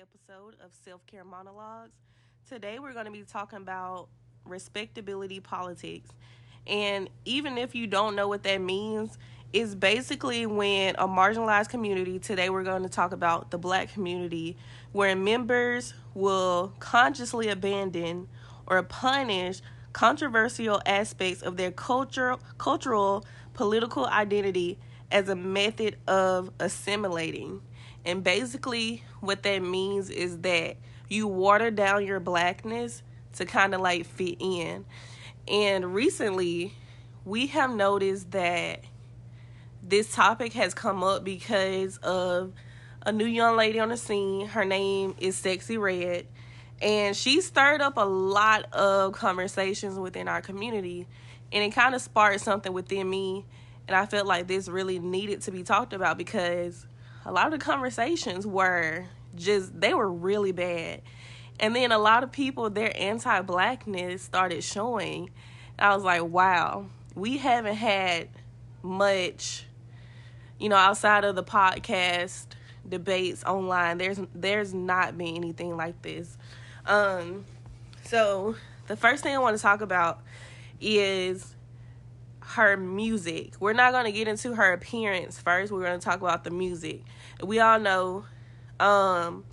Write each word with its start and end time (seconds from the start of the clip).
episode 0.00 0.56
of 0.64 0.70
Self 0.82 1.06
Care 1.06 1.24
Monologues. 1.24 1.92
Today 2.48 2.78
we're 2.78 2.94
going 2.94 3.04
to 3.04 3.10
be 3.10 3.22
talking 3.22 3.58
about 3.58 4.08
respectability 4.46 5.40
politics. 5.40 6.08
And 6.66 7.10
even 7.26 7.58
if 7.58 7.74
you 7.74 7.86
don't 7.86 8.16
know 8.16 8.26
what 8.26 8.42
that 8.44 8.62
means, 8.62 9.18
it's 9.52 9.74
basically 9.74 10.46
when 10.46 10.94
a 10.96 11.06
marginalized 11.06 11.68
community, 11.68 12.18
today 12.18 12.48
we're 12.48 12.62
going 12.62 12.82
to 12.82 12.88
talk 12.88 13.12
about 13.12 13.50
the 13.50 13.58
black 13.58 13.92
community, 13.92 14.56
where 14.92 15.14
members 15.14 15.92
will 16.14 16.72
consciously 16.78 17.48
abandon 17.48 18.28
or 18.66 18.82
punish 18.82 19.60
controversial 19.92 20.80
aspects 20.86 21.42
of 21.42 21.58
their 21.58 21.72
culture, 21.72 22.36
cultural, 22.56 23.26
political 23.52 24.06
identity 24.06 24.78
as 25.12 25.28
a 25.28 25.36
method 25.36 25.96
of 26.06 26.50
assimilating. 26.58 27.60
And 28.04 28.24
basically, 28.24 29.02
what 29.20 29.42
that 29.42 29.62
means 29.62 30.10
is 30.10 30.38
that 30.38 30.76
you 31.08 31.26
water 31.26 31.70
down 31.70 32.06
your 32.06 32.20
blackness 32.20 33.02
to 33.34 33.44
kind 33.44 33.74
of 33.74 33.80
like 33.80 34.06
fit 34.06 34.36
in. 34.40 34.84
And 35.48 35.94
recently, 35.94 36.74
we 37.24 37.48
have 37.48 37.74
noticed 37.74 38.30
that 38.30 38.80
this 39.82 40.14
topic 40.14 40.52
has 40.54 40.74
come 40.74 41.02
up 41.02 41.24
because 41.24 41.96
of 41.98 42.52
a 43.02 43.12
new 43.12 43.26
young 43.26 43.56
lady 43.56 43.80
on 43.80 43.88
the 43.88 43.96
scene. 43.96 44.46
Her 44.46 44.64
name 44.64 45.14
is 45.18 45.40
Sexyy 45.40 45.78
Red. 45.78 46.26
And 46.82 47.14
she 47.14 47.40
stirred 47.40 47.80
up 47.80 47.96
a 47.96 48.04
lot 48.04 48.72
of 48.72 49.12
conversations 49.12 49.98
within 49.98 50.28
our 50.28 50.40
community. 50.40 51.06
And 51.52 51.64
it 51.64 51.70
kind 51.74 51.94
of 51.94 52.00
sparked 52.00 52.40
something 52.40 52.72
within 52.72 53.08
me. 53.08 53.44
And 53.88 53.96
I 53.96 54.06
felt 54.06 54.26
like 54.26 54.46
this 54.46 54.68
really 54.68 54.98
needed 54.98 55.42
to 55.42 55.50
be 55.50 55.62
talked 55.62 55.92
about 55.92 56.16
because 56.16 56.86
a 57.24 57.32
lot 57.32 57.46
of 57.46 57.52
the 57.52 57.58
conversations 57.58 58.46
were 58.46 59.06
just, 59.34 59.78
they 59.78 59.94
were 59.94 60.10
really 60.10 60.52
bad. 60.52 61.02
And 61.58 61.76
then 61.76 61.92
a 61.92 61.98
lot 61.98 62.24
of 62.24 62.32
people, 62.32 62.70
their 62.70 62.92
anti 62.96 63.42
blackness 63.42 64.22
started 64.22 64.64
showing. 64.64 65.30
I 65.78 65.94
was 65.94 66.04
like, 66.04 66.22
wow, 66.22 66.86
we 67.14 67.36
haven't 67.36 67.76
had 67.76 68.28
much, 68.82 69.66
you 70.58 70.68
know, 70.68 70.76
outside 70.76 71.24
of 71.24 71.36
the 71.36 71.44
podcast 71.44 72.46
debates 72.88 73.44
online. 73.44 73.98
There's 73.98 74.18
there's 74.34 74.72
not 74.72 75.16
been 75.18 75.36
anything 75.36 75.76
like 75.76 76.00
this. 76.02 76.36
Um, 76.86 77.44
so 78.04 78.56
the 78.86 78.96
first 78.96 79.22
thing 79.22 79.34
I 79.34 79.38
want 79.38 79.56
to 79.56 79.62
talk 79.62 79.82
about 79.82 80.20
is 80.80 81.54
her 82.54 82.76
music. 82.76 83.54
We're 83.60 83.72
not 83.72 83.92
going 83.92 84.06
to 84.06 84.12
get 84.12 84.28
into 84.28 84.54
her 84.54 84.72
appearance 84.72 85.38
first. 85.38 85.72
We're 85.72 85.84
going 85.84 85.98
to 85.98 86.04
talk 86.04 86.20
about 86.20 86.44
the 86.44 86.50
music. 86.50 87.02
We 87.42 87.60
all 87.60 87.78
know 87.78 88.24
um 88.78 89.44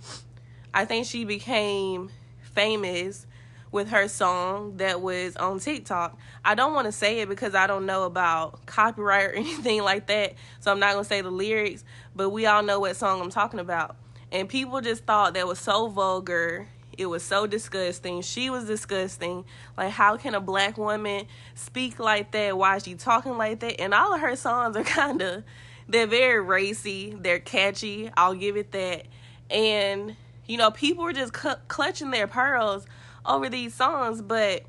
I 0.72 0.84
think 0.84 1.06
she 1.06 1.24
became 1.24 2.10
famous 2.40 3.26
with 3.70 3.90
her 3.90 4.08
song 4.08 4.78
that 4.78 5.00
was 5.00 5.36
on 5.36 5.58
TikTok. 5.58 6.18
I 6.44 6.54
don't 6.54 6.72
want 6.72 6.86
to 6.86 6.92
say 6.92 7.20
it 7.20 7.28
because 7.28 7.54
I 7.54 7.66
don't 7.66 7.86
know 7.86 8.04
about 8.04 8.66
copyright 8.66 9.26
or 9.26 9.32
anything 9.34 9.82
like 9.82 10.06
that. 10.06 10.34
So 10.60 10.70
I'm 10.70 10.80
not 10.80 10.92
going 10.92 11.04
to 11.04 11.08
say 11.08 11.20
the 11.20 11.30
lyrics, 11.30 11.84
but 12.16 12.30
we 12.30 12.46
all 12.46 12.62
know 12.62 12.80
what 12.80 12.96
song 12.96 13.20
I'm 13.20 13.30
talking 13.30 13.60
about. 13.60 13.96
And 14.30 14.48
people 14.48 14.80
just 14.80 15.04
thought 15.04 15.34
that 15.34 15.46
was 15.46 15.58
so 15.58 15.88
vulgar. 15.88 16.68
It 16.98 17.06
was 17.06 17.22
so 17.22 17.46
disgusting. 17.46 18.22
She 18.22 18.50
was 18.50 18.64
disgusting. 18.64 19.44
Like, 19.76 19.92
how 19.92 20.16
can 20.16 20.34
a 20.34 20.40
black 20.40 20.76
woman 20.76 21.26
speak 21.54 22.00
like 22.00 22.32
that? 22.32 22.58
Why 22.58 22.76
is 22.76 22.84
she 22.84 22.96
talking 22.96 23.38
like 23.38 23.60
that? 23.60 23.80
And 23.80 23.94
all 23.94 24.12
of 24.12 24.20
her 24.20 24.34
songs 24.34 24.76
are 24.76 24.84
kind 25.00 25.22
of, 25.22 25.44
they're 25.88 26.08
very 26.08 26.42
racy. 26.42 27.16
They're 27.16 27.38
catchy. 27.38 28.10
I'll 28.16 28.34
give 28.34 28.56
it 28.56 28.72
that. 28.72 29.06
And, 29.48 30.16
you 30.46 30.58
know, 30.58 30.72
people 30.72 31.04
were 31.04 31.12
just 31.12 31.32
cu- 31.32 31.54
clutching 31.68 32.10
their 32.10 32.26
pearls 32.26 32.84
over 33.24 33.48
these 33.48 33.74
songs, 33.74 34.20
but 34.20 34.64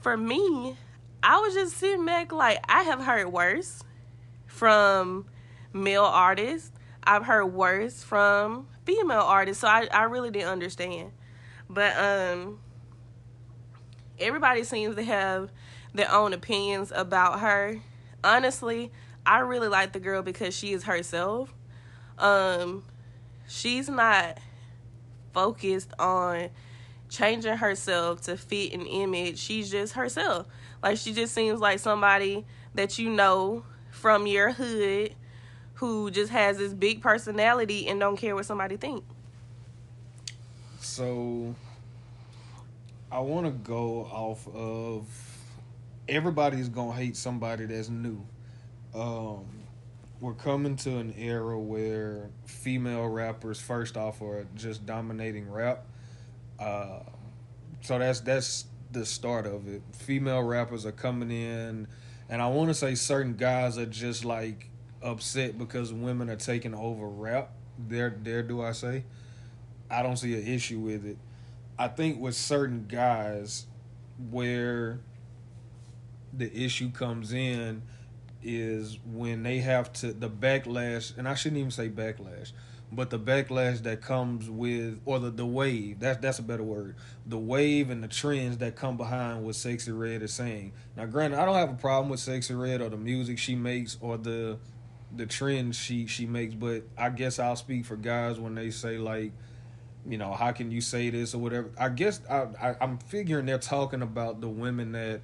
for 0.00 0.16
me, 0.16 0.76
I 1.22 1.38
was 1.38 1.54
just 1.54 1.76
sitting 1.76 2.04
back 2.04 2.32
like 2.32 2.58
I 2.68 2.82
have 2.82 3.02
heard 3.02 3.32
worse 3.32 3.82
from 4.46 5.26
male 5.72 6.04
artists. 6.04 6.70
I've 7.02 7.24
heard 7.24 7.46
worse 7.46 8.02
from 8.02 8.66
female 8.84 9.20
artists, 9.20 9.62
so 9.62 9.68
I, 9.68 9.88
I 9.92 10.04
really 10.04 10.30
didn't 10.30 10.48
understand. 10.48 11.12
But 11.68 11.96
um 11.96 12.58
everybody 14.18 14.64
seems 14.64 14.96
to 14.96 15.02
have 15.02 15.50
their 15.94 16.10
own 16.12 16.32
opinions 16.32 16.92
about 16.94 17.40
her. 17.40 17.80
Honestly, 18.22 18.92
I 19.24 19.40
really 19.40 19.68
like 19.68 19.92
the 19.92 20.00
girl 20.00 20.22
because 20.22 20.56
she 20.56 20.72
is 20.72 20.84
herself. 20.84 21.52
Um 22.18 22.84
she's 23.48 23.88
not 23.88 24.38
focused 25.32 25.92
on 25.98 26.50
changing 27.08 27.56
herself 27.56 28.22
to 28.22 28.36
fit 28.36 28.72
an 28.72 28.86
image. 28.86 29.38
She's 29.38 29.70
just 29.70 29.94
herself. 29.94 30.46
Like 30.82 30.98
she 30.98 31.12
just 31.12 31.34
seems 31.34 31.60
like 31.60 31.78
somebody 31.78 32.44
that 32.74 32.98
you 32.98 33.10
know 33.10 33.64
from 33.90 34.26
your 34.26 34.52
hood 34.52 35.14
who 35.74 36.10
just 36.10 36.32
has 36.32 36.58
this 36.58 36.72
big 36.72 37.02
personality 37.02 37.86
and 37.86 38.00
don't 38.00 38.16
care 38.16 38.34
what 38.34 38.46
somebody 38.46 38.76
think. 38.76 39.04
So 40.86 41.54
I 43.10 43.20
want 43.20 43.46
to 43.46 43.52
go 43.52 44.04
off 44.04 44.46
of 44.54 45.06
everybody's 46.08 46.68
going 46.68 46.92
to 46.92 46.96
hate 46.96 47.16
somebody 47.16 47.66
that's 47.66 47.88
new. 47.88 48.24
Um 48.94 49.46
we're 50.18 50.32
coming 50.32 50.76
to 50.76 50.96
an 50.96 51.12
era 51.18 51.58
where 51.58 52.30
female 52.46 53.06
rappers 53.06 53.60
first 53.60 53.98
off 53.98 54.22
are 54.22 54.46
just 54.54 54.86
dominating 54.86 55.50
rap 55.50 55.84
uh, 56.58 57.00
so 57.82 57.98
that's 57.98 58.20
that's 58.20 58.64
the 58.92 59.04
start 59.04 59.46
of 59.46 59.68
it. 59.68 59.82
Female 59.92 60.42
rappers 60.42 60.86
are 60.86 60.92
coming 60.92 61.30
in, 61.30 61.86
and 62.28 62.42
I 62.42 62.48
want 62.48 62.68
to 62.68 62.74
say 62.74 62.94
certain 62.94 63.34
guys 63.34 63.76
are 63.78 63.86
just 63.86 64.24
like 64.24 64.70
upset 65.02 65.58
because 65.58 65.92
women 65.92 66.30
are 66.30 66.36
taking 66.36 66.74
over 66.74 67.06
rap. 67.06 67.50
There, 67.78 68.16
there, 68.22 68.42
do 68.42 68.62
I 68.62 68.72
say? 68.72 69.04
I 69.90 70.02
don't 70.02 70.16
see 70.16 70.34
an 70.34 70.46
issue 70.46 70.78
with 70.78 71.04
it. 71.06 71.18
I 71.78 71.88
think 71.88 72.20
with 72.20 72.34
certain 72.34 72.86
guys, 72.88 73.66
where 74.30 75.00
the 76.32 76.52
issue 76.64 76.90
comes 76.90 77.32
in 77.32 77.82
is 78.42 78.98
when 79.04 79.42
they 79.42 79.58
have 79.58 79.92
to 79.94 80.12
the 80.12 80.30
backlash, 80.30 81.16
and 81.16 81.28
I 81.28 81.34
shouldn't 81.34 81.58
even 81.58 81.70
say 81.70 81.88
backlash 81.88 82.52
but 82.92 83.10
the 83.10 83.18
backlash 83.18 83.82
that 83.82 84.00
comes 84.00 84.48
with 84.48 85.00
or 85.04 85.18
the, 85.18 85.30
the 85.30 85.46
wave 85.46 85.98
that's 85.98 86.18
that's 86.20 86.38
a 86.38 86.42
better 86.42 86.62
word 86.62 86.94
the 87.26 87.38
wave 87.38 87.90
and 87.90 88.02
the 88.02 88.08
trends 88.08 88.58
that 88.58 88.76
come 88.76 88.96
behind 88.96 89.44
what 89.44 89.54
Sexyy 89.54 89.96
Red 89.98 90.22
is 90.22 90.32
saying 90.32 90.72
now 90.96 91.04
granted 91.06 91.38
i 91.38 91.44
don't 91.44 91.56
have 91.56 91.70
a 91.70 91.74
problem 91.74 92.08
with 92.08 92.20
Sexyy 92.20 92.58
Red 92.58 92.80
or 92.80 92.88
the 92.88 92.96
music 92.96 93.38
she 93.38 93.54
makes 93.54 93.98
or 94.00 94.16
the 94.16 94.58
the 95.14 95.26
trends 95.26 95.76
she 95.76 96.06
she 96.06 96.26
makes 96.26 96.54
but 96.54 96.84
i 96.96 97.08
guess 97.08 97.38
i'll 97.38 97.56
speak 97.56 97.84
for 97.84 97.96
guys 97.96 98.38
when 98.38 98.54
they 98.54 98.70
say 98.70 98.98
like 98.98 99.32
you 100.08 100.18
know 100.18 100.32
how 100.32 100.52
can 100.52 100.70
you 100.70 100.80
say 100.80 101.10
this 101.10 101.34
or 101.34 101.38
whatever 101.38 101.70
i 101.78 101.88
guess 101.88 102.20
i, 102.30 102.46
I 102.60 102.76
i'm 102.80 102.98
figuring 102.98 103.46
they're 103.46 103.58
talking 103.58 104.02
about 104.02 104.40
the 104.40 104.48
women 104.48 104.92
that 104.92 105.20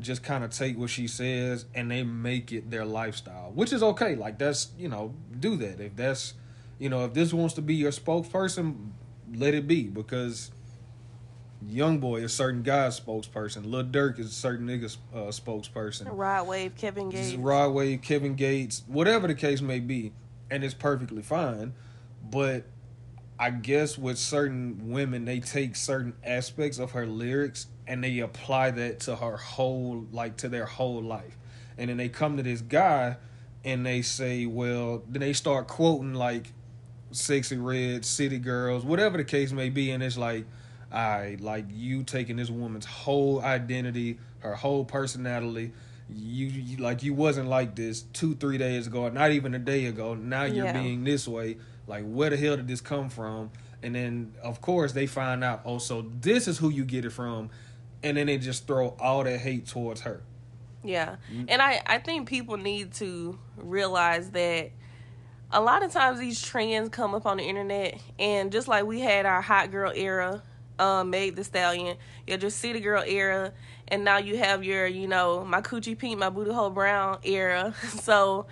just 0.00 0.22
kind 0.22 0.42
of 0.42 0.50
take 0.50 0.78
what 0.78 0.90
she 0.90 1.06
says 1.06 1.64
and 1.74 1.90
they 1.90 2.02
make 2.02 2.52
it 2.52 2.70
their 2.70 2.84
lifestyle 2.84 3.52
which 3.54 3.72
is 3.72 3.82
okay 3.82 4.14
like 4.16 4.38
that's 4.38 4.68
you 4.78 4.88
know 4.88 5.14
do 5.38 5.56
that 5.56 5.80
if 5.80 5.94
that's 5.96 6.34
you 6.82 6.88
know, 6.88 7.04
if 7.04 7.14
this 7.14 7.32
wants 7.32 7.54
to 7.54 7.62
be 7.62 7.76
your 7.76 7.92
spokesperson, 7.92 8.90
let 9.32 9.54
it 9.54 9.68
be 9.68 9.84
because 9.84 10.50
YoungBoy 11.64 12.24
is 12.24 12.34
certain 12.34 12.64
guy's 12.64 12.98
spokesperson. 12.98 13.70
Lil 13.70 13.84
Durk 13.84 14.18
is 14.18 14.26
a 14.26 14.30
certain 14.30 14.66
nigga's 14.66 14.98
uh, 15.14 15.28
spokesperson. 15.28 16.08
Rod 16.10 16.48
Wave, 16.48 16.74
Kevin 16.74 17.08
Gates. 17.08 17.34
Rod 17.34 17.68
Wave, 17.68 18.02
Kevin 18.02 18.34
Gates, 18.34 18.82
whatever 18.88 19.28
the 19.28 19.36
case 19.36 19.60
may 19.60 19.78
be, 19.78 20.12
and 20.50 20.64
it's 20.64 20.74
perfectly 20.74 21.22
fine. 21.22 21.72
But 22.28 22.64
I 23.38 23.50
guess 23.50 23.98
with 23.98 24.18
certain 24.18 24.90
women, 24.90 25.24
they 25.24 25.40
take 25.40 25.76
certain 25.76 26.14
aspects 26.24 26.78
of 26.78 26.92
her 26.92 27.06
lyrics 27.06 27.66
and 27.86 28.02
they 28.02 28.20
apply 28.20 28.70
that 28.72 29.00
to 29.00 29.16
her 29.16 29.36
whole, 29.36 30.06
like 30.12 30.36
to 30.38 30.48
their 30.48 30.66
whole 30.66 31.02
life. 31.02 31.36
And 31.76 31.90
then 31.90 31.96
they 31.96 32.08
come 32.08 32.36
to 32.36 32.42
this 32.42 32.60
guy 32.60 33.16
and 33.64 33.84
they 33.84 34.02
say, 34.02 34.46
well, 34.46 35.02
then 35.08 35.20
they 35.20 35.32
start 35.32 35.66
quoting 35.66 36.14
like 36.14 36.52
Sexyy 37.12 37.62
Red, 37.62 38.04
City 38.04 38.38
Girls, 38.38 38.84
whatever 38.84 39.18
the 39.18 39.24
case 39.24 39.52
may 39.52 39.68
be, 39.68 39.90
and 39.90 40.02
it's 40.02 40.16
like, 40.16 40.46
I 40.90 41.18
right, 41.18 41.40
like 41.40 41.64
you 41.70 42.02
taking 42.02 42.36
this 42.36 42.50
woman's 42.50 42.84
whole 42.84 43.40
identity, 43.40 44.18
her 44.40 44.54
whole 44.54 44.84
personality. 44.84 45.72
You, 46.14 46.46
you, 46.46 46.76
like 46.76 47.02
you 47.02 47.14
wasn't 47.14 47.48
like 47.48 47.74
this 47.74 48.02
two, 48.02 48.34
three 48.34 48.58
days 48.58 48.86
ago, 48.86 49.08
not 49.08 49.30
even 49.30 49.54
a 49.54 49.58
day 49.58 49.86
ago. 49.86 50.14
Now 50.14 50.44
you're 50.44 50.66
yeah. 50.66 50.72
being 50.72 51.04
this 51.04 51.26
way. 51.26 51.56
Like 51.92 52.04
where 52.04 52.30
the 52.30 52.38
hell 52.38 52.56
did 52.56 52.68
this 52.68 52.80
come 52.80 53.10
from? 53.10 53.50
And 53.82 53.94
then 53.94 54.32
of 54.42 54.62
course 54.62 54.92
they 54.92 55.06
find 55.06 55.44
out. 55.44 55.60
Oh, 55.66 55.76
so 55.76 56.06
this 56.22 56.48
is 56.48 56.56
who 56.56 56.70
you 56.70 56.86
get 56.86 57.04
it 57.04 57.10
from, 57.10 57.50
and 58.02 58.16
then 58.16 58.28
they 58.28 58.38
just 58.38 58.66
throw 58.66 58.96
all 58.98 59.24
that 59.24 59.38
hate 59.38 59.66
towards 59.66 60.00
her. 60.00 60.22
Yeah, 60.82 61.16
mm-hmm. 61.30 61.44
and 61.48 61.60
I 61.60 61.82
I 61.84 61.98
think 61.98 62.30
people 62.30 62.56
need 62.56 62.94
to 62.94 63.38
realize 63.58 64.30
that 64.30 64.70
a 65.50 65.60
lot 65.60 65.82
of 65.82 65.92
times 65.92 66.18
these 66.18 66.40
trends 66.40 66.88
come 66.88 67.14
up 67.14 67.26
on 67.26 67.36
the 67.36 67.42
internet, 67.42 68.00
and 68.18 68.50
just 68.50 68.68
like 68.68 68.86
we 68.86 69.00
had 69.00 69.26
our 69.26 69.42
hot 69.42 69.70
girl 69.70 69.92
era, 69.94 70.42
um, 70.78 71.10
Meg 71.10 71.36
Thee 71.36 71.42
Stallion, 71.42 71.98
your 72.26 72.38
just 72.38 72.58
city 72.58 72.80
girl 72.80 73.02
era, 73.06 73.52
and 73.88 74.02
now 74.02 74.16
you 74.16 74.38
have 74.38 74.64
your, 74.64 74.86
you 74.86 75.08
know, 75.08 75.44
my 75.44 75.60
coochie 75.60 75.98
pink, 75.98 76.18
my 76.18 76.30
booty 76.30 76.52
hole 76.52 76.70
brown 76.70 77.18
era. 77.22 77.74
So 77.82 78.46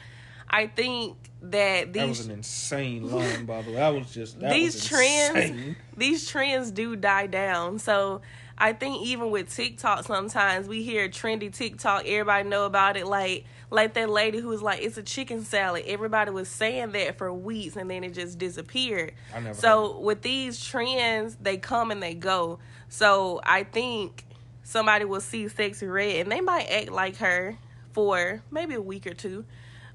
I 0.51 0.67
think 0.67 1.17
that 1.43 1.93
these 1.93 2.03
that 2.03 2.09
was 2.09 2.27
an 2.27 2.33
insane 2.33 3.11
line, 3.11 3.47
by 3.47 3.63
the 3.63 3.71
way. 3.71 3.77
That 3.77 3.95
was 3.95 4.11
just 4.13 4.41
that 4.41 4.53
these 4.53 4.75
was 4.75 4.85
trends 4.85 5.37
insane. 5.37 5.77
these 5.97 6.29
trends 6.29 6.71
do 6.73 6.97
die 6.97 7.29
down. 7.29 7.79
So 7.79 8.21
I 8.59 8.73
think 8.73 9.03
even 9.07 9.31
with 9.31 9.55
TikTok 9.55 10.05
sometimes 10.05 10.69
we 10.69 10.83
hear 10.83 11.09
trendy 11.09 11.53
TikTok, 11.53 12.05
everybody 12.07 12.49
know 12.49 12.67
about 12.67 12.97
it 12.97 13.07
like 13.07 13.45
like 13.71 13.95
that 13.95 14.11
lady 14.11 14.39
who 14.39 14.49
was 14.49 14.61
like, 14.61 14.83
It's 14.83 14.99
a 14.99 15.03
chicken 15.03 15.45
salad. 15.45 15.85
Everybody 15.87 16.33
was 16.33 16.49
saying 16.49 16.93
that 16.93 17.17
for 17.17 17.33
weeks 17.33 17.77
and 17.77 17.89
then 17.89 18.03
it 18.03 18.13
just 18.13 18.39
disappeared. 18.39 19.13
I 19.35 19.41
never 19.41 19.55
So 19.55 20.01
with 20.01 20.23
these 20.23 20.63
trends, 20.63 21.37
they 21.41 21.57
come 21.57 21.91
and 21.91 22.03
they 22.03 22.15
go. 22.15 22.59
So 22.89 23.41
I 23.45 23.63
think 23.63 24.25
somebody 24.65 25.05
will 25.05 25.21
see 25.21 25.47
Sexyy 25.47 25.91
Red 25.91 26.23
and 26.23 26.33
they 26.33 26.41
might 26.41 26.67
act 26.67 26.91
like 26.91 27.17
her 27.17 27.57
for 27.93 28.43
maybe 28.51 28.75
a 28.75 28.83
week 28.83 29.07
or 29.07 29.15
two. 29.15 29.45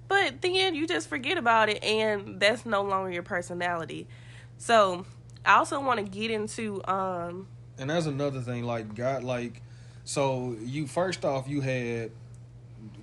But 0.08 0.42
then 0.42 0.76
you 0.76 0.88
just 0.88 1.08
forget 1.10 1.38
about 1.38 1.70
it 1.70 1.84
and 1.84 2.40
that's 2.40 2.66
no 2.66 2.84
longer 2.84 3.12
your 3.12 3.24
personality. 3.24 4.08
So 4.58 5.06
I 5.46 5.56
also 5.56 5.80
want 5.82 6.00
to 6.00 6.06
get 6.06 6.32
into 6.32 6.82
um 6.88 7.48
and 7.78 7.90
that's 7.90 8.06
another 8.06 8.42
thing. 8.42 8.64
Like 8.64 8.96
God, 8.96 9.24
like 9.24 9.62
so 10.04 10.56
you 10.62 10.88
first 10.88 11.26
off 11.26 11.48
you 11.48 11.62
had 11.62 12.12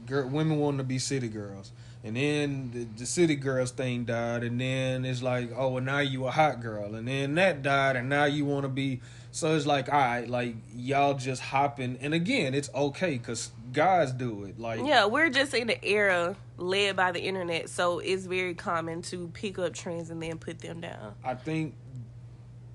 girl, 0.07 0.29
women 0.29 0.59
wanting 0.59 0.79
to 0.79 0.85
be 0.85 0.99
city 0.99 1.29
girls, 1.29 1.73
and 2.05 2.17
then 2.17 2.71
the, 2.73 2.85
the 2.99 3.07
city 3.07 3.37
girls 3.37 3.71
thing 3.71 4.05
died, 4.05 4.43
and 4.45 4.61
then 4.61 5.05
it's 5.05 5.23
like 5.23 5.51
oh 5.57 5.71
well 5.71 5.83
now 5.83 5.99
you 5.99 6.27
a 6.27 6.31
hot 6.31 6.61
girl, 6.61 6.95
and 6.95 7.07
then 7.07 7.35
that 7.35 7.63
died, 7.63 7.97
and 7.97 8.09
now 8.09 8.25
you 8.25 8.45
want 8.45 8.65
to 8.65 8.69
be. 8.69 9.01
So 9.31 9.55
it's 9.55 9.67
like 9.67 9.93
all 9.93 9.99
right, 9.99 10.29
like 10.29 10.55
y'all 10.75 11.15
just 11.15 11.43
hopping, 11.43 11.99
and 12.01 12.15
again 12.15 12.55
it's 12.55 12.71
okay 12.75 13.19
because 13.19 13.51
guys 13.73 14.13
do 14.13 14.45
it. 14.45 14.59
Like 14.59 14.81
yeah, 14.85 15.07
we're 15.07 15.31
just 15.31 15.55
in 15.55 15.67
the 15.67 15.85
era 15.85 16.37
led 16.57 16.97
by 16.97 17.13
the 17.13 17.21
internet, 17.21 17.69
so 17.69 17.99
it's 17.99 18.27
very 18.27 18.55
common 18.55 19.03
to 19.03 19.29
pick 19.29 19.59
up 19.59 19.73
trends 19.75 20.11
and 20.11 20.23
then 20.23 20.39
put 20.39 20.61
them 20.61 20.81
down. 20.81 21.15
I 21.25 21.35
think, 21.35 21.75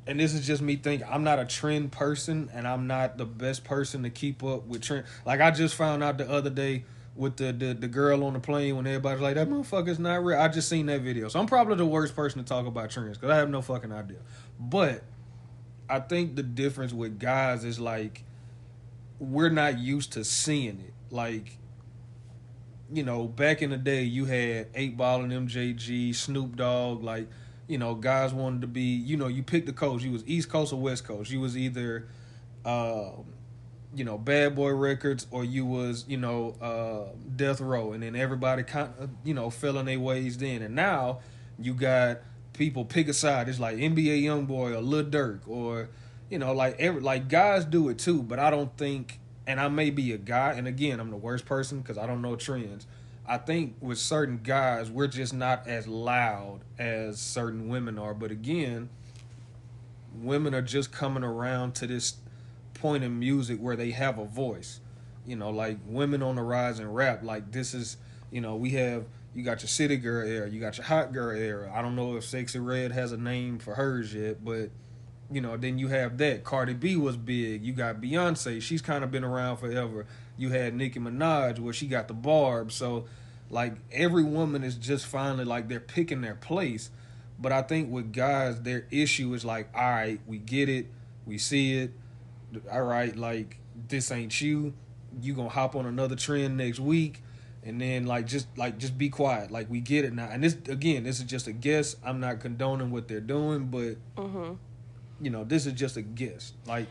and 0.06 0.20
this 0.20 0.34
is 0.34 0.46
just 0.46 0.62
me 0.62 0.76
thinking, 0.76 1.08
I'm 1.10 1.24
not 1.24 1.40
a 1.40 1.46
trend 1.46 1.92
person, 1.92 2.50
and 2.54 2.68
I'm 2.68 2.88
not 2.88 3.18
the 3.18 3.26
best 3.26 3.64
person 3.64 4.04
to 4.04 4.10
keep 4.10 4.44
up 4.44 4.66
with 4.68 4.82
trend. 4.82 5.06
Like 5.26 5.42
I 5.42 5.52
just 5.52 5.76
found 5.76 6.04
out 6.04 6.18
the 6.18 6.30
other 6.30 6.50
day 6.50 6.86
with 7.16 7.38
the 7.38 7.52
the, 7.52 7.74
the 7.74 7.88
girl 7.88 8.24
on 8.24 8.34
the 8.34 8.40
plane 8.40 8.76
when 8.76 8.88
everybody's 8.88 9.22
like 9.22 9.36
that 9.36 9.50
motherfucker's 9.50 10.00
not 10.00 10.24
real. 10.24 10.40
I 10.40 10.48
just 10.48 10.70
seen 10.70 10.86
that 10.88 11.02
video, 11.02 11.28
so 11.30 11.40
I'm 11.40 11.48
probably 11.48 11.76
the 11.76 11.86
worst 11.86 12.16
person 12.16 12.44
to 12.44 12.48
talk 12.48 12.66
about 12.66 12.90
trends 12.90 13.18
because 13.18 13.32
I 13.32 13.38
have 13.38 13.50
no 13.50 13.62
fucking 13.62 13.92
idea. 13.92 14.20
But 14.60 15.04
I 15.90 16.00
think 16.00 16.36
the 16.36 16.44
difference 16.44 16.94
with 16.94 17.20
guys 17.20 17.64
is 17.64 17.80
like 17.80 18.24
we're 19.19 19.50
not 19.50 19.80
used 19.80 20.14
to 20.14 20.24
seeing 20.24 20.80
it. 20.80 20.94
Like 21.10 21.58
you 22.92 23.04
know, 23.04 23.25
back 23.25 23.62
in 23.62 23.69
the 23.69 23.78
day, 23.78 24.04
you 24.04 24.25
had 24.25 24.68
Eight 24.74 24.96
Ball 24.96 25.24
and 25.24 25.50
MJG, 25.50 26.16
Snoop 26.16 26.56
Dogg, 26.56 27.04
like 27.04 27.28
you 27.68 27.78
know, 27.78 27.96
guys 27.96 28.34
wanted 28.34 28.62
to 28.62 28.68
be, 28.68 28.81
you 28.81 29.18
know, 29.18 29.28
you 29.28 29.44
picked 29.44 29.66
the 29.66 29.74
coast. 29.74 30.04
You 30.04 30.12
was 30.12 30.24
East 30.25 30.50
Coast 30.50 30.72
or 30.72 30.80
West 30.80 31.04
Coast. 31.04 31.30
You 31.30 31.42
was 31.42 31.58
either, 31.58 32.08
uh, 32.64 33.10
you 33.94 34.06
know, 34.06 34.18
Bad 34.18 34.56
Boy 34.56 34.69
Records 34.72 35.28
or 35.31 35.44
you 35.44 35.66
was, 35.66 36.06
you 36.08 36.18
know, 36.18 36.56
uh, 36.62 37.13
Death 37.36 37.60
Row, 37.60 37.92
and 37.92 38.02
then 38.04 38.16
everybody 38.16 38.63
kind 38.63 38.94
of, 39.00 39.10
you 39.24 39.34
know, 39.34 39.50
fell 39.50 39.78
in 39.80 39.86
their 39.86 40.00
ways 40.00 40.38
then. 40.38 40.62
And 40.62 40.75
now 40.75 41.20
you 41.60 41.74
got 41.74 42.20
people 42.54 42.86
pick 42.86 43.10
a 43.10 43.13
side. 43.13 43.50
It's 43.50 43.60
like 43.60 43.78
NBA 43.78 44.24
YoungBoy 44.24 44.75
or 44.75 44.81
Lil 44.81 45.06
Durk 45.06 45.42
or, 45.48 45.90
you 46.29 46.39
know, 46.39 46.53
like 46.53 46.75
every 46.79 47.01
like 47.01 47.27
guys 47.27 47.65
do 47.65 47.89
it 47.89 48.00
too. 48.00 48.21
But 48.21 48.39
I 48.39 48.50
don't 48.50 48.75
think, 48.77 49.19
and 49.45 49.59
I 49.59 49.68
may 49.68 49.89
be 49.89 50.12
a 50.13 50.18
guy, 50.18 50.53
and 50.53 50.68
again, 50.68 51.00
I'm 51.00 51.09
the 51.09 51.18
worst 51.18 51.45
person 51.45 51.79
because 51.79 51.97
I 51.97 52.06
don't 52.06 52.21
know 52.21 52.35
trends. 52.35 52.88
I 53.25 53.38
think 53.38 53.75
with 53.81 53.97
certain 53.97 54.39
guys, 54.41 54.89
we're 54.89 55.07
just 55.07 55.33
not 55.33 55.68
as 55.68 55.88
loud 55.88 56.62
as 56.79 57.19
certain 57.19 57.68
women 57.68 58.00
are. 58.00 58.13
But 58.13 58.31
again, 58.31 58.89
women 60.15 60.56
are 60.56 60.62
just 60.62 60.91
coming 60.91 61.24
around 61.24 61.75
to 61.75 61.88
this 61.88 62.15
point 62.74 63.03
in 63.03 63.19
music 63.19 63.59
where 63.59 63.75
they 63.75 63.91
have 63.91 64.18
a 64.18 64.25
voice. 64.25 64.79
You 65.25 65.35
know, 65.35 65.50
like 65.50 65.77
women 65.85 66.24
on 66.24 66.35
the 66.35 66.41
rise 66.41 66.79
in 66.79 66.89
rap. 66.91 67.21
Like 67.21 67.51
this 67.51 67.74
is, 67.74 67.97
you 68.31 68.39
know, 68.39 68.56
we 68.56 68.71
have 68.71 69.06
you 69.35 69.44
got 69.44 69.62
your 69.62 69.68
city 69.68 69.97
girl 69.97 70.25
era, 70.25 70.50
you 70.50 70.59
got 70.59 70.77
your 70.77 70.85
hot 70.85 71.13
girl 71.13 71.38
era. 71.38 71.71
I 71.74 71.81
don't 71.81 71.95
know 71.95 72.15
if 72.15 72.24
Sexyy 72.24 72.65
Red 72.65 72.91
has 72.91 73.12
a 73.12 73.18
name 73.18 73.59
for 73.59 73.75
hers 73.75 74.13
yet, 74.13 74.44
but 74.44 74.71
you 75.31 75.41
know, 75.41 75.57
then 75.57 75.77
you 75.77 75.89
have 75.89 76.18
that. 76.19 76.44
Cardi 76.44 76.74
B 76.74 76.95
was 76.95 77.18
big. 77.18 77.63
You 77.63 77.74
got 77.74 78.01
Beyonce. 78.01 78.62
She's 78.62 78.81
kind 78.81 79.03
of 79.03 79.12
been 79.12 79.24
around 79.24 79.57
forever. 79.57 80.06
You 80.38 80.50
had 80.50 80.74
Nicki 80.74 81.00
Minaj 81.00 81.59
where 81.59 81.74
she 81.74 81.88
got 81.88 82.07
the 82.07 82.13
barb. 82.13 82.71
So 82.71 83.06
like 83.50 83.75
every 83.91 84.24
woman 84.24 84.63
is 84.63 84.75
just 84.75 85.06
finally 85.06 85.45
like 85.45 85.68
they're 85.68 85.79
picking 85.79 86.21
their 86.21 86.35
place. 86.35 86.89
But 87.39 87.51
I 87.51 87.62
think 87.62 87.91
with 87.91 88.13
guys, 88.13 88.62
their 88.62 88.88
issue 88.89 89.33
is 89.33 89.45
like, 89.45 89.69
all 89.75 89.81
right, 89.81 90.19
we 90.25 90.38
get 90.38 90.69
it, 90.69 90.88
we 91.25 91.38
see 91.38 91.77
it. 91.77 91.91
All 92.71 92.81
right, 92.83 93.15
like 93.15 93.59
this 93.88 94.12
ain't 94.12 94.39
you. 94.41 94.74
You 95.21 95.33
gonna 95.33 95.50
hop 95.50 95.75
on 95.75 95.85
another 95.85 96.15
trend 96.15 96.57
next 96.57 96.79
week, 96.79 97.21
and 97.63 97.79
then 97.79 98.06
like 98.06 98.25
just 98.25 98.47
like 98.57 98.77
just 98.77 98.97
be 98.97 99.09
quiet. 99.09 99.51
Like 99.51 99.69
we 99.69 99.81
get 99.81 100.06
it 100.06 100.13
now. 100.13 100.29
And 100.31 100.44
this 100.44 100.53
again, 100.68 101.03
this 101.03 101.19
is 101.19 101.25
just 101.25 101.47
a 101.47 101.51
guess. 101.51 101.95
I'm 102.03 102.19
not 102.19 102.39
condoning 102.39 102.91
what 102.91 103.07
they're 103.07 103.19
doing, 103.19 103.65
but 103.65 103.97
hmm 104.21 104.53
you 105.22 105.30
know, 105.30 105.44
this 105.44 105.66
is 105.66 105.74
just 105.74 105.98
a 105.98 106.02
guess. 106.02 106.54
Like 106.66 106.88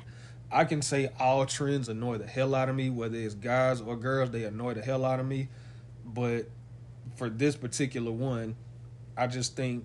I 0.50 0.64
can 0.64 0.82
say 0.82 1.10
all 1.18 1.46
trends 1.46 1.88
annoy 1.88 2.18
the 2.18 2.26
hell 2.26 2.54
out 2.54 2.68
of 2.68 2.76
me, 2.76 2.90
whether 2.90 3.16
it's 3.16 3.34
guys 3.34 3.80
or 3.80 3.96
girls, 3.96 4.30
they 4.30 4.44
annoy 4.44 4.74
the 4.74 4.82
hell 4.82 5.04
out 5.04 5.20
of 5.20 5.26
me. 5.26 5.48
But 6.04 6.48
for 7.16 7.28
this 7.28 7.56
particular 7.56 8.12
one, 8.12 8.56
I 9.16 9.26
just 9.26 9.56
think 9.56 9.84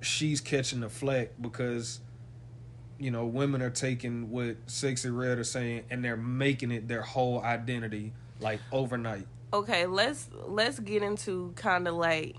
she's 0.00 0.40
catching 0.40 0.80
the 0.80 0.88
flack 0.88 1.30
because 1.40 2.00
you 2.98 3.10
know 3.10 3.26
women 3.26 3.62
are 3.62 3.70
taking 3.70 4.30
what 4.30 4.64
Sexyy 4.66 5.16
Red 5.16 5.38
are 5.38 5.44
saying 5.44 5.84
and 5.90 6.04
they're 6.04 6.16
making 6.16 6.70
it 6.70 6.88
their 6.88 7.02
whole 7.02 7.40
identity 7.42 8.12
like 8.40 8.60
overnight. 8.70 9.26
Okay, 9.52 9.86
let's 9.86 10.28
let's 10.46 10.78
get 10.78 11.02
into 11.02 11.52
kind 11.56 11.86
of 11.86 11.94
like 11.94 12.36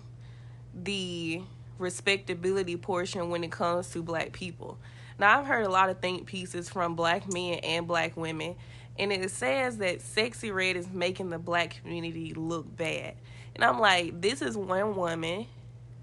the 0.74 1.42
respectability 1.78 2.78
portion 2.78 3.30
when 3.30 3.44
it 3.44 3.52
comes 3.52 3.90
to 3.92 4.02
black 4.02 4.32
people. 4.32 4.78
Now, 5.20 5.40
I've 5.40 5.46
heard 5.46 5.66
a 5.66 5.70
lot 5.70 5.90
of 5.90 6.00
think 6.00 6.26
pieces 6.26 6.70
from 6.70 6.96
black 6.96 7.32
men 7.32 7.60
and 7.60 7.88
black 7.88 8.18
women, 8.18 8.56
and 8.98 9.12
it 9.12 9.32
says 9.32 9.78
that 9.78 10.00
Sexyy 10.00 10.54
Red 10.54 10.76
is 10.76 10.90
making 10.90 11.30
the 11.30 11.40
black 11.40 11.82
community 11.82 12.34
look 12.34 12.76
bad. 12.76 13.16
And 13.56 13.64
I'm 13.64 13.80
like, 13.80 14.22
this 14.22 14.42
is 14.42 14.58
one 14.58 14.96
woman, 14.96 15.48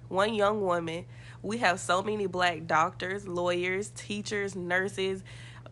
one 0.09 0.35
young 0.35 0.61
woman. 0.61 1.07
We 1.43 1.59
have 1.59 1.81
so 1.81 2.03
many 2.03 2.27
black 2.27 2.67
doctors, 2.67 3.27
lawyers, 3.27 3.91
teachers, 3.91 4.55
nurses, 4.55 5.25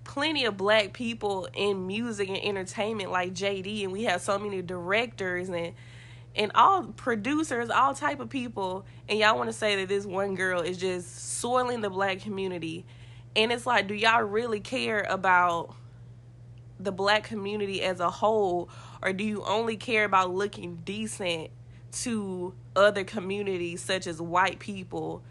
plenty 0.04 0.46
of 0.46 0.56
black 0.56 0.92
people 0.92 1.48
in 1.54 1.86
music 1.86 2.28
and 2.28 2.38
entertainment 2.38 3.10
like 3.10 3.34
JD, 3.34 3.84
and 3.84 3.92
we 3.92 4.04
have 4.04 4.20
so 4.20 4.38
many 4.38 4.62
directors 4.62 5.48
and 5.48 5.74
and 6.36 6.52
all 6.54 6.84
producers, 6.84 7.68
all 7.68 7.94
type 7.94 8.20
of 8.20 8.28
people, 8.28 8.84
and 9.08 9.18
y'all 9.18 9.36
want 9.36 9.48
to 9.48 9.52
say 9.52 9.76
that 9.76 9.88
this 9.88 10.06
one 10.06 10.36
girl 10.36 10.60
is 10.60 10.78
just 10.78 11.38
soiling 11.40 11.80
the 11.80 11.90
black 11.90 12.20
community. 12.20 12.86
And 13.36 13.52
it's 13.52 13.66
like, 13.66 13.86
do 13.86 13.94
y'all 13.94 14.22
really 14.22 14.60
care 14.60 15.06
about 15.08 15.74
the 16.80 16.92
black 16.92 17.24
community 17.24 17.82
as 17.82 18.00
a 18.00 18.10
whole, 18.10 18.68
or 19.02 19.12
do 19.12 19.24
you 19.24 19.44
only 19.44 19.76
care 19.76 20.04
about 20.04 20.32
looking 20.32 20.76
decent 20.84 21.50
to 21.90 22.54
other 22.76 23.04
communities 23.04 23.82
such 23.82 24.06
as 24.06 24.20
white 24.20 24.58
people? 24.58 25.22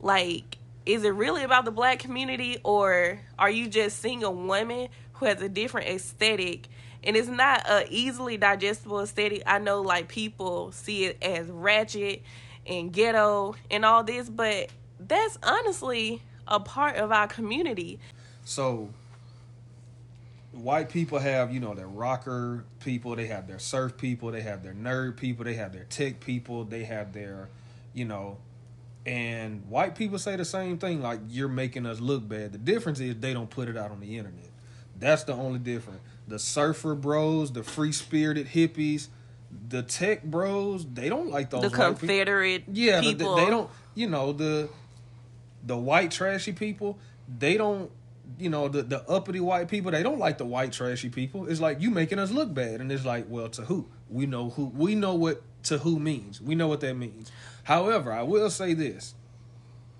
Like, 0.00 0.58
is 0.86 1.04
it 1.04 1.10
really 1.10 1.42
about 1.42 1.64
the 1.64 1.70
black 1.70 1.98
community, 1.98 2.58
or 2.64 3.20
are 3.38 3.50
you 3.50 3.68
just 3.68 4.00
seeing 4.00 4.22
a 4.24 4.30
woman 4.30 4.88
who 5.14 5.26
has 5.26 5.42
a 5.42 5.48
different 5.48 5.88
aesthetic? 5.88 6.68
And 7.04 7.16
it's 7.16 7.28
not 7.28 7.68
a 7.68 7.86
easily 7.90 8.36
digestible 8.36 9.00
aesthetic. 9.00 9.42
I 9.46 9.58
know 9.58 9.82
like 9.82 10.08
people 10.08 10.72
see 10.72 11.04
it 11.04 11.22
as 11.22 11.46
ratchet 11.48 12.22
and 12.66 12.92
ghetto 12.92 13.54
and 13.70 13.84
all 13.84 14.02
this, 14.04 14.28
but 14.28 14.68
that's 15.00 15.38
honestly 15.42 16.22
a 16.48 16.60
part 16.60 16.96
of 16.96 17.12
our 17.12 17.26
community. 17.26 17.98
So 18.44 18.90
white 20.52 20.88
people 20.88 21.18
have, 21.18 21.52
you 21.52 21.60
know, 21.60 21.74
their 21.74 21.86
rocker 21.86 22.64
people, 22.80 23.14
they 23.16 23.26
have 23.26 23.46
their 23.46 23.58
surf 23.58 23.96
people, 23.96 24.30
they 24.30 24.40
have 24.40 24.62
their 24.62 24.74
nerd 24.74 25.16
people, 25.16 25.44
they 25.44 25.54
have 25.54 25.72
their 25.72 25.84
tech 25.84 26.20
people, 26.20 26.64
they 26.64 26.84
have 26.84 27.12
their, 27.12 27.48
you 27.94 28.04
know, 28.04 28.38
and 29.06 29.66
white 29.68 29.94
people 29.94 30.18
say 30.18 30.36
the 30.36 30.44
same 30.44 30.78
thing 30.78 31.00
like 31.00 31.20
you're 31.28 31.48
making 31.48 31.86
us 31.86 32.00
look 32.00 32.28
bad. 32.28 32.52
The 32.52 32.58
difference 32.58 33.00
is 33.00 33.16
they 33.16 33.32
don't 33.32 33.48
put 33.48 33.68
it 33.68 33.76
out 33.76 33.90
on 33.90 34.00
the 34.00 34.18
internet. 34.18 34.50
That's 34.98 35.24
the 35.24 35.32
only 35.32 35.60
difference. 35.60 36.00
The 36.26 36.38
surfer 36.38 36.94
bros, 36.94 37.52
the 37.52 37.62
free 37.62 37.92
spirited 37.92 38.48
hippies, 38.48 39.08
the 39.68 39.82
tech 39.82 40.24
bros, 40.24 40.84
they 40.84 41.08
don't 41.08 41.30
like 41.30 41.50
those 41.50 41.62
the 41.62 41.68
white 41.68 41.94
people. 41.94 41.98
Confederate 42.00 42.64
Yeah, 42.70 43.00
the- 43.00 43.12
they 43.14 43.24
don't. 43.24 43.70
You 43.94 44.08
know 44.08 44.32
the 44.32 44.68
the 45.64 45.76
white 45.76 46.10
trashy 46.10 46.52
people. 46.52 46.98
They 47.38 47.56
don't. 47.56 47.90
You 48.38 48.50
know 48.50 48.68
the 48.68 48.82
the 48.82 49.08
uppity 49.08 49.40
white 49.40 49.68
people. 49.68 49.90
They 49.90 50.02
don't 50.02 50.18
like 50.18 50.38
the 50.38 50.44
white 50.44 50.72
trashy 50.72 51.08
people. 51.08 51.48
It's 51.48 51.60
like 51.60 51.80
you 51.80 51.90
making 51.90 52.18
us 52.18 52.30
look 52.30 52.52
bad, 52.52 52.80
and 52.80 52.92
it's 52.92 53.04
like, 53.04 53.24
well, 53.28 53.48
to 53.50 53.62
who? 53.62 53.88
We 54.10 54.26
know 54.26 54.50
who. 54.50 54.66
We 54.66 54.94
know 54.94 55.14
what 55.14 55.42
to 55.64 55.78
who 55.78 55.98
means. 55.98 56.40
We 56.40 56.54
know 56.54 56.68
what 56.68 56.80
that 56.80 56.94
means. 56.94 57.32
However, 57.64 58.12
I 58.12 58.22
will 58.22 58.50
say 58.50 58.74
this: 58.74 59.14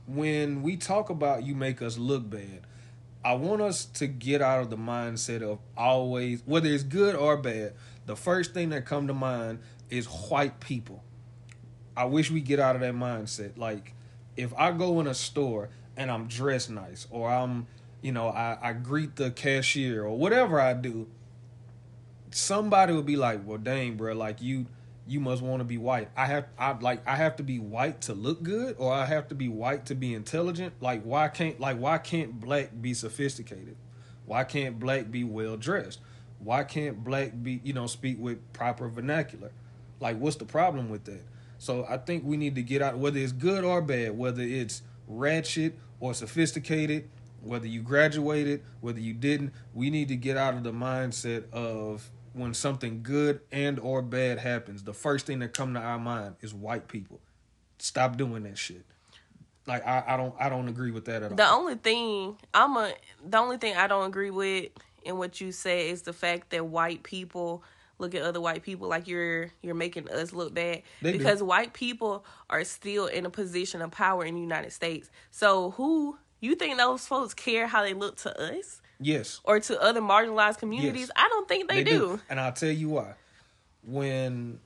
when 0.06 0.62
we 0.62 0.76
talk 0.76 1.10
about 1.10 1.44
you 1.44 1.54
make 1.54 1.80
us 1.80 1.96
look 1.98 2.28
bad, 2.28 2.66
I 3.24 3.34
want 3.34 3.62
us 3.62 3.84
to 3.84 4.06
get 4.06 4.40
out 4.40 4.60
of 4.60 4.70
the 4.70 4.76
mindset 4.76 5.42
of 5.42 5.58
always, 5.76 6.42
whether 6.46 6.68
it's 6.68 6.82
good 6.82 7.14
or 7.14 7.36
bad. 7.36 7.74
The 8.06 8.16
first 8.16 8.54
thing 8.54 8.70
that 8.70 8.86
come 8.86 9.06
to 9.08 9.14
mind 9.14 9.58
is 9.90 10.06
white 10.06 10.60
people. 10.60 11.02
I 11.96 12.04
wish 12.04 12.30
we 12.30 12.40
get 12.40 12.60
out 12.60 12.74
of 12.74 12.80
that 12.82 12.94
mindset. 12.94 13.58
Like, 13.58 13.92
if 14.38 14.54
I 14.57 14.71
go 14.71 15.00
in 15.00 15.09
a 15.09 15.14
store 15.14 15.68
and 15.97 16.11
I'm 16.11 16.28
dressed 16.28 16.71
nice, 16.71 17.09
or 17.11 17.28
I'm, 17.28 17.66
you 18.00 18.12
know, 18.12 18.28
I, 18.28 18.57
I 18.62 18.73
greet 18.73 19.16
the 19.16 19.33
cashier 19.33 20.04
or 20.04 20.16
whatever 20.16 20.61
I 20.61 20.75
do, 20.75 21.09
somebody 22.30 22.92
would 22.95 23.04
be 23.04 23.16
like, 23.16 23.40
"Well, 23.45 23.59
dang, 23.59 23.97
bro, 23.97 24.14
like 24.14 24.40
you, 24.40 24.66
you 25.09 25.18
must 25.18 25.42
want 25.42 25.59
to 25.61 25.64
be 25.64 25.76
white." 25.76 26.09
I 26.16 26.26
have, 26.26 26.47
I 26.57 26.73
like, 26.78 27.07
I 27.07 27.16
have 27.16 27.35
to 27.37 27.42
be 27.42 27.59
white 27.59 28.00
to 28.02 28.14
look 28.14 28.45
good, 28.45 28.76
or 28.78 28.92
I 28.92 29.07
have 29.07 29.26
to 29.28 29.35
be 29.35 29.49
white 29.49 29.87
to 29.87 29.97
be 29.97 30.14
intelligent. 30.14 30.75
Like, 30.80 31.02
why 31.02 31.26
can't, 31.28 31.59
like, 31.59 31.78
why 31.78 31.99
can't 31.99 32.38
black 32.38 32.71
be 32.80 32.95
sophisticated? 32.95 33.76
Why 34.25 34.45
can't 34.45 34.78
black 34.78 35.11
be 35.11 35.25
well 35.25 35.57
dressed? 35.57 35.99
Why 36.38 36.62
can't 36.62 37.02
black 37.02 37.33
be, 37.42 37.61
you 37.64 37.73
know, 37.73 37.88
speak 37.88 38.18
with 38.21 38.52
proper 38.52 38.88
vernacular? 38.88 39.50
Like, 39.99 40.21
what's 40.21 40.37
the 40.37 40.45
problem 40.45 40.90
with 40.90 41.04
that? 41.07 41.25
So 41.58 41.84
I 41.88 41.98
think 41.98 42.24
we 42.24 42.36
need 42.36 42.54
to 42.54 42.62
get 42.62 42.82
out, 42.82 42.98
whether 42.98 43.18
it's 43.18 43.32
good 43.32 43.64
or 43.64 43.82
bad, 43.82 44.16
whether 44.16 44.42
it's 44.42 44.82
ratchet 45.06 45.76
or 46.00 46.14
sophisticated, 46.14 47.10
whether 47.42 47.66
you 47.66 47.82
graduated, 47.82 48.62
whether 48.80 49.00
you 49.00 49.12
didn't. 49.12 49.52
We 49.74 49.90
need 49.90 50.08
to 50.08 50.16
get 50.16 50.36
out 50.36 50.54
of 50.54 50.62
the 50.62 50.72
mindset 50.72 51.50
of 51.52 52.10
when 52.32 52.54
something 52.54 53.02
good 53.02 53.40
and 53.50 53.78
or 53.80 54.02
bad 54.02 54.38
happens, 54.38 54.84
the 54.84 54.94
first 54.94 55.26
thing 55.26 55.40
that 55.40 55.52
come 55.52 55.74
to 55.74 55.80
our 55.80 55.98
mind 55.98 56.36
is 56.40 56.54
white 56.54 56.88
people. 56.88 57.20
Stop 57.78 58.16
doing 58.16 58.44
that 58.44 58.56
shit. 58.56 58.84
Like 59.66 59.86
I, 59.86 60.04
I 60.06 60.16
don't 60.16 60.34
I 60.38 60.48
don't 60.48 60.68
agree 60.68 60.90
with 60.90 61.04
that 61.06 61.22
at 61.22 61.30
all. 61.30 61.36
The 61.36 61.48
only 61.48 61.74
thing 61.74 62.38
I'm 62.54 62.76
a 62.76 62.94
the 63.24 63.38
only 63.38 63.58
thing 63.58 63.76
I 63.76 63.86
don't 63.86 64.06
agree 64.06 64.30
with 64.30 64.70
in 65.04 65.18
what 65.18 65.40
you 65.40 65.52
say 65.52 65.90
is 65.90 66.02
the 66.02 66.12
fact 66.12 66.50
that 66.50 66.66
white 66.66 67.02
people 67.02 67.62
look 67.99 68.14
at 68.14 68.23
other 68.23 68.40
white 68.40 68.62
people 68.62 68.88
like 68.88 69.07
you're 69.09 69.50
you're 69.62 69.75
making 69.75 70.09
us 70.11 70.33
look 70.33 70.55
bad 70.55 70.83
They 71.02 71.12
do. 71.12 71.19
because 71.19 71.43
white 71.43 71.73
people 71.73 72.25
are 72.49 72.64
still 72.64 73.07
in 73.07 73.26
a 73.26 73.31
position 73.31 73.83
of 73.83 73.90
power 73.90 74.25
in 74.25 74.35
the 74.35 74.40
United 74.40 74.73
States. 74.73 75.11
So 75.31 75.73
who 75.73 76.17
you 76.40 76.55
think 76.55 76.76
those 76.76 77.07
folks 77.07 77.35
care 77.35 77.67
how 77.67 77.83
they 77.83 77.95
look 77.95 78.17
to 78.19 78.40
us 78.40 78.81
yes. 79.00 79.40
or 79.45 79.61
to 79.61 79.81
other 79.81 80.00
marginalized 80.00 80.59
communities? 80.59 81.09
Yes. 81.09 81.11
I 81.17 81.28
don't 81.28 81.49
think 81.49 81.69
they, 81.69 81.85
do. 81.85 82.21
And 82.28 82.40
I'll 82.40 82.52
tell 82.52 82.71
you 82.71 82.90
why. 82.90 83.14
When 83.83 84.61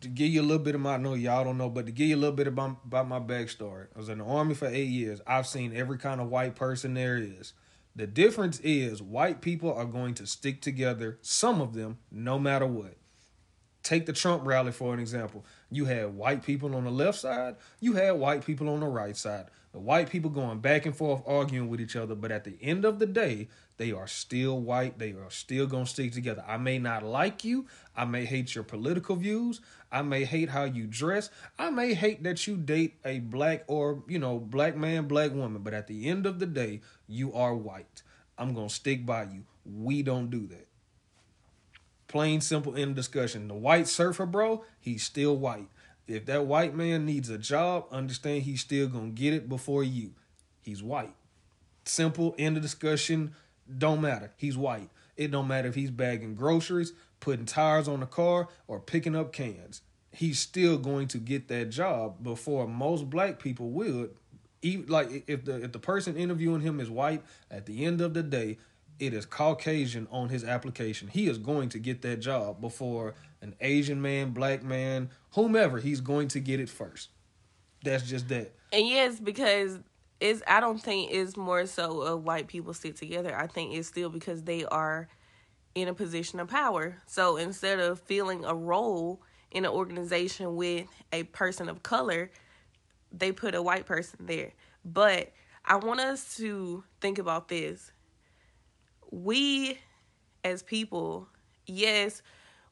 to 0.00 0.08
give 0.08 0.28
you 0.28 0.40
a 0.40 0.44
little 0.44 0.62
bit 0.62 0.74
of 0.74 0.80
my 0.80 0.94
I 0.94 0.96
know 0.98 1.14
y'all 1.14 1.44
don't 1.44 1.58
know, 1.58 1.70
but 1.70 1.86
to 1.86 1.92
give 1.92 2.08
you 2.08 2.16
a 2.16 2.18
little 2.18 2.36
bit 2.36 2.46
about, 2.46 2.76
about 2.84 3.08
my 3.08 3.18
backstory. 3.20 3.86
I 3.94 3.98
was 3.98 4.08
in 4.08 4.18
the 4.18 4.24
army 4.24 4.54
for 4.54 4.66
eight 4.66 4.88
years. 4.88 5.20
I've 5.26 5.46
seen 5.46 5.74
every 5.74 5.98
kind 5.98 6.20
of 6.20 6.28
white 6.28 6.54
person 6.54 6.94
there 6.94 7.16
is. 7.16 7.52
The 7.94 8.06
difference 8.06 8.58
is 8.60 9.02
white 9.02 9.42
people 9.42 9.72
are 9.72 9.84
going 9.84 10.14
to 10.14 10.26
stick 10.26 10.62
together, 10.62 11.18
some 11.20 11.60
of 11.60 11.74
them, 11.74 11.98
no 12.10 12.38
matter 12.38 12.66
what. 12.66 12.96
Take 13.82 14.06
the 14.06 14.12
Trump 14.12 14.46
rally 14.46 14.72
for 14.72 14.94
an 14.94 15.00
example. 15.00 15.44
You 15.70 15.86
had 15.86 16.14
white 16.14 16.42
people 16.44 16.76
on 16.76 16.84
the 16.84 16.90
left 16.90 17.18
side, 17.18 17.56
you 17.80 17.94
had 17.94 18.12
white 18.12 18.44
people 18.44 18.68
on 18.68 18.80
the 18.80 18.86
right 18.86 19.16
side. 19.16 19.46
The 19.72 19.80
white 19.80 20.10
people 20.10 20.30
going 20.30 20.58
back 20.58 20.84
and 20.84 20.94
forth 20.94 21.22
arguing 21.26 21.68
with 21.68 21.80
each 21.80 21.96
other, 21.96 22.14
but 22.14 22.30
at 22.30 22.44
the 22.44 22.58
end 22.60 22.84
of 22.84 22.98
the 22.98 23.06
day, 23.06 23.48
they 23.78 23.90
are 23.90 24.06
still 24.06 24.60
white. 24.60 24.98
They 24.98 25.12
are 25.12 25.30
still 25.30 25.66
going 25.66 25.86
to 25.86 25.90
stick 25.90 26.12
together. 26.12 26.44
I 26.46 26.58
may 26.58 26.78
not 26.78 27.02
like 27.02 27.42
you. 27.42 27.66
I 27.96 28.04
may 28.04 28.26
hate 28.26 28.54
your 28.54 28.64
political 28.64 29.16
views. 29.16 29.62
I 29.90 30.02
may 30.02 30.24
hate 30.24 30.50
how 30.50 30.64
you 30.64 30.86
dress. 30.86 31.30
I 31.58 31.70
may 31.70 31.94
hate 31.94 32.22
that 32.24 32.46
you 32.46 32.58
date 32.58 32.96
a 33.04 33.20
black 33.20 33.64
or, 33.66 34.04
you 34.06 34.18
know, 34.18 34.38
black 34.38 34.76
man, 34.76 35.08
black 35.08 35.32
woman, 35.32 35.62
but 35.62 35.72
at 35.72 35.86
the 35.86 36.06
end 36.06 36.26
of 36.26 36.38
the 36.38 36.46
day, 36.46 36.82
you 37.08 37.32
are 37.32 37.54
white. 37.54 38.02
I'm 38.36 38.52
going 38.52 38.68
to 38.68 38.74
stick 38.74 39.06
by 39.06 39.24
you. 39.24 39.44
We 39.64 40.02
don't 40.02 40.28
do 40.28 40.46
that. 40.48 40.66
Plain 42.12 42.42
simple 42.42 42.76
end 42.76 42.90
of 42.90 42.96
discussion. 42.96 43.48
The 43.48 43.54
white 43.54 43.88
surfer, 43.88 44.26
bro, 44.26 44.66
he's 44.78 45.02
still 45.02 45.34
white. 45.34 45.68
If 46.06 46.26
that 46.26 46.44
white 46.44 46.74
man 46.74 47.06
needs 47.06 47.30
a 47.30 47.38
job, 47.38 47.86
understand 47.90 48.42
he's 48.42 48.60
still 48.60 48.86
gonna 48.86 49.08
get 49.08 49.32
it 49.32 49.48
before 49.48 49.82
you. 49.82 50.10
He's 50.60 50.82
white. 50.82 51.14
Simple 51.86 52.34
end 52.38 52.58
of 52.58 52.62
discussion. 52.62 53.34
Don't 53.78 54.02
matter. 54.02 54.30
He's 54.36 54.58
white. 54.58 54.90
It 55.16 55.30
don't 55.30 55.48
matter 55.48 55.68
if 55.68 55.74
he's 55.74 55.90
bagging 55.90 56.34
groceries, 56.34 56.92
putting 57.18 57.46
tires 57.46 57.88
on 57.88 58.00
the 58.00 58.06
car, 58.06 58.48
or 58.68 58.78
picking 58.78 59.16
up 59.16 59.32
cans. 59.32 59.80
He's 60.10 60.38
still 60.38 60.76
going 60.76 61.08
to 61.08 61.18
get 61.18 61.48
that 61.48 61.70
job 61.70 62.22
before 62.22 62.68
most 62.68 63.08
black 63.08 63.38
people 63.38 63.70
would. 63.70 64.10
Even 64.60 64.86
like 64.86 65.24
if 65.26 65.46
the 65.46 65.64
if 65.64 65.72
the 65.72 65.78
person 65.78 66.18
interviewing 66.18 66.60
him 66.60 66.78
is 66.78 66.90
white, 66.90 67.22
at 67.50 67.64
the 67.64 67.86
end 67.86 68.02
of 68.02 68.12
the 68.12 68.22
day, 68.22 68.58
it 68.98 69.14
is 69.14 69.26
Caucasian 69.26 70.06
on 70.10 70.28
his 70.28 70.44
application. 70.44 71.08
He 71.08 71.28
is 71.28 71.38
going 71.38 71.68
to 71.70 71.78
get 71.78 72.02
that 72.02 72.20
job 72.20 72.60
before 72.60 73.14
an 73.40 73.54
Asian 73.60 74.00
man, 74.00 74.30
black 74.30 74.62
man, 74.62 75.10
whomever. 75.32 75.78
He's 75.78 76.00
going 76.00 76.28
to 76.28 76.40
get 76.40 76.60
it 76.60 76.68
first. 76.68 77.08
That's 77.82 78.08
just 78.08 78.28
that. 78.28 78.54
And 78.72 78.86
yes, 78.86 79.18
because 79.18 79.80
it's 80.20 80.42
I 80.46 80.60
don't 80.60 80.80
think 80.80 81.10
it's 81.12 81.36
more 81.36 81.66
so 81.66 82.02
of 82.02 82.24
white 82.24 82.46
people 82.46 82.72
stick 82.74 82.96
together. 82.96 83.36
I 83.36 83.48
think 83.48 83.74
it's 83.74 83.88
still 83.88 84.08
because 84.08 84.42
they 84.44 84.64
are 84.64 85.08
in 85.74 85.88
a 85.88 85.94
position 85.94 86.38
of 86.38 86.48
power. 86.48 86.96
So 87.06 87.36
instead 87.36 87.80
of 87.80 88.00
feeling 88.00 88.44
a 88.44 88.54
role 88.54 89.20
in 89.50 89.64
an 89.64 89.70
organization 89.70 90.54
with 90.56 90.86
a 91.12 91.24
person 91.24 91.68
of 91.68 91.82
color, 91.82 92.30
they 93.10 93.32
put 93.32 93.54
a 93.54 93.62
white 93.62 93.86
person 93.86 94.26
there. 94.26 94.52
But 94.84 95.32
I 95.64 95.76
want 95.76 96.00
us 96.00 96.36
to 96.36 96.84
think 97.00 97.18
about 97.18 97.48
this. 97.48 97.92
We 99.12 99.78
as 100.42 100.62
people, 100.62 101.28
yes, 101.66 102.22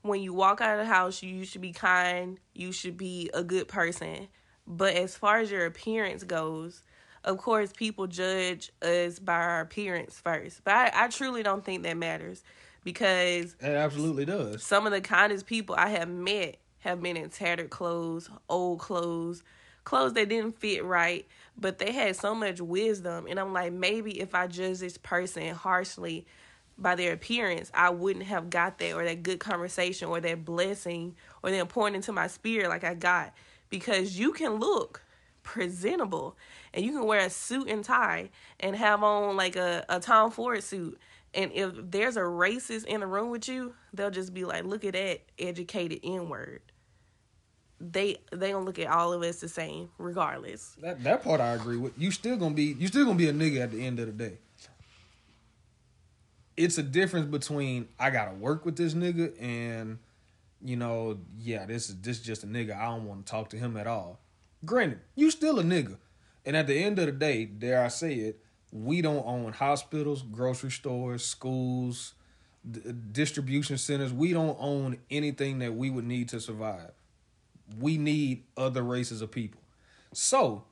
when 0.02 0.22
you 0.22 0.32
walk 0.32 0.60
out 0.60 0.78
of 0.78 0.86
the 0.86 0.92
house, 0.92 1.22
you 1.22 1.44
should 1.44 1.60
be 1.60 1.72
kind, 1.72 2.38
you 2.54 2.72
should 2.72 2.96
be 2.96 3.30
a 3.34 3.44
good 3.44 3.68
person. 3.68 4.28
But 4.66 4.94
as 4.94 5.14
far 5.16 5.38
as 5.38 5.50
your 5.50 5.66
appearance 5.66 6.24
goes, 6.24 6.82
of 7.24 7.38
course, 7.38 7.72
people 7.72 8.06
judge 8.06 8.72
us 8.82 9.18
by 9.18 9.34
our 9.34 9.60
appearance 9.60 10.18
first. 10.18 10.64
But 10.64 10.74
I, 10.74 11.04
I 11.04 11.08
truly 11.08 11.42
don't 11.42 11.64
think 11.64 11.82
that 11.82 11.96
matters 11.96 12.42
because 12.82 13.54
It 13.60 13.76
absolutely 13.76 14.24
does. 14.24 14.62
some 14.62 14.86
of 14.86 14.92
the 14.92 15.02
kindest 15.02 15.46
people 15.46 15.74
I 15.78 15.88
have 15.90 16.08
met 16.08 16.56
have 16.78 17.02
been 17.02 17.18
in 17.18 17.28
tattered 17.28 17.68
clothes, 17.68 18.30
old 18.48 18.78
clothes, 18.78 19.42
clothes 19.84 20.14
that 20.14 20.28
didn't 20.28 20.58
fit 20.58 20.84
right, 20.84 21.26
but 21.56 21.78
they 21.78 21.92
had 21.92 22.16
so 22.16 22.34
much 22.34 22.60
wisdom. 22.60 23.26
And 23.28 23.38
I'm 23.38 23.52
like, 23.52 23.72
maybe 23.72 24.20
if 24.20 24.34
I 24.34 24.46
judge 24.46 24.78
this 24.78 24.98
person 24.98 25.54
harshly 25.54 26.26
by 26.78 26.94
their 26.94 27.12
appearance, 27.12 27.70
I 27.74 27.90
wouldn't 27.90 28.26
have 28.26 28.50
got 28.50 28.78
that 28.78 28.94
or 28.94 29.04
that 29.04 29.22
good 29.22 29.40
conversation 29.40 30.08
or 30.08 30.20
that 30.20 30.44
blessing 30.44 31.16
or 31.42 31.50
them 31.50 31.66
pouring 31.66 31.94
into 31.94 32.12
my 32.12 32.26
spirit 32.26 32.68
like 32.68 32.84
I 32.84 32.94
got. 32.94 33.34
Because 33.68 34.18
you 34.18 34.32
can 34.32 34.54
look 34.54 35.02
presentable 35.42 36.36
and 36.72 36.84
you 36.84 36.92
can 36.92 37.06
wear 37.06 37.20
a 37.20 37.30
suit 37.30 37.68
and 37.68 37.84
tie 37.84 38.30
and 38.58 38.76
have 38.76 39.02
on 39.02 39.36
like 39.36 39.56
a, 39.56 39.84
a 39.88 40.00
Tom 40.00 40.30
Ford 40.30 40.62
suit. 40.62 40.98
And 41.34 41.52
if 41.52 41.72
there's 41.76 42.16
a 42.16 42.22
racist 42.22 42.86
in 42.86 43.00
the 43.00 43.06
room 43.06 43.30
with 43.30 43.48
you, 43.48 43.74
they'll 43.92 44.10
just 44.10 44.34
be 44.34 44.44
like, 44.44 44.64
look 44.64 44.84
at 44.84 44.94
that 44.94 45.20
educated 45.38 46.00
N 46.02 46.28
word. 46.28 46.60
They 47.80 48.18
they 48.30 48.52
gonna 48.52 48.64
look 48.64 48.78
at 48.78 48.88
all 48.88 49.12
of 49.12 49.22
us 49.22 49.40
the 49.40 49.48
same, 49.48 49.88
regardless. 49.98 50.76
That 50.82 51.02
that 51.04 51.24
part 51.24 51.40
I 51.40 51.54
agree 51.54 51.78
with. 51.78 51.98
You 51.98 52.10
still 52.10 52.36
gonna 52.36 52.54
be 52.54 52.76
you 52.78 52.86
still 52.88 53.04
gonna 53.06 53.16
be 53.16 53.28
a 53.28 53.32
nigga 53.32 53.60
at 53.62 53.70
the 53.70 53.84
end 53.84 53.98
of 53.98 54.06
the 54.06 54.12
day. 54.12 54.38
It's 56.56 56.76
a 56.76 56.82
difference 56.82 57.26
between 57.26 57.88
I 57.98 58.10
gotta 58.10 58.34
work 58.34 58.66
with 58.66 58.76
this 58.76 58.92
nigga 58.92 59.32
and 59.40 59.98
you 60.62 60.76
know, 60.76 61.18
yeah, 61.38 61.66
this 61.66 61.88
is 61.88 61.96
this 62.00 62.18
is 62.18 62.22
just 62.22 62.44
a 62.44 62.46
nigga. 62.46 62.76
I 62.76 62.86
don't 62.86 63.06
want 63.06 63.24
to 63.26 63.30
talk 63.30 63.48
to 63.50 63.56
him 63.56 63.76
at 63.76 63.86
all. 63.86 64.20
Granted, 64.64 65.00
you 65.14 65.30
still 65.30 65.58
a 65.58 65.62
nigga. 65.62 65.96
And 66.44 66.56
at 66.56 66.66
the 66.66 66.74
end 66.82 66.98
of 66.98 67.06
the 67.06 67.12
day, 67.12 67.44
dare 67.44 67.82
I 67.82 67.88
say 67.88 68.14
it, 68.14 68.40
we 68.72 69.02
don't 69.02 69.26
own 69.26 69.52
hospitals, 69.52 70.22
grocery 70.22 70.70
stores, 70.70 71.24
schools, 71.24 72.14
d- 72.68 72.80
distribution 73.12 73.78
centers. 73.78 74.12
We 74.12 74.32
don't 74.32 74.56
own 74.60 74.98
anything 75.10 75.58
that 75.60 75.74
we 75.74 75.90
would 75.90 76.04
need 76.04 76.28
to 76.30 76.40
survive. 76.40 76.92
We 77.78 77.98
need 77.98 78.44
other 78.56 78.82
races 78.82 79.22
of 79.22 79.30
people. 79.30 79.60
So, 80.12 80.64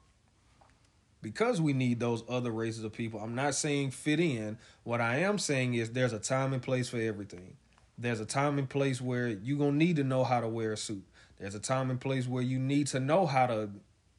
because 1.23 1.61
we 1.61 1.73
need 1.73 2.00
those 2.00 2.23
other 2.28 2.50
races 2.50 2.85
of 2.85 2.93
people, 2.93 3.21
I'm 3.21 3.35
not 3.35 3.55
saying 3.55 3.90
fit 3.90 4.21
in. 4.21 4.59
What 4.85 5.00
I 5.00 5.19
am 5.19 5.38
saying 5.38 5.75
is 5.75 5.90
there's 5.90 6.12
a 6.12 6.19
time 6.19 6.52
and 6.52 6.62
place 6.62 6.88
for 6.88 6.99
everything. 6.99 7.57
There's 7.97 8.21
a 8.21 8.26
time 8.26 8.59
and 8.59 8.69
place 8.69 9.00
where 9.00 9.28
you're 9.28 9.59
gonna 9.59 9.73
need 9.73 9.97
to 9.97 10.05
know 10.05 10.25
how 10.25 10.40
to 10.40 10.49
wear 10.49 10.73
a 10.73 10.76
suit. 10.76 11.05
There's 11.38 11.55
a 11.55 11.61
time 11.61 11.90
and 11.90 12.00
place 12.00 12.26
where 12.28 12.43
you 12.43 12.59
need 12.59 12.87
to 12.88 13.00
know 13.00 13.26
how 13.26 13.47
to 13.47 13.71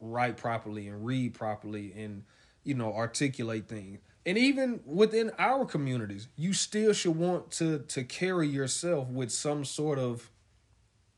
write 0.01 0.38
properly 0.38 0.88
and 0.88 1.05
read 1.05 1.33
properly 1.33 1.93
and 1.98 2.24
you 2.63 2.74
know 2.74 2.93
articulate 2.93 3.67
things. 3.67 4.00
And 4.25 4.38
even 4.38 4.81
within 4.86 5.31
our 5.39 5.65
communities, 5.65 6.27
you 6.36 6.53
still 6.53 6.93
should 6.93 7.15
want 7.15 7.51
to 7.51 7.79
to 7.79 8.03
carry 8.03 8.48
yourself 8.48 9.07
with 9.07 9.31
some 9.31 9.63
sort 9.63 10.00
of 10.00 10.29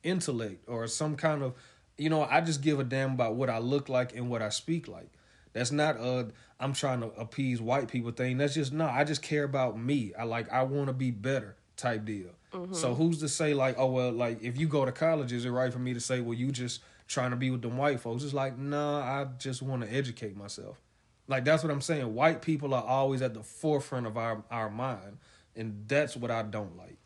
intellect 0.04 0.64
or 0.68 0.88
some 0.88 1.16
kind 1.16 1.44
of 1.44 1.54
you 1.98 2.10
know, 2.10 2.24
I 2.24 2.42
just 2.42 2.62
give 2.62 2.80
a 2.80 2.84
damn 2.84 3.14
about 3.14 3.36
what 3.36 3.50
I 3.50 3.60
look 3.60 3.88
like 3.88 4.16
and 4.16 4.28
what 4.28 4.42
I 4.42 4.50
speak 4.50 4.88
like. 4.88 5.12
That's 5.54 5.72
not 5.72 5.98
a 5.98 6.30
I'm 6.60 6.74
trying 6.74 7.02
to 7.02 7.08
appease 7.08 7.62
white 7.62 7.88
people 7.88 8.12
thing. 8.12 8.38
That's 8.38 8.54
just 8.54 8.74
no, 8.74 8.86
I 8.86 9.04
just 9.04 9.22
care 9.22 9.44
about 9.44 9.78
me. 9.78 10.14
I 10.18 10.24
like 10.24 10.52
I 10.52 10.64
want 10.64 10.88
to 10.88 10.94
be 10.94 11.12
better 11.12 11.58
type 11.78 12.06
deal. 12.06 12.30
Mm-hmm. 12.54 12.74
So 12.74 12.96
who's 12.96 13.20
to 13.20 13.30
say 13.30 13.54
like, 13.54 13.76
oh 13.78 13.88
well, 13.88 14.12
like 14.12 14.42
if 14.42 14.58
you 14.58 14.68
go 14.68 14.86
to 14.86 14.92
college, 14.92 15.32
is 15.32 15.46
it 15.46 15.50
right 15.50 15.72
for 15.72 15.80
me 15.80 15.94
to 15.94 16.00
say, 16.00 16.22
well, 16.22 16.34
you 16.34 16.52
just 16.52 16.82
trying 17.08 17.32
to 17.32 17.36
be 17.36 17.50
with 17.52 17.62
them 17.62 17.78
white 17.78 18.00
folks? 18.00 18.24
It's 18.24 18.34
like, 18.34 18.58
nah, 18.58 19.00
I 19.00 19.26
just 19.38 19.62
want 19.62 19.84
to 19.84 19.94
educate 19.94 20.36
myself. 20.36 20.78
Like 21.28 21.46
that's 21.46 21.64
what 21.64 21.72
I'm 21.72 21.82
saying. 21.82 22.14
White 22.16 22.42
people 22.42 22.74
are 22.74 22.84
always 22.84 23.22
at 23.22 23.34
the 23.34 23.44
forefront 23.44 24.08
of 24.08 24.18
our 24.18 24.44
our 24.50 24.70
mind, 24.70 25.18
and 25.56 25.84
that's 25.88 26.16
what 26.16 26.32
I 26.32 26.44
don't 26.44 26.78
like. 26.78 26.98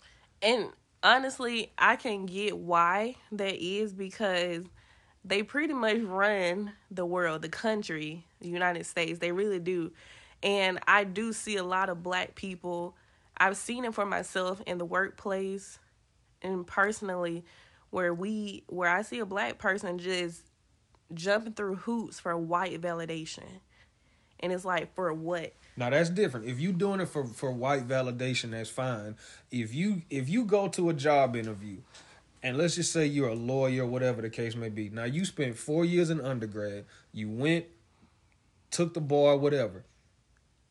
And 0.42 0.70
honestly, 1.06 1.72
I 1.78 1.96
can 1.96 2.26
get 2.26 2.58
why 2.58 3.16
that 3.32 3.56
is 3.64 3.94
because 3.94 4.66
they 5.24 5.44
pretty 5.44 5.74
much 5.74 6.00
run 6.02 6.74
the 6.90 7.06
world, 7.06 7.44
the 7.44 7.50
country, 7.50 8.26
the 8.42 8.50
United 8.50 8.86
States. 8.86 9.20
They 9.20 9.32
really 9.32 9.60
do. 9.60 9.94
And 10.42 10.80
I 10.88 11.04
do 11.04 11.32
see 11.32 11.58
a 11.58 11.64
lot 11.64 11.90
of 11.90 12.04
black 12.04 12.36
people. 12.36 12.96
I've 13.38 13.56
seen 13.56 13.86
it 13.86 13.94
for 13.94 14.06
myself 14.06 14.62
in 14.66 14.80
the 14.80 14.86
workplace 14.86 15.80
and 16.42 16.66
personally 16.66 17.46
where 17.92 18.14
we 18.14 18.64
where 18.68 18.90
I 18.90 19.04
see 19.04 19.20
a 19.20 19.26
black 19.26 19.58
person 19.58 20.00
just 20.00 20.44
jumping 21.14 21.54
through 21.54 21.76
hoops 21.76 22.20
for 22.20 22.36
white 22.36 22.82
validation. 22.82 23.62
And 24.40 24.52
it's 24.52 24.66
like 24.66 24.94
for 24.96 25.14
what? 25.14 25.54
Now 25.78 25.90
that's 25.90 26.10
different. 26.10 26.48
If 26.48 26.60
you're 26.60 26.74
doing 26.74 27.02
it 27.02 27.10
for 27.10 27.26
for 27.26 27.52
white 27.52 27.88
validation, 27.88 28.52
that's 28.52 28.70
fine. 28.70 29.16
If 29.52 29.74
you 29.74 30.04
if 30.10 30.30
you 30.30 30.46
go 30.46 30.68
to 30.70 30.90
a 30.90 30.94
job 30.94 31.36
interview 31.36 31.78
and 32.42 32.58
let's 32.58 32.76
just 32.76 32.94
say 32.94 33.06
you're 33.08 33.30
a 33.30 33.34
lawyer, 33.36 33.86
whatever 33.86 34.22
the 34.22 34.30
case 34.30 34.56
may 34.56 34.70
be. 34.70 34.90
Now 34.90 35.06
you 35.06 35.26
spent 35.26 35.58
four 35.58 35.84
years 35.84 36.10
in 36.10 36.22
undergrad. 36.22 36.86
You 37.12 37.28
went, 37.28 37.66
took 38.70 38.94
the 38.94 39.02
bar, 39.02 39.36
whatever. 39.36 39.84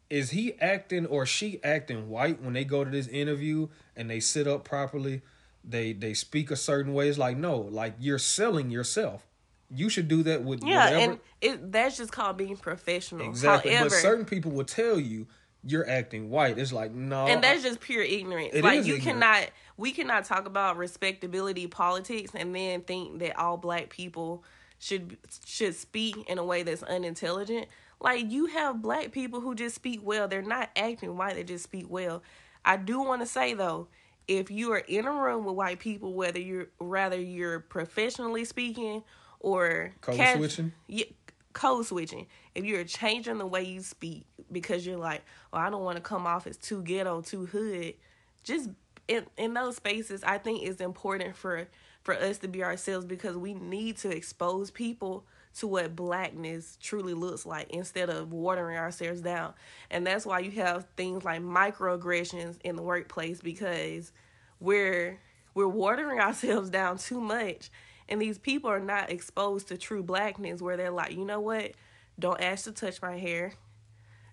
Is 0.09 0.31
he 0.31 0.55
acting 0.61 1.05
or 1.05 1.27
she 1.27 1.59
acting 1.65 2.09
white 2.09 2.41
when 2.41 2.53
they 2.53 2.65
go 2.65 2.85
to 2.85 2.91
this 2.91 3.09
interview 3.09 3.69
and 3.97 4.09
they 4.09 4.21
sit 4.21 4.47
up 4.47 4.65
properly? 4.65 5.23
They 5.65 5.93
they 5.93 6.15
speak 6.15 6.51
a 6.51 6.57
certain 6.57 6.95
way. 6.95 7.09
It's 7.09 7.19
like 7.19 7.37
no, 7.37 7.59
like 7.59 7.95
you're 7.99 8.19
selling 8.19 8.71
yourself. 8.71 9.27
You 9.75 9.89
should 9.89 10.09
do 10.09 10.23
that 10.25 10.43
with 10.43 10.63
yeah, 10.63 10.85
whatever. 10.85 11.13
and 11.13 11.21
it 11.41 11.73
that's 11.73 11.97
just 11.97 12.13
called 12.13 12.37
being 12.37 12.57
professional. 12.57 13.27
Exactly, 13.29 13.73
However, 13.73 13.91
but 13.91 13.99
certain 13.99 14.25
people 14.25 14.53
will 14.53 14.65
tell 14.65 14.99
you 14.99 15.27
you're 15.67 15.89
acting 15.89 16.31
white. 16.31 16.59
It's 16.59 16.73
like 16.73 16.93
no, 16.93 17.27
and 17.27 17.43
that's 17.43 17.63
just 17.63 17.81
pure 17.81 18.03
ignorance. 18.03 18.55
like 18.55 18.85
you 18.85 18.97
ignorant. 18.97 19.03
cannot, 19.03 19.51
we 19.77 19.93
cannot 19.93 20.25
talk 20.25 20.47
about 20.47 20.77
respectability 20.77 21.67
politics 21.67 22.33
and 22.35 22.55
then 22.55 22.83
think 22.83 23.19
that 23.21 23.39
all 23.39 23.57
black 23.57 23.91
people 23.91 24.45
should 24.79 25.17
should 25.47 25.75
speak 25.75 26.29
in 26.29 26.39
a 26.39 26.45
way 26.45 26.63
that's 26.63 26.83
unintelligent. 26.83 27.69
Like 28.01 28.31
you 28.31 28.47
have 28.47 28.83
black 28.83 29.13
people 29.13 29.41
who 29.41 29.55
just 29.55 29.75
speak 29.75 30.01
well. 30.03 30.29
They're 30.29 30.43
not 30.43 30.71
acting 30.77 31.17
white. 31.17 31.37
They 31.37 31.45
just 31.45 31.65
speak 31.65 31.87
well. 31.89 32.23
I 32.65 32.77
do 32.77 33.01
want 33.01 33.23
to 33.23 33.27
say 33.27 33.55
though, 33.55 33.89
if 34.29 34.51
you 34.51 34.73
are 34.73 34.79
in 34.79 35.07
a 35.07 35.13
room 35.13 35.45
with 35.45 35.55
white 35.55 35.79
people, 35.79 36.13
whether 36.13 36.39
you're 36.39 36.69
rather 36.79 37.19
you're 37.19 37.61
professionally 37.61 38.45
speaking 38.45 39.03
or 39.45 39.93
code 40.01 40.17
switching, 40.37 40.73
yeah, 40.89 41.05
code 41.53 41.85
switching. 41.87 42.27
If 42.55 42.65
you're 42.65 42.85
changing 42.85 43.39
the 43.39 43.47
way 43.47 43.63
you 43.63 43.81
speak 43.83 44.25
because 44.51 44.87
you're 44.87 44.99
like, 44.99 45.23
well, 45.53 45.61
I 45.61 45.69
don't 45.71 45.85
want 45.85 45.97
to 45.97 46.03
come 46.03 46.27
off 46.27 46.47
as 46.47 46.57
too 46.57 46.83
ghetto, 46.83 47.21
too 47.21 47.47
hood. 47.47 47.95
Just 48.43 48.71
in 49.07 49.27
in 49.37 49.53
those 49.55 49.77
spaces, 49.77 50.25
I 50.25 50.39
think 50.39 50.63
it's 50.63 50.81
important 50.81 51.37
for 51.37 51.69
for 52.03 52.15
us 52.15 52.39
to 52.39 52.49
be 52.49 52.65
ourselves 52.65 53.05
because 53.05 53.37
we 53.37 53.55
need 53.55 53.99
to 53.99 54.11
expose 54.11 54.71
people 54.71 55.25
to 55.59 55.67
what 55.67 55.95
blackness 55.95 56.77
truly 56.83 57.15
looks 57.15 57.47
like 57.47 57.71
instead 57.71 58.11
of 58.11 58.33
watering 58.33 58.77
ourselves 58.77 59.21
down. 59.21 59.53
And 59.91 60.07
that's 60.07 60.27
why 60.27 60.41
you 60.41 60.51
have 60.53 60.87
things 60.97 61.25
like 61.25 61.43
microaggressions 61.43 62.57
in 62.65 62.77
the 62.77 62.83
workplace 62.83 63.41
because 63.43 64.11
we're 64.59 65.21
we're 65.55 65.69
watering 65.69 66.19
ourselves 66.21 66.71
down 66.71 66.97
too 66.97 67.21
much 67.21 67.71
and 68.09 68.21
these 68.21 68.39
people 68.39 68.71
are 68.71 68.81
not 68.81 69.11
exposed 69.11 69.69
to 69.69 69.79
true 69.79 70.03
blackness 70.03 70.61
where 70.61 70.77
they're 70.77 70.91
like, 70.91 71.13
you 71.13 71.25
know 71.25 71.41
what? 71.41 71.73
Don't 72.19 72.41
ask 72.41 72.65
to 72.65 72.73
touch 72.73 73.01
my 73.01 73.19
hair. 73.19 73.53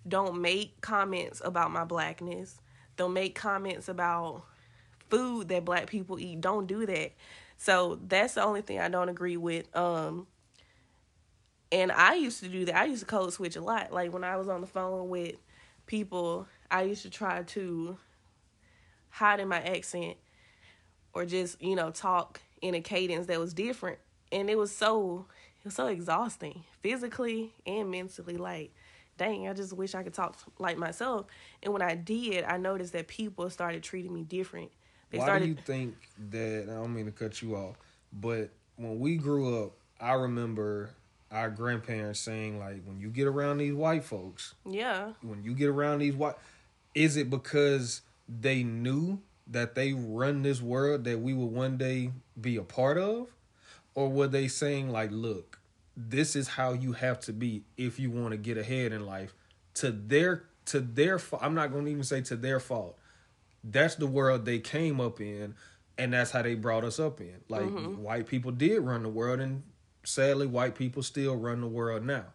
Don't 0.06 0.40
make 0.40 0.80
comments 0.80 1.40
about 1.44 1.70
my 1.70 1.84
blackness. 1.84 2.60
Don't 2.96 3.12
make 3.12 3.34
comments 3.34 3.88
about 3.88 4.44
food 5.08 5.48
that 5.48 5.64
black 5.64 5.86
people 5.86 6.18
eat. 6.18 6.40
Don't 6.40 6.66
do 6.66 6.86
that. 6.86 7.12
So 7.56 7.98
that's 8.06 8.34
the 8.34 8.42
only 8.42 8.62
thing 8.62 8.80
I 8.80 8.88
don't 8.88 9.08
agree 9.08 9.36
with. 9.36 9.74
Um 9.76 10.26
and 11.70 11.90
I 11.90 12.14
used 12.14 12.40
to 12.40 12.48
do 12.48 12.66
that. 12.66 12.76
I 12.76 12.84
used 12.84 13.00
to 13.00 13.06
code 13.06 13.32
switch 13.32 13.56
a 13.56 13.62
lot. 13.62 13.92
Like 13.92 14.12
when 14.12 14.24
I 14.24 14.36
was 14.36 14.48
on 14.48 14.60
the 14.60 14.66
phone 14.66 15.08
with 15.08 15.36
people, 15.86 16.46
I 16.70 16.82
used 16.82 17.02
to 17.02 17.10
try 17.10 17.42
to 17.42 17.96
hide 19.08 19.40
in 19.40 19.48
my 19.48 19.62
accent 19.62 20.16
or 21.14 21.24
just, 21.24 21.62
you 21.62 21.74
know, 21.74 21.90
talk 21.90 22.42
in 22.62 22.74
a 22.74 22.80
cadence 22.80 23.26
that 23.26 23.38
was 23.38 23.52
different. 23.52 23.98
And 24.30 24.48
it 24.48 24.56
was 24.56 24.74
so 24.74 25.26
it 25.60 25.66
was 25.66 25.74
so 25.74 25.88
exhausting 25.88 26.64
physically 26.80 27.52
and 27.66 27.90
mentally. 27.90 28.36
Like 28.36 28.72
dang 29.18 29.46
i 29.46 29.52
just 29.52 29.74
wish 29.74 29.94
i 29.94 30.02
could 30.02 30.14
talk 30.14 30.38
like 30.58 30.78
myself. 30.78 31.26
And 31.62 31.72
when 31.72 31.82
i 31.82 31.94
did 31.94 32.44
i 32.44 32.56
noticed 32.56 32.94
that 32.94 33.08
people 33.08 33.50
started 33.50 33.82
treating 33.82 34.12
me 34.12 34.22
different. 34.22 34.70
They 35.10 35.18
why 35.18 35.24
started... 35.24 35.44
do 35.44 35.50
you 35.50 35.56
think 35.56 35.94
that 36.30 36.68
i 36.70 36.74
don't 36.74 36.94
mean 36.94 37.04
to 37.04 37.12
cut 37.12 37.42
you 37.42 37.54
off 37.54 37.76
but 38.12 38.50
when 38.76 38.98
we 38.98 39.16
grew 39.16 39.62
up 39.62 39.72
i 40.00 40.12
remember 40.12 40.90
our 41.30 41.50
grandparents 41.50 42.20
saying 42.20 42.58
like 42.58 42.82
when 42.84 42.98
you 42.98 43.08
get 43.08 43.26
around 43.26 43.58
these 43.58 43.74
white 43.74 44.04
folks 44.04 44.54
yeah. 44.68 45.12
when 45.22 45.42
you 45.42 45.54
get 45.54 45.68
around 45.68 46.00
these 46.00 46.14
white 46.14 46.34
is 46.94 47.16
it 47.16 47.30
because 47.30 48.02
they 48.28 48.62
knew 48.62 49.18
that 49.46 49.74
they 49.74 49.92
run 49.92 50.42
this 50.42 50.60
world 50.60 51.04
that 51.04 51.20
we 51.20 51.34
will 51.34 51.48
one 51.48 51.76
day 51.76 52.10
be 52.40 52.56
a 52.56 52.62
part 52.62 52.98
of? 52.98 53.28
Or 53.94 54.08
were 54.08 54.28
they 54.28 54.48
saying, 54.48 54.90
like, 54.90 55.10
look, 55.12 55.60
this 55.96 56.34
is 56.34 56.48
how 56.48 56.72
you 56.72 56.92
have 56.92 57.20
to 57.20 57.32
be 57.32 57.64
if 57.76 57.98
you 57.98 58.10
want 58.10 58.30
to 58.32 58.36
get 58.36 58.56
ahead 58.56 58.92
in 58.92 59.04
life 59.04 59.34
to 59.74 59.90
their 59.90 60.44
to 60.66 60.80
their 60.80 61.20
I'm 61.40 61.54
not 61.54 61.72
going 61.72 61.84
to 61.86 61.90
even 61.90 62.04
say 62.04 62.20
to 62.22 62.36
their 62.36 62.60
fault. 62.60 62.98
That's 63.64 63.94
the 63.96 64.06
world 64.06 64.44
they 64.44 64.58
came 64.58 65.00
up 65.00 65.20
in 65.20 65.54
and 65.98 66.12
that's 66.12 66.30
how 66.30 66.42
they 66.42 66.54
brought 66.54 66.84
us 66.84 66.98
up 66.98 67.20
in. 67.20 67.36
Like 67.48 67.62
mm-hmm. 67.62 68.02
white 68.02 68.26
people 68.26 68.50
did 68.50 68.80
run 68.80 69.02
the 69.02 69.08
world 69.08 69.40
and 69.40 69.62
sadly 70.04 70.46
white 70.46 70.74
people 70.74 71.02
still 71.02 71.36
run 71.36 71.60
the 71.60 71.66
world 71.66 72.04
now. 72.04 72.26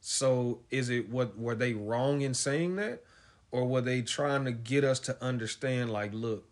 So 0.00 0.60
is 0.70 0.90
it 0.90 1.08
what 1.08 1.38
were 1.38 1.54
they 1.54 1.74
wrong 1.74 2.22
in 2.22 2.34
saying 2.34 2.76
that 2.76 3.02
or 3.50 3.66
were 3.66 3.80
they 3.80 4.02
trying 4.02 4.44
to 4.46 4.52
get 4.52 4.84
us 4.84 4.98
to 5.00 5.22
understand 5.22 5.90
like 5.90 6.12
look, 6.12 6.48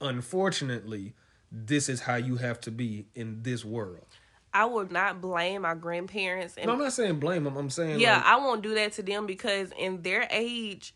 unfortunately, 0.00 1.14
this 1.54 1.88
is 1.88 2.00
how 2.00 2.16
you 2.16 2.36
have 2.36 2.60
to 2.62 2.70
be 2.70 3.06
in 3.14 3.42
this 3.42 3.64
world. 3.64 4.06
I 4.52 4.64
would 4.64 4.90
not 4.90 5.20
blame 5.20 5.62
my 5.62 5.74
grandparents. 5.74 6.56
And, 6.56 6.66
no, 6.66 6.72
I'm 6.72 6.78
not 6.78 6.92
saying 6.92 7.20
blame 7.20 7.44
them. 7.44 7.56
I'm 7.56 7.70
saying 7.70 8.00
yeah, 8.00 8.16
like, 8.16 8.26
I 8.26 8.36
won't 8.36 8.62
do 8.62 8.74
that 8.74 8.92
to 8.92 9.02
them 9.02 9.26
because 9.26 9.70
in 9.78 10.02
their 10.02 10.26
age, 10.30 10.94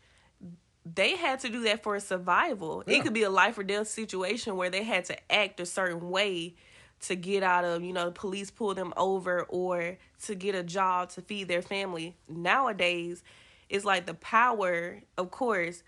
they 0.85 1.15
had 1.15 1.39
to 1.41 1.49
do 1.49 1.63
that 1.63 1.83
for 1.83 1.99
survival. 1.99 2.83
Yeah. 2.87 2.97
It 2.97 3.03
could 3.03 3.13
be 3.13 3.23
a 3.23 3.29
life 3.29 3.57
or 3.57 3.63
death 3.63 3.87
situation 3.87 4.55
where 4.55 4.69
they 4.69 4.83
had 4.83 5.05
to 5.05 5.31
act 5.31 5.59
a 5.59 5.65
certain 5.65 6.09
way 6.09 6.55
to 7.01 7.15
get 7.15 7.43
out 7.43 7.63
of, 7.63 7.83
you 7.83 7.93
know, 7.93 8.05
the 8.05 8.11
police 8.11 8.51
pull 8.51 8.73
them 8.73 8.93
over 8.97 9.43
or 9.43 9.97
to 10.23 10.35
get 10.35 10.55
a 10.55 10.63
job 10.63 11.09
to 11.11 11.21
feed 11.21 11.47
their 11.47 11.61
family. 11.61 12.15
Nowadays, 12.27 13.23
it's 13.69 13.85
like 13.85 14.05
the 14.05 14.13
power, 14.15 15.01
of 15.17 15.31
course, 15.31 15.83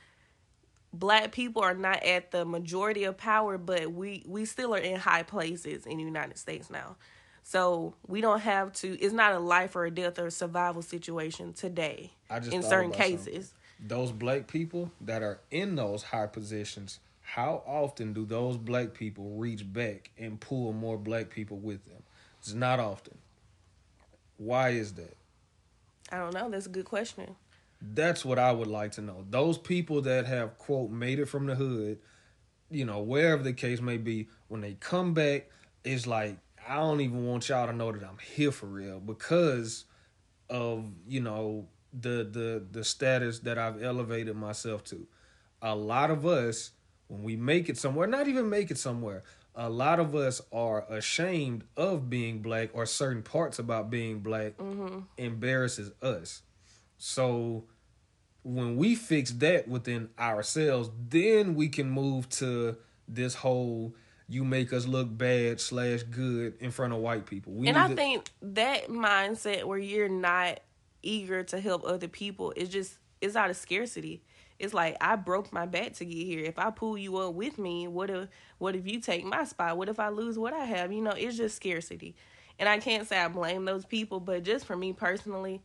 black 0.93 1.32
people 1.32 1.62
are 1.62 1.73
not 1.73 2.04
at 2.04 2.32
the 2.32 2.45
majority 2.45 3.04
of 3.04 3.17
power, 3.17 3.58
but 3.58 3.91
we 3.91 4.23
we 4.27 4.45
still 4.45 4.73
are 4.75 4.80
in 4.80 4.99
high 4.99 5.23
places 5.23 5.86
in 5.86 5.97
the 5.97 6.04
United 6.04 6.38
States 6.38 6.69
now. 6.69 6.95
So 7.43 7.95
we 8.08 8.21
don't 8.21 8.41
have 8.41 8.73
to. 8.73 8.99
It's 8.99 9.13
not 9.13 9.34
a 9.34 9.39
life 9.39 9.75
or 9.75 9.86
a 9.86 9.91
death 9.91 10.19
or 10.19 10.27
a 10.27 10.32
survival 10.32 10.82
situation 10.82 11.54
today. 11.54 12.12
in 12.51 12.63
certain 12.63 12.91
cases, 12.91 13.54
something. 13.80 13.88
those 13.88 14.12
black 14.12 14.47
people 14.47 14.91
that 15.01 15.23
are 15.23 15.39
in 15.49 15.75
those 15.75 16.04
high 16.04 16.27
positions, 16.27 16.99
how 17.21 17.63
often 17.65 18.13
do 18.13 18.25
those 18.25 18.58
black 18.58 18.93
people 18.93 19.32
reach 19.32 19.71
back 19.71 20.12
and 20.17 20.39
pull 20.39 20.73
more 20.73 20.97
black 20.97 21.30
people 21.30 21.58
with 21.58 21.86
them? 21.86 22.04
It's 22.39 22.54
not 22.54 22.80
often. 22.80 23.17
Why 24.38 24.69
is 24.69 24.93
that? 24.93 25.15
I 26.12 26.17
don't 26.17 26.34
know. 26.34 26.49
That's 26.49 26.65
a 26.65 26.69
good 26.69 26.86
question. 26.86 27.36
That's 27.81 28.23
what 28.23 28.37
I 28.37 28.51
would 28.51 28.67
like 28.67 28.91
to 28.93 29.01
know. 29.01 29.25
Those 29.29 29.57
people 29.57 30.01
that 30.03 30.25
have 30.25 30.57
quote 30.57 30.91
made 30.91 31.19
it 31.19 31.25
from 31.25 31.47
the 31.47 31.55
hood, 31.55 31.99
you 32.69 32.85
know, 32.85 32.99
wherever 32.99 33.41
the 33.41 33.53
case 33.53 33.81
may 33.81 33.97
be, 33.97 34.27
when 34.47 34.61
they 34.61 34.75
come 34.75 35.13
back, 35.13 35.49
it's 35.83 36.05
like 36.05 36.37
I 36.67 36.75
don't 36.75 37.01
even 37.01 37.25
want 37.25 37.49
y'all 37.49 37.65
to 37.67 37.73
know 37.73 37.91
that 37.91 38.03
I'm 38.03 38.19
here 38.19 38.51
for 38.51 38.67
real 38.67 38.99
because 38.99 39.85
of 40.49 40.85
you 41.07 41.21
know 41.21 41.67
the 41.93 42.23
the 42.29 42.63
the 42.71 42.83
status 42.83 43.39
that 43.39 43.57
I've 43.57 43.81
elevated 43.81 44.35
myself 44.35 44.83
to. 44.85 45.07
A 45.61 45.75
lot 45.75 46.11
of 46.11 46.25
us, 46.25 46.71
when 47.07 47.23
we 47.23 47.35
make 47.35 47.67
it 47.69 47.77
somewhere, 47.77 48.07
not 48.07 48.27
even 48.27 48.49
make 48.49 48.69
it 48.71 48.77
somewhere, 48.77 49.23
a 49.55 49.69
lot 49.69 49.99
of 49.99 50.15
us 50.15 50.41
are 50.51 50.85
ashamed 50.89 51.63
of 51.75 52.09
being 52.09 52.41
black 52.41 52.69
or 52.73 52.85
certain 52.85 53.23
parts 53.23 53.57
about 53.59 53.89
being 53.89 54.19
black 54.19 54.57
Mm-hmm. 54.59 54.99
embarrasses 55.17 55.91
us. 56.01 56.41
So 56.97 57.65
when 58.43 58.77
we 58.77 58.95
fix 58.95 59.32
that 59.32 59.67
within 59.67 60.10
ourselves, 60.19 60.89
then 61.10 61.56
we 61.56 61.69
can 61.69 61.89
move 61.89 62.27
to 62.30 62.77
this 63.08 63.36
whole 63.36 63.95
you 64.27 64.45
make 64.45 64.71
us 64.71 64.88
look 64.88 65.15
bad 65.17 65.60
slash 65.60 66.04
good 66.04 66.54
in 66.62 66.71
front 66.71 66.93
of 66.93 66.99
white 66.99 67.25
people. 67.25 67.51
We 67.51 67.67
and 67.67 67.77
I 67.77 67.89
to- 67.89 67.95
think 67.95 68.32
that 68.41 68.88
mindset 68.88 69.65
where 69.65 69.77
you're 69.77 70.08
not 70.08 70.62
eager 71.04 71.43
to 71.43 71.60
help 71.60 71.84
other 71.84 72.08
people 72.08 72.54
is 72.56 72.69
just 72.69 72.97
it's 73.19 73.36
out 73.36 73.49
of 73.49 73.58
scarcity. 73.58 74.23
It's 74.58 74.73
like 74.73 74.95
I 75.01 75.15
broke 75.15 75.51
my 75.51 75.65
back 75.65 75.93
to 75.95 76.06
get 76.06 76.25
here. 76.25 76.45
If 76.45 76.60
I 76.60 76.69
pull 76.69 76.97
you 76.97 77.17
up 77.17 77.34
with 77.34 77.58
me, 77.58 77.88
what 77.88 78.10
if 78.10 78.30
what 78.58 78.75
if 78.75 78.88
you 78.88 78.99
take 78.99 79.25
my 79.25 79.43
spot? 79.43 79.77
What 79.77 79.89
if 79.89 79.99
I 79.99 80.10
lose 80.10 80.39
what 80.39 80.54
I 80.54 80.65
have? 80.65 80.93
You 80.93 81.01
know, 81.01 81.12
it's 81.12 81.36
just 81.36 81.56
scarcity. 81.56 82.15
And 82.58 82.69
I 82.69 82.77
can't 82.77 83.08
say 83.08 83.17
I 83.17 83.27
blame 83.27 83.65
those 83.65 83.86
people, 83.86 84.19
but 84.19 84.43
just 84.43 84.65
for 84.65 84.77
me 84.77 84.93
personally, 84.93 85.62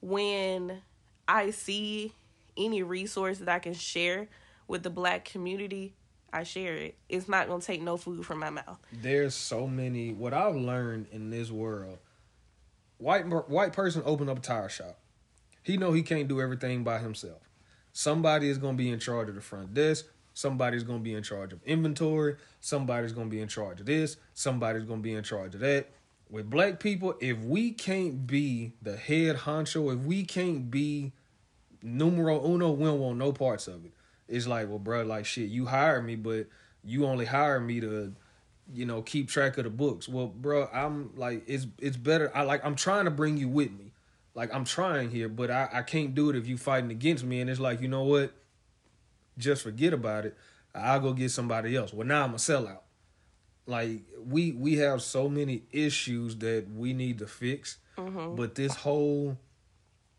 when 0.00 0.80
I 1.28 1.50
see 1.50 2.12
any 2.56 2.82
resource 2.82 3.38
that 3.38 3.48
I 3.48 3.58
can 3.58 3.74
share 3.74 4.28
with 4.66 4.82
the 4.82 4.90
black 4.90 5.24
community, 5.24 5.94
I 6.32 6.42
share 6.42 6.74
it. 6.74 6.96
It's 7.08 7.28
not 7.28 7.48
gonna 7.48 7.62
take 7.62 7.82
no 7.82 7.96
food 7.96 8.26
from 8.26 8.38
my 8.40 8.50
mouth. 8.50 8.78
there's 8.92 9.34
so 9.34 9.66
many 9.66 10.12
what 10.12 10.34
I've 10.34 10.56
learned 10.56 11.06
in 11.12 11.30
this 11.30 11.50
world. 11.50 11.98
White 12.98 13.26
white 13.48 13.72
person 13.72 14.02
open 14.04 14.28
up 14.28 14.38
a 14.38 14.40
tire 14.40 14.68
shop. 14.68 14.98
He 15.62 15.76
know 15.76 15.92
he 15.92 16.02
can't 16.02 16.28
do 16.28 16.40
everything 16.40 16.82
by 16.82 16.98
himself. 16.98 17.48
Somebody 17.92 18.48
is 18.48 18.58
going 18.58 18.76
to 18.76 18.82
be 18.82 18.90
in 18.90 18.98
charge 18.98 19.28
of 19.28 19.34
the 19.34 19.40
front 19.40 19.74
desk. 19.74 20.06
Somebody's 20.32 20.82
going 20.82 21.00
to 21.00 21.02
be 21.02 21.14
in 21.14 21.22
charge 21.22 21.52
of 21.52 21.62
inventory. 21.64 22.36
Somebody's 22.60 23.12
going 23.12 23.26
to 23.26 23.30
be 23.30 23.42
in 23.42 23.48
charge 23.48 23.80
of 23.80 23.86
this. 23.86 24.16
Somebody's 24.34 24.84
going 24.84 25.00
to 25.00 25.02
be 25.02 25.14
in 25.14 25.24
charge 25.24 25.54
of 25.54 25.60
that. 25.60 25.90
With 26.30 26.48
black 26.48 26.78
people, 26.78 27.14
if 27.20 27.38
we 27.38 27.72
can't 27.72 28.26
be 28.26 28.72
the 28.80 28.96
head 28.96 29.36
honcho, 29.36 29.92
if 29.92 30.00
we 30.00 30.24
can't 30.24 30.70
be 30.70 31.12
numero 31.82 32.44
uno, 32.44 32.70
we 32.70 32.84
don't 32.84 33.00
want 33.00 33.18
no 33.18 33.32
parts 33.32 33.68
of 33.68 33.84
it. 33.84 33.92
It's 34.28 34.46
like, 34.46 34.68
well, 34.68 34.78
bro, 34.78 35.02
like 35.02 35.24
shit, 35.24 35.48
you 35.48 35.66
hired 35.66 36.04
me, 36.04 36.16
but 36.16 36.46
you 36.84 37.06
only 37.06 37.24
hired 37.24 37.66
me 37.66 37.80
to, 37.80 38.14
you 38.72 38.84
know, 38.84 39.02
keep 39.02 39.28
track 39.28 39.58
of 39.58 39.64
the 39.64 39.70
books. 39.70 40.08
Well, 40.08 40.26
bro, 40.26 40.68
I'm 40.72 41.10
like, 41.16 41.44
it's 41.46 41.66
it's 41.78 41.96
better. 41.96 42.30
I 42.34 42.42
like, 42.42 42.64
I'm 42.64 42.74
trying 42.74 43.06
to 43.06 43.10
bring 43.10 43.36
you 43.36 43.48
with 43.48 43.72
me. 43.72 43.92
Like, 44.34 44.54
I'm 44.54 44.64
trying 44.64 45.10
here, 45.10 45.28
but 45.28 45.50
I, 45.50 45.68
I 45.72 45.82
can't 45.82 46.14
do 46.14 46.30
it 46.30 46.36
if 46.36 46.46
you 46.46 46.56
fighting 46.56 46.90
against 46.90 47.24
me. 47.24 47.40
And 47.40 47.50
it's 47.50 47.58
like, 47.58 47.80
you 47.80 47.88
know 47.88 48.04
what? 48.04 48.32
Just 49.36 49.62
forget 49.62 49.92
about 49.92 50.26
it. 50.26 50.36
I'll 50.74 51.00
go 51.00 51.12
get 51.12 51.30
somebody 51.30 51.74
else. 51.74 51.92
Well, 51.92 52.06
now 52.06 52.24
I'm 52.24 52.34
a 52.34 52.36
sellout. 52.36 52.80
Like 53.66 54.00
we 54.26 54.52
we 54.52 54.76
have 54.76 55.02
so 55.02 55.28
many 55.28 55.62
issues 55.72 56.36
that 56.36 56.66
we 56.74 56.92
need 56.92 57.18
to 57.18 57.26
fix. 57.26 57.78
Mm-hmm. 57.98 58.36
But 58.36 58.54
this 58.54 58.74
whole 58.74 59.36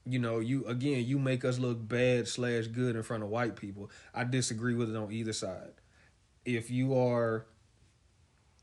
you 0.09 0.19
know, 0.19 0.39
you 0.39 0.65
again, 0.65 1.05
you 1.05 1.19
make 1.19 1.45
us 1.45 1.59
look 1.59 1.87
bad 1.87 2.27
slash 2.27 2.67
good 2.67 2.95
in 2.95 3.03
front 3.03 3.23
of 3.23 3.29
white 3.29 3.55
people. 3.55 3.89
I 4.13 4.23
disagree 4.23 4.73
with 4.73 4.89
it 4.89 4.95
on 4.95 5.11
either 5.11 5.33
side. 5.33 5.73
If 6.45 6.71
you 6.71 6.97
are, 6.97 7.45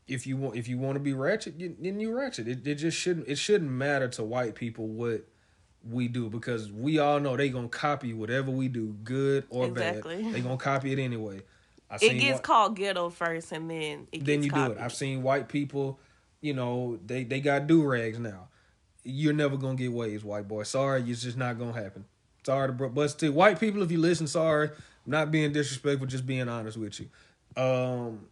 if 0.07 0.25
you 0.27 0.37
want, 0.37 0.55
if 0.55 0.67
you 0.67 0.77
want 0.77 0.95
to 0.95 0.99
be 0.99 1.13
ratchet, 1.13 1.59
you, 1.59 1.75
then 1.79 1.99
you 1.99 2.15
ratchet. 2.17 2.47
It, 2.47 2.65
it 2.67 2.75
just 2.75 2.97
shouldn't. 2.97 3.27
It 3.27 3.37
shouldn't 3.37 3.71
matter 3.71 4.07
to 4.09 4.23
white 4.23 4.55
people 4.55 4.87
what 4.87 5.25
we 5.89 6.07
do 6.07 6.29
because 6.29 6.71
we 6.71 6.99
all 6.99 7.19
know 7.19 7.37
they 7.37 7.49
gonna 7.49 7.67
copy 7.69 8.13
whatever 8.13 8.51
we 8.51 8.67
do, 8.67 8.95
good 9.03 9.45
or 9.49 9.67
Exactly. 9.67 10.23
bad. 10.23 10.33
They 10.33 10.41
gonna 10.41 10.57
copy 10.71 10.91
it 10.91 10.99
anyway. 10.99 11.41
It 12.01 12.19
gets 12.19 12.39
whi- 12.39 12.41
called 12.41 12.75
ghetto 12.75 13.09
first, 13.09 13.51
and 13.53 13.69
then 13.69 14.07
it 14.11 14.25
then 14.25 14.41
gets 14.41 14.45
you 14.45 14.51
copied. 14.51 14.73
do 14.75 14.79
it. 14.79 14.83
I've 14.83 14.93
seen 14.93 15.23
white 15.23 15.47
people, 15.47 15.99
you 16.41 16.53
know, 16.53 16.99
they 17.05 17.23
they 17.23 17.39
got 17.39 17.67
do 17.67 17.83
rags 17.83 18.19
now. 18.19 18.49
You're 19.09 19.33
never 19.33 19.55
gonna 19.57 19.75
get 19.75 19.91
waves, 19.91 20.23
white 20.23 20.47
boy. 20.47 20.63
Sorry, 20.63 21.01
it's 21.09 21.21
just 21.21 21.37
not 21.37 21.57
gonna 21.57 21.73
happen. 21.73 22.05
Sorry 22.45 22.67
to 22.67 22.73
but 22.73 23.07
still, 23.09 23.31
white 23.31 23.59
people, 23.59 23.81
if 23.83 23.91
you 23.91 23.99
listen, 23.99 24.27
sorry, 24.27 24.69
I'm 24.69 25.11
not 25.11 25.31
being 25.31 25.51
disrespectful, 25.51 26.07
just 26.07 26.25
being 26.25 26.49
honest 26.49 26.77
with 26.77 26.99
you. 26.99 27.61
Um, 27.61 28.27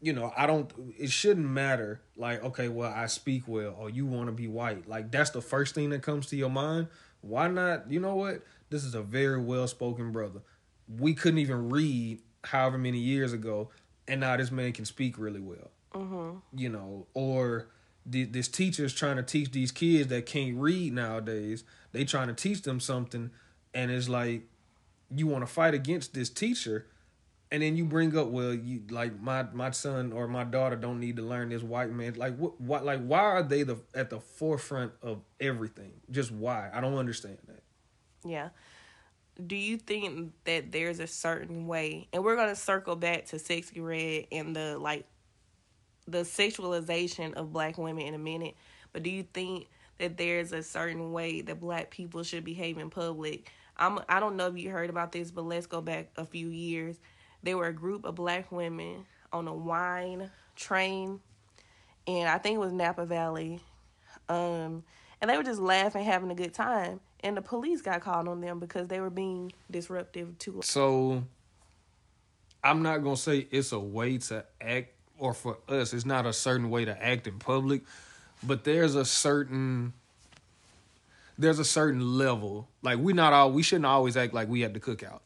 you 0.00 0.12
know, 0.12 0.32
I 0.36 0.46
don't. 0.46 0.72
It 0.98 1.10
shouldn't 1.10 1.46
matter. 1.46 2.00
Like, 2.16 2.42
okay, 2.44 2.68
well, 2.68 2.92
I 2.94 3.06
speak 3.06 3.44
well, 3.46 3.74
or 3.78 3.90
you 3.90 4.06
want 4.06 4.28
to 4.28 4.32
be 4.32 4.46
white. 4.46 4.88
Like, 4.88 5.10
that's 5.10 5.30
the 5.30 5.40
first 5.40 5.74
thing 5.74 5.90
that 5.90 6.02
comes 6.02 6.26
to 6.28 6.36
your 6.36 6.50
mind. 6.50 6.88
Why 7.22 7.48
not? 7.48 7.90
You 7.90 8.00
know 8.00 8.14
what? 8.14 8.42
This 8.70 8.84
is 8.84 8.94
a 8.94 9.02
very 9.02 9.40
well 9.40 9.66
spoken 9.66 10.12
brother. 10.12 10.40
We 10.88 11.14
couldn't 11.14 11.38
even 11.38 11.70
read 11.70 12.20
however 12.44 12.78
many 12.78 12.98
years 12.98 13.32
ago, 13.32 13.70
and 14.06 14.20
now 14.20 14.36
this 14.36 14.50
man 14.52 14.72
can 14.72 14.84
speak 14.84 15.18
really 15.18 15.40
well. 15.40 15.70
Mm-hmm. 15.94 16.38
You 16.58 16.68
know, 16.68 17.06
or 17.14 17.68
this 18.08 18.48
teacher's 18.48 18.94
trying 18.94 19.16
to 19.16 19.22
teach 19.22 19.50
these 19.50 19.72
kids 19.72 20.08
that 20.08 20.26
can't 20.26 20.56
read 20.56 20.92
nowadays. 20.92 21.64
They 21.92 22.04
trying 22.04 22.28
to 22.28 22.34
teach 22.34 22.62
them 22.62 22.80
something, 22.80 23.30
and 23.74 23.90
it's 23.90 24.08
like 24.08 24.42
you 25.14 25.26
want 25.26 25.42
to 25.42 25.52
fight 25.52 25.74
against 25.74 26.14
this 26.14 26.28
teacher 26.28 26.86
and 27.52 27.62
then 27.62 27.76
you 27.76 27.84
bring 27.84 28.16
up 28.18 28.26
well 28.26 28.52
you 28.52 28.82
like 28.90 29.20
my 29.20 29.44
my 29.52 29.70
son 29.70 30.12
or 30.12 30.26
my 30.26 30.42
daughter 30.42 30.74
don't 30.74 30.98
need 30.98 31.14
to 31.14 31.22
learn 31.22 31.48
this 31.48 31.62
white 31.62 31.92
man 31.92 32.12
like 32.14 32.36
what 32.36 32.60
what 32.60 32.84
like 32.84 33.00
why 33.06 33.20
are 33.20 33.42
they 33.44 33.62
the 33.62 33.78
at 33.94 34.10
the 34.10 34.18
forefront 34.18 34.90
of 35.00 35.20
everything 35.40 35.92
just 36.10 36.32
why 36.32 36.68
i 36.74 36.80
don't 36.80 36.98
understand 36.98 37.38
that 37.46 37.62
Yeah. 38.26 38.48
Do 39.44 39.54
you 39.54 39.76
think 39.76 40.32
that 40.44 40.72
there's 40.72 40.98
a 40.98 41.06
certain 41.06 41.66
way, 41.66 42.08
and 42.12 42.24
we're 42.24 42.36
gonna 42.36 42.56
circle 42.56 42.96
back 42.96 43.26
to 43.26 43.36
Sexyy 43.36 43.84
Red 43.84 44.26
and 44.32 44.56
the 44.56 44.78
like, 44.78 45.06
the 46.08 46.18
sexualization 46.18 47.34
of 47.34 47.52
black 47.52 47.78
women 47.78 48.06
in 48.06 48.14
a 48.14 48.18
minute, 48.18 48.56
but 48.92 49.02
do 49.02 49.10
you 49.10 49.24
think 49.34 49.68
that 49.98 50.16
there's 50.16 50.52
a 50.52 50.62
certain 50.62 51.12
way 51.12 51.40
that 51.42 51.60
black 51.60 51.90
people 51.90 52.22
should 52.22 52.44
behave 52.44 52.78
in 52.78 52.90
public? 52.90 53.50
I'm 53.76 53.98
I 54.08 54.20
don't 54.20 54.36
know 54.36 54.46
if 54.46 54.58
you 54.58 54.70
heard 54.70 54.90
about 54.90 55.12
this, 55.12 55.30
but 55.30 55.44
let's 55.44 55.66
go 55.66 55.80
back 55.80 56.10
a 56.16 56.24
few 56.24 56.48
years. 56.48 56.98
There 57.42 57.56
were 57.56 57.66
a 57.66 57.74
group 57.74 58.04
of 58.04 58.14
black 58.14 58.50
women 58.50 59.04
on 59.32 59.48
a 59.48 59.54
wine 59.54 60.30
train, 60.54 61.20
and 62.06 62.28
I 62.28 62.38
think 62.38 62.56
it 62.56 62.60
was 62.60 62.72
Napa 62.72 63.04
Valley, 63.04 63.60
um, 64.28 64.82
and 65.20 65.30
they 65.30 65.36
were 65.36 65.42
just 65.42 65.60
laughing, 65.60 66.04
having 66.04 66.30
a 66.30 66.34
good 66.34 66.54
time. 66.54 67.00
And 67.20 67.36
the 67.36 67.42
police 67.42 67.82
got 67.82 68.02
called 68.02 68.28
on 68.28 68.40
them 68.40 68.60
because 68.60 68.88
they 68.88 69.00
were 69.00 69.10
being 69.10 69.52
disruptive 69.70 70.38
to 70.38 70.60
so 70.62 71.24
i'm 72.62 72.82
not 72.82 73.02
gonna 73.02 73.16
say 73.16 73.48
it's 73.50 73.72
a 73.72 73.78
way 73.78 74.18
to 74.18 74.44
act 74.60 74.95
or 75.18 75.34
for 75.34 75.58
us 75.68 75.92
it's 75.92 76.06
not 76.06 76.26
a 76.26 76.32
certain 76.32 76.70
way 76.70 76.84
to 76.84 77.02
act 77.02 77.26
in 77.26 77.38
public 77.38 77.82
but 78.42 78.64
there's 78.64 78.94
a 78.94 79.04
certain 79.04 79.92
there's 81.38 81.58
a 81.58 81.64
certain 81.64 82.16
level 82.16 82.68
like 82.82 82.98
we 82.98 83.12
not 83.12 83.32
all 83.32 83.50
we 83.52 83.62
shouldn't 83.62 83.86
always 83.86 84.16
act 84.16 84.34
like 84.34 84.48
we 84.48 84.64
at 84.64 84.74
the 84.74 84.80
cookout 84.80 85.20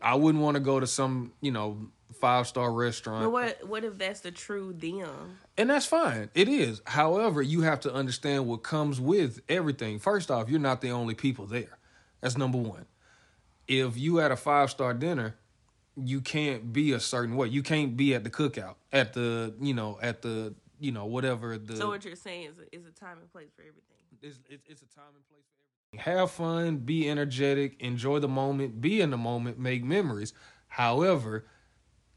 i 0.00 0.14
wouldn't 0.14 0.42
want 0.42 0.54
to 0.54 0.60
go 0.60 0.80
to 0.80 0.86
some 0.86 1.32
you 1.40 1.50
know 1.50 1.78
five 2.20 2.46
star 2.46 2.72
restaurant 2.72 3.24
But 3.24 3.30
what 3.30 3.68
what 3.68 3.84
if 3.84 3.98
that's 3.98 4.20
the 4.20 4.30
true 4.30 4.72
them? 4.72 5.38
And 5.58 5.70
that's 5.70 5.86
fine. 5.86 6.30
It 6.34 6.48
is. 6.48 6.82
However, 6.86 7.42
you 7.42 7.62
have 7.62 7.80
to 7.80 7.92
understand 7.92 8.46
what 8.46 8.62
comes 8.62 9.00
with 9.00 9.40
everything. 9.48 9.98
First 9.98 10.30
off, 10.30 10.48
you're 10.50 10.60
not 10.60 10.80
the 10.80 10.90
only 10.90 11.14
people 11.14 11.46
there. 11.46 11.78
That's 12.20 12.36
number 12.36 12.58
one. 12.58 12.86
If 13.68 13.96
you 13.96 14.20
at 14.20 14.30
a 14.30 14.36
five 14.36 14.70
star 14.70 14.94
dinner, 14.94 15.36
you 15.96 16.20
can't 16.20 16.72
be 16.72 16.92
a 16.92 17.00
certain 17.00 17.36
way. 17.36 17.48
You 17.48 17.62
can't 17.62 17.96
be 17.96 18.14
at 18.14 18.24
the 18.24 18.30
cookout, 18.30 18.74
at 18.92 19.12
the, 19.14 19.54
you 19.60 19.74
know, 19.74 19.98
at 20.02 20.22
the, 20.22 20.54
you 20.78 20.92
know, 20.92 21.06
whatever 21.06 21.56
the. 21.58 21.76
So 21.76 21.88
what 21.88 22.04
you're 22.04 22.16
saying 22.16 22.48
is 22.48 22.80
is 22.80 22.86
a 22.86 22.92
time 22.92 23.18
and 23.18 23.30
place 23.32 23.50
for 23.54 23.62
everything. 23.62 23.82
it's, 24.22 24.38
it's, 24.48 24.62
it's 24.66 24.82
a 24.82 24.94
time 24.94 25.14
and 25.14 25.26
place 25.28 25.44
for 25.48 25.98
everything. 25.98 26.12
Have 26.12 26.30
fun, 26.30 26.78
be 26.78 27.08
energetic, 27.08 27.80
enjoy 27.80 28.18
the 28.18 28.28
moment, 28.28 28.80
be 28.80 29.00
in 29.00 29.10
the 29.10 29.16
moment, 29.16 29.58
make 29.58 29.82
memories. 29.82 30.34
However, 30.68 31.46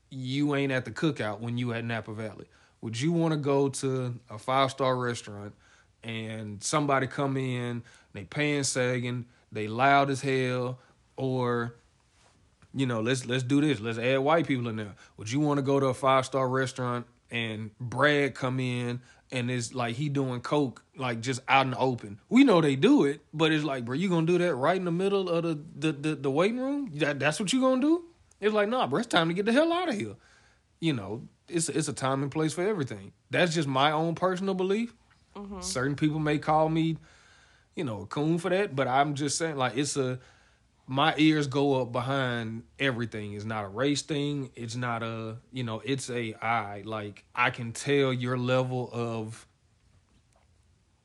you 0.10 0.56
ain't 0.56 0.72
at 0.72 0.86
the 0.86 0.92
cookout 0.92 1.39
when 1.39 1.58
you 1.58 1.72
at 1.74 1.86
Napa 1.86 2.13
Valley. 2.13 2.48
Would 2.82 3.00
you 3.00 3.12
want 3.12 3.34
to 3.34 3.38
go 3.38 3.70
to 3.70 4.20
a 4.30 4.38
five 4.38 4.72
star 4.72 4.98
restaurant 4.98 5.54
and 6.04 6.62
somebody 6.63 7.08
come 7.08 7.38
in, 7.38 7.84
they 8.13 8.24
paying 8.24 8.63
sagging, 8.63 9.26
they 9.52 9.68
loud 9.68 10.10
as 10.10 10.22
hell, 10.22 10.80
or 11.15 11.76
you 12.73 12.86
know, 12.86 13.01
let's 13.01 13.25
let's 13.25 13.43
do 13.43 13.62
this. 13.62 13.79
Let's 13.79 13.97
add 13.97 14.19
white 14.19 14.47
people 14.47 14.67
in 14.67 14.75
there. 14.77 14.95
Would 15.17 15.32
you 15.32 15.39
want 15.39 15.58
to 15.58 15.62
go 15.63 15.79
to 15.79 15.88
a 15.88 15.93
five 15.93 16.25
star 16.25 16.47
restaurant 16.47 17.08
and 17.32 17.71
Brad 17.79 18.36
come 18.36 18.60
in 18.60 19.01
and 19.32 19.51
it's 19.51 19.73
like 19.73 19.95
he 19.95 20.10
doing 20.10 20.41
coke 20.41 20.84
like 20.97 21.21
just 21.21 21.41
out 21.47 21.65
in 21.65 21.71
the 21.71 21.77
open? 21.77 22.19
We 22.29 22.43
know 22.43 22.62
they 22.62 22.75
do 22.75 23.05
it, 23.05 23.21
but 23.34 23.51
it's 23.51 23.63
like, 23.63 23.86
bro, 23.86 23.95
you 23.95 24.10
gonna 24.10 24.27
do 24.27 24.38
that 24.39 24.55
right 24.55 24.77
in 24.77 24.86
the 24.86 24.91
middle 24.91 25.29
of 25.29 25.43
the 25.43 25.60
the 25.75 25.91
the, 25.91 26.15
the 26.15 26.32
waiting 26.32 26.60
room? 26.60 26.91
That 26.95 27.19
that's 27.19 27.39
what 27.39 27.51
you 27.53 27.62
gonna 27.62 27.82
do? 27.82 28.05
It's 28.41 28.53
like, 28.53 28.69
nah, 28.69 28.88
bro, 28.88 28.99
it's 28.99 29.08
time 29.08 29.27
to 29.29 29.34
get 29.34 29.45
the 29.45 29.51
hell 29.53 29.73
out 29.73 29.89
of 29.89 29.95
here. 29.95 30.15
you 30.79 30.93
know, 30.93 31.27
it's 31.47 31.69
it's 31.69 31.88
a 31.88 31.93
time 31.93 32.23
and 32.23 32.32
place 32.32 32.53
for 32.53 32.63
everything. 32.67 33.13
That's 33.29 33.53
just 33.53 33.67
my 33.67 33.91
own 33.91 34.15
personal 34.15 34.53
belief. 34.53 34.93
Mm-hmm. 35.36 35.62
Certain 35.62 35.95
people 35.95 36.19
may 36.19 36.38
call 36.38 36.69
me, 36.69 36.97
you 37.75 37.84
know, 37.84 38.01
a 38.01 38.05
coon 38.05 38.38
for 38.38 38.49
that, 38.49 38.75
but 38.75 38.88
I'm 38.88 39.15
just 39.15 39.38
saying 39.38 39.58
like 39.58 39.77
it's 39.77 39.97
a 39.97 40.19
my 40.91 41.13
ears 41.19 41.45
go 41.45 41.80
up 41.80 41.91
behind 41.91 42.63
everything. 42.80 43.34
It's 43.34 43.45
not 43.45 43.63
a 43.63 43.67
race 43.67 44.02
thing. 44.02 44.49
It's 44.56 44.75
not 44.75 45.04
a 45.04 45.38
you 45.54 45.63
know. 45.63 45.84
It's 45.86 46.10
a 46.10 46.34
I 46.43 46.82
like 46.84 47.23
I 47.36 47.52
can 47.52 47.73
tell 47.73 48.12
your 48.12 48.39
level 48.39 48.89
of 48.91 49.47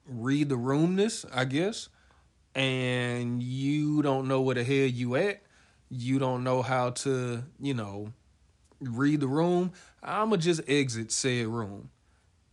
read 0.09 0.49
the 0.49 0.57
roomness, 0.57 1.27
I 1.31 1.45
guess, 1.45 1.91
and 2.55 3.43
you 3.43 4.01
don't 4.01 4.27
know 4.27 4.41
where 4.41 4.55
the 4.55 4.65
hell 4.65 4.75
you 4.75 5.17
at. 5.17 5.43
You 5.91 6.19
don't 6.19 6.45
know 6.45 6.63
how 6.63 6.91
to 6.91 7.45
you 7.61 7.75
know 7.75 8.11
read 8.81 9.21
the 9.21 9.29
room. 9.29 9.73
I'ma 10.03 10.37
just 10.37 10.63
exit 10.67 11.13
said 11.13 11.47
room. 11.47 11.91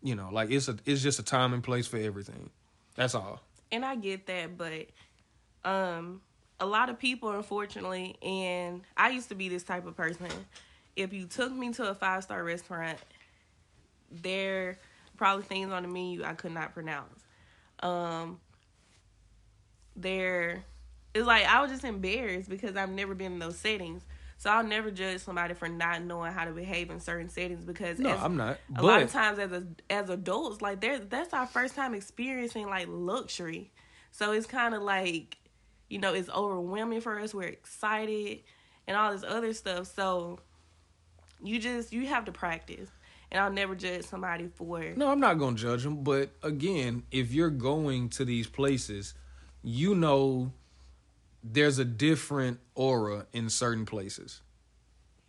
You 0.04 0.16
know, 0.16 0.28
like 0.34 0.52
it's 0.52 0.68
a 0.68 0.76
it's 0.86 1.02
just 1.02 1.18
a 1.20 1.24
time 1.24 1.54
and 1.54 1.64
place 1.64 1.88
for 1.88 1.96
everything. 1.98 2.50
That's 2.96 3.16
all. 3.16 3.40
and 3.72 3.86
I 3.86 3.96
get 3.96 4.26
that, 4.26 4.58
but 4.58 4.88
um, 5.64 6.20
a 6.62 6.66
lot 6.66 6.90
of 6.90 6.98
people, 7.00 7.30
unfortunately, 7.32 8.16
and 8.22 8.82
I 8.96 9.10
used 9.10 9.28
to 9.30 9.36
be 9.36 9.50
this 9.50 9.64
type 9.64 9.86
of 9.86 9.98
person. 9.98 10.28
If 10.96 11.12
you 11.12 11.26
took 11.26 11.52
me 11.52 11.74
to 11.74 11.90
a 11.90 11.96
five 11.96 12.24
star 12.24 12.44
restaurant, 12.44 13.00
there 14.12 14.78
probably 15.18 15.44
things 15.44 15.72
on 15.72 15.84
the 15.84 15.90
menu 15.90 16.24
I 16.24 16.34
could 16.34 16.54
not 16.54 16.74
pronounce. 16.74 17.20
Um, 17.82 18.40
there, 19.96 20.64
it's 21.14 21.26
like 21.26 21.46
I 21.46 21.62
was 21.62 21.72
just 21.72 21.84
embarrassed 21.84 22.50
because 22.50 22.76
I've 22.76 22.90
never 22.90 23.16
been 23.16 23.34
in 23.34 23.40
those 23.40 23.58
settings. 23.58 24.04
So 24.38 24.50
I'll 24.50 24.64
never 24.64 24.90
judge 24.90 25.22
somebody 25.22 25.54
for 25.54 25.68
not 25.68 26.02
knowing 26.02 26.32
how 26.32 26.46
to 26.46 26.52
behave 26.52 26.90
in 26.90 27.00
certain 27.00 27.30
settings 27.30 27.64
because 27.64 28.00
No, 28.00 28.10
as- 28.12 28.24
I'm 28.24 28.38
not. 28.38 28.58
a 28.76 28.82
lot 28.82 29.02
of 29.04 29.12
times 29.12 29.38
as 29.38 29.52
a, 29.52 29.64
as 29.90 30.10
adults 30.10 30.62
like 30.64 30.82
there 30.82 30.98
that's 30.98 31.32
our 31.32 31.46
first 31.46 31.76
time 31.76 31.94
experiencing 31.94 32.68
like 32.68 32.88
luxury 32.90 33.70
so 34.10 34.32
it's 34.32 34.48
kind 34.48 34.74
of 34.74 34.82
like 34.82 35.38
you 35.92 36.00
know 36.00 36.14
it's 36.14 36.30
overwhelming 36.30 37.02
for 37.02 37.20
us 37.20 37.34
we're 37.34 37.44
excited 37.44 38.40
and 38.88 38.96
all 38.96 39.12
this 39.12 39.24
other 39.28 39.54
stuff 39.54 39.94
so 39.94 40.40
you 41.44 41.60
just 41.60 41.92
you 41.92 42.08
have 42.08 42.26
to 42.26 42.32
practice 42.32 42.90
and 43.32 43.42
i'll 43.42 43.52
never 43.52 43.76
judge 43.76 44.04
somebody 44.04 44.48
for 44.56 44.82
No, 44.96 45.10
I'm 45.10 45.20
not 45.20 45.36
gonna 45.36 45.56
judge 45.56 45.84
them. 45.84 46.04
But 46.04 46.32
again, 46.44 47.04
if 47.12 47.34
you're 47.34 47.50
going 47.50 48.10
to 48.10 48.26
these 48.26 48.48
places, 48.48 49.14
you 49.64 49.96
know 49.96 50.52
there's 51.44 51.80
a 51.80 51.86
different 51.86 52.60
aura 52.76 53.26
in 53.34 53.50
certain 53.50 53.86
places. 53.86 54.42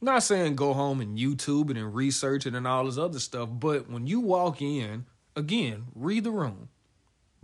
Not 0.00 0.24
saying 0.24 0.56
go 0.56 0.72
home 0.72 1.00
and 1.00 1.16
YouTube 1.16 1.70
it 1.70 1.76
and 1.76 1.94
research 1.94 2.44
it 2.44 2.54
and 2.54 2.66
all 2.66 2.86
this 2.86 2.98
other 2.98 3.20
stuff, 3.20 3.48
but 3.52 3.88
when 3.88 4.08
you 4.08 4.18
walk 4.18 4.60
in, 4.60 5.06
again, 5.36 5.84
read 5.94 6.24
the 6.24 6.32
room. 6.32 6.68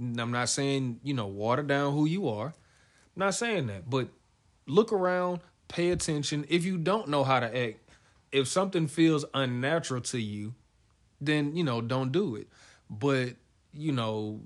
I'm 0.00 0.32
not 0.32 0.48
saying, 0.48 1.00
you 1.04 1.14
know, 1.14 1.26
water 1.26 1.62
down 1.62 1.92
who 1.92 2.04
you 2.04 2.28
are. 2.28 2.52
Not 3.18 3.34
saying 3.34 3.66
that, 3.66 3.90
but 3.90 4.08
look 4.68 4.92
around, 4.92 5.40
pay 5.66 5.90
attention. 5.90 6.46
If 6.48 6.64
you 6.64 6.78
don't 6.78 7.08
know 7.08 7.24
how 7.24 7.40
to 7.40 7.66
act, 7.66 7.80
if 8.30 8.46
something 8.46 8.86
feels 8.86 9.24
unnatural 9.34 10.02
to 10.02 10.20
you, 10.20 10.54
then 11.20 11.56
you 11.56 11.64
know 11.64 11.80
don't 11.80 12.12
do 12.12 12.36
it. 12.36 12.46
But 12.88 13.30
you 13.72 13.90
know 13.90 14.40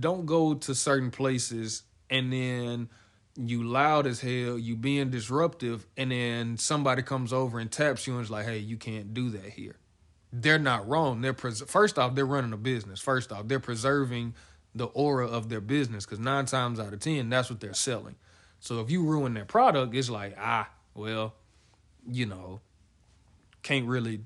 don't 0.00 0.24
go 0.24 0.54
to 0.54 0.74
certain 0.74 1.10
places 1.10 1.82
and 2.08 2.32
then 2.32 2.88
you 3.36 3.62
loud 3.62 4.06
as 4.06 4.20
hell 4.20 4.58
you 4.58 4.74
being 4.74 5.10
disruptive 5.10 5.86
and 5.96 6.10
then 6.10 6.56
somebody 6.56 7.02
comes 7.02 7.32
over 7.32 7.58
and 7.58 7.70
taps 7.70 8.06
you 8.06 8.14
and 8.14 8.22
is 8.22 8.30
like 8.30 8.46
hey 8.46 8.58
you 8.58 8.78
can't 8.78 9.12
do 9.12 9.28
that 9.30 9.50
here. 9.50 9.76
They're 10.32 10.58
not 10.58 10.88
wrong. 10.88 11.20
They're 11.20 11.34
pres- 11.34 11.62
first 11.62 11.98
off 11.98 12.14
they're 12.14 12.24
running 12.24 12.54
a 12.54 12.56
business. 12.56 13.00
First 13.00 13.32
off 13.32 13.48
they're 13.48 13.60
preserving 13.60 14.34
the 14.74 14.86
aura 14.86 15.26
of 15.26 15.48
their 15.48 15.60
business 15.60 16.04
because 16.04 16.18
nine 16.18 16.46
times 16.46 16.80
out 16.80 16.92
of 16.92 17.00
ten 17.00 17.28
that's 17.28 17.50
what 17.50 17.60
they're 17.60 17.74
selling 17.74 18.16
so 18.60 18.80
if 18.80 18.90
you 18.90 19.02
ruin 19.04 19.34
their 19.34 19.44
product 19.44 19.94
it's 19.94 20.08
like 20.10 20.34
ah 20.38 20.68
well 20.94 21.34
you 22.06 22.26
know 22.26 22.60
can't 23.62 23.86
really 23.86 24.20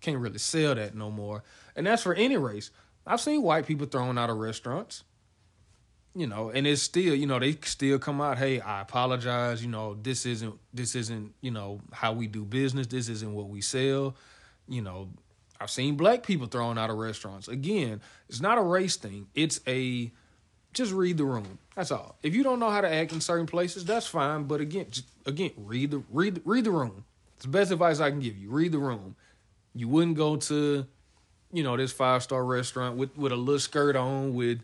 can't 0.00 0.18
really 0.18 0.38
sell 0.38 0.74
that 0.74 0.94
no 0.94 1.10
more. 1.10 1.42
And 1.76 1.86
that's 1.86 2.02
for 2.02 2.14
any 2.14 2.36
race. 2.36 2.70
I've 3.06 3.20
seen 3.20 3.42
white 3.42 3.66
people 3.66 3.86
thrown 3.86 4.18
out 4.18 4.30
of 4.30 4.38
restaurants. 4.38 5.04
You 6.12 6.26
know, 6.26 6.50
and 6.50 6.66
it's 6.66 6.82
still, 6.82 7.14
you 7.14 7.26
know, 7.26 7.38
they 7.38 7.52
still 7.62 8.00
come 8.00 8.20
out, 8.20 8.36
hey, 8.36 8.60
I 8.60 8.80
apologize, 8.80 9.62
you 9.62 9.70
know, 9.70 9.94
this 9.94 10.26
isn't 10.26 10.58
this 10.74 10.96
isn't, 10.96 11.34
you 11.40 11.52
know, 11.52 11.80
how 11.92 12.12
we 12.12 12.26
do 12.26 12.44
business. 12.44 12.88
This 12.88 13.08
isn't 13.08 13.32
what 13.32 13.48
we 13.48 13.60
sell. 13.60 14.16
You 14.66 14.82
know, 14.82 15.10
I've 15.60 15.70
seen 15.70 15.96
black 15.96 16.22
people 16.22 16.46
thrown 16.46 16.78
out 16.78 16.88
of 16.88 16.96
restaurants. 16.96 17.46
Again, 17.46 18.00
it's 18.28 18.40
not 18.40 18.56
a 18.56 18.62
race 18.62 18.96
thing. 18.96 19.26
It's 19.34 19.60
a 19.66 20.10
just 20.72 20.92
read 20.92 21.18
the 21.18 21.24
room. 21.24 21.58
That's 21.76 21.90
all. 21.90 22.16
If 22.22 22.34
you 22.34 22.42
don't 22.42 22.58
know 22.58 22.70
how 22.70 22.80
to 22.80 22.92
act 22.92 23.12
in 23.12 23.20
certain 23.20 23.46
places, 23.46 23.84
that's 23.84 24.06
fine. 24.06 24.44
But 24.44 24.60
again, 24.60 24.86
just, 24.90 25.06
again, 25.26 25.50
read 25.56 25.90
the 25.90 26.02
read 26.10 26.40
read 26.44 26.64
the 26.64 26.70
room. 26.70 27.04
It's 27.36 27.44
the 27.44 27.50
best 27.50 27.70
advice 27.72 28.00
I 28.00 28.10
can 28.10 28.20
give 28.20 28.36
you. 28.38 28.50
Read 28.50 28.72
the 28.72 28.78
room. 28.78 29.16
You 29.74 29.88
wouldn't 29.88 30.16
go 30.16 30.36
to, 30.36 30.86
you 31.52 31.62
know, 31.62 31.76
this 31.76 31.92
five 31.92 32.22
star 32.22 32.42
restaurant 32.44 32.96
with 32.96 33.16
with 33.16 33.32
a 33.32 33.36
little 33.36 33.58
skirt 33.58 33.96
on 33.96 34.34
with, 34.34 34.62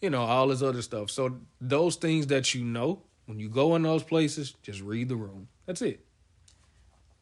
you 0.00 0.08
know, 0.08 0.22
all 0.22 0.48
this 0.48 0.62
other 0.62 0.82
stuff. 0.82 1.10
So 1.10 1.36
those 1.60 1.96
things 1.96 2.28
that 2.28 2.54
you 2.54 2.64
know, 2.64 3.02
when 3.26 3.38
you 3.38 3.50
go 3.50 3.76
in 3.76 3.82
those 3.82 4.02
places, 4.02 4.54
just 4.62 4.80
read 4.80 5.10
the 5.10 5.16
room. 5.16 5.48
That's 5.66 5.82
it. 5.82 6.00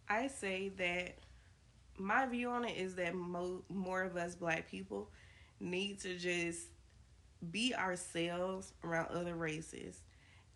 i 0.09 0.29
say 0.29 0.71
that 0.79 1.15
my 1.99 2.27
view 2.27 2.49
on 2.51 2.65
it 2.65 2.77
is 2.77 2.95
that 2.97 3.15
mo- 3.15 3.63
more 3.69 4.03
of 4.03 4.17
us 4.17 4.35
black 4.35 4.69
people 4.71 5.11
need 5.61 5.99
to 6.01 6.17
just 6.17 6.69
be 7.51 7.75
ourselves 7.75 8.73
around 8.85 9.09
other 9.09 9.35
races 9.35 10.03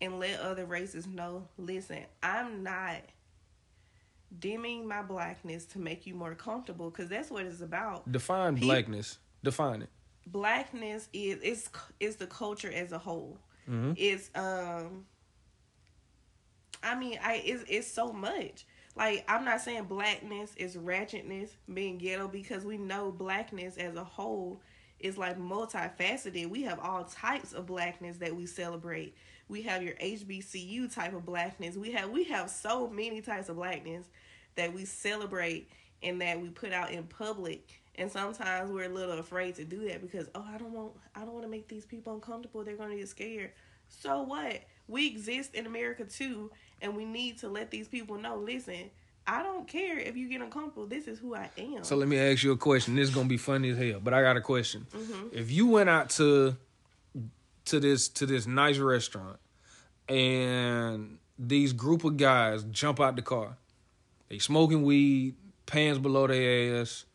and 0.01 0.19
let 0.19 0.39
other 0.39 0.65
races 0.65 1.07
know 1.07 1.47
listen 1.57 1.99
i'm 2.21 2.63
not 2.63 2.97
dimming 4.39 4.87
my 4.87 5.01
blackness 5.01 5.65
to 5.65 5.79
make 5.79 6.07
you 6.07 6.15
more 6.15 6.33
comfortable 6.35 6.89
because 6.89 7.07
that's 7.09 7.29
what 7.29 7.45
it's 7.45 7.61
about 7.61 8.09
Define 8.11 8.55
Pe- 8.55 8.61
blackness. 8.61 9.19
Define 9.43 9.83
it. 9.83 9.89
blackness 10.27 11.07
is 11.13 11.37
is 11.41 11.69
is 11.99 12.15
the 12.15 12.27
culture 12.27 12.71
as 12.71 12.91
a 12.91 12.97
whole 12.97 13.37
Mhm. 13.69 13.93
it's 13.97 14.29
um 14.35 15.05
i 16.81 16.95
mean 16.95 17.17
i 17.23 17.35
it's, 17.45 17.63
it's 17.69 17.87
so 17.87 18.11
much 18.11 18.65
like 18.95 19.23
i'm 19.27 19.45
not 19.45 19.61
saying 19.61 19.83
blackness 19.85 20.53
is 20.57 20.75
ratchetness 20.75 21.49
being 21.73 21.97
ghetto 21.97 22.27
because 22.27 22.65
we 22.65 22.77
know 22.77 23.11
blackness 23.11 23.77
as 23.77 23.95
a 23.95 24.03
whole 24.03 24.61
is 25.03 25.17
like 25.17 25.37
multifaceted. 25.37 26.49
We 26.49 26.63
have 26.63 26.79
all 26.79 27.03
types 27.03 27.53
of 27.53 27.67
blackness 27.67 28.17
that 28.17 28.35
we 28.35 28.45
celebrate. 28.45 29.15
We 29.49 29.61
have 29.63 29.83
your 29.83 29.95
hbcu 29.95 30.93
type 30.93 31.13
of 31.13 31.25
blackness. 31.25 31.75
We 31.75 31.91
have 31.91 32.09
we 32.09 32.23
have 32.25 32.49
so 32.49 32.87
many 32.87 33.21
types 33.21 33.49
of 33.49 33.57
blackness 33.57 34.05
that 34.55 34.73
we 34.73 34.85
celebrate 34.85 35.69
and 36.01 36.21
that 36.21 36.41
we 36.41 36.49
put 36.49 36.71
out 36.71 36.91
in 36.91 37.03
public. 37.03 37.81
And 37.95 38.11
sometimes 38.11 38.71
we're 38.71 38.85
a 38.85 38.89
little 38.89 39.19
afraid 39.19 39.55
to 39.55 39.65
do 39.65 39.87
that 39.89 40.01
because 40.01 40.27
oh 40.33 40.45
i 40.47 40.57
don't 40.57 40.71
want 40.71 40.93
i 41.13 41.19
don't 41.19 41.33
want 41.33 41.43
to 41.43 41.51
make 41.51 41.67
these 41.67 41.85
people 41.85 42.13
uncomfortable. 42.13 42.63
They're 42.63 42.77
going 42.77 42.91
to 42.91 42.97
get 42.97 43.09
scared. 43.09 43.51
So 43.89 44.23
what 44.23 44.63
we 44.87 45.07
exist 45.07 45.53
in 45.55 45.65
america 45.65 46.03
too 46.05 46.51
and 46.81 46.95
we 46.95 47.05
need 47.05 47.37
to 47.37 47.47
let 47.47 47.71
these 47.71 47.87
people 47.87 48.17
know 48.17 48.35
listen 48.35 48.89
i 49.25 49.41
don't 49.41 49.67
care 49.67 49.97
if 49.99 50.15
you 50.17 50.27
get 50.27 50.41
uncomfortable 50.41 50.85
this 50.85 51.07
is 51.07 51.19
who 51.19 51.35
i 51.35 51.49
am 51.57 51.83
So 51.83 51.95
let 51.95 52.07
me 52.07 52.17
ask 52.19 52.43
you 52.43 52.51
a 52.51 52.57
question. 52.57 52.95
This 52.95 53.09
is 53.09 53.15
gonna 53.15 53.29
be 53.29 53.37
funny 53.37 53.69
as 53.69 53.77
hell, 53.77 53.99
but 54.03 54.13
I 54.13 54.21
got 54.21 54.35
a 54.37 54.41
question. 54.41 54.85
Mm-hmm. 54.91 55.27
If 55.31 55.49
you 55.51 55.67
went 55.67 55.89
out 55.89 56.09
to 56.11 56.55
to 57.65 57.79
this 57.79 58.09
to 58.09 58.25
this 58.25 58.45
nice 58.45 58.77
restaurant 58.77 59.37
and 60.09 61.17
these 61.39 61.71
group 61.73 62.03
of 62.03 62.17
guys 62.17 62.63
jump 62.65 62.99
out 62.99 63.15
the 63.15 63.21
car, 63.21 63.57
they 64.29 64.39
smoking 64.39 64.83
weed, 64.83 65.35
pants 65.65 65.99
below 65.99 66.27
their 66.27 66.81
ass, 66.81 67.05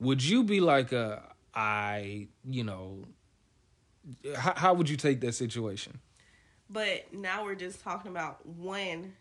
would 0.00 0.22
you 0.24 0.42
be 0.42 0.60
like 0.60 0.92
a 0.92 1.22
I 1.54 2.26
you 2.44 2.64
know 2.64 3.04
how, 4.36 4.54
how 4.56 4.74
would 4.74 4.88
you 4.88 4.96
take 4.96 5.20
that 5.20 5.32
situation? 5.32 6.00
But 6.70 7.12
now 7.12 7.44
we're 7.44 7.54
just 7.54 7.82
talking 7.82 8.10
about 8.10 8.44
one 8.46 9.14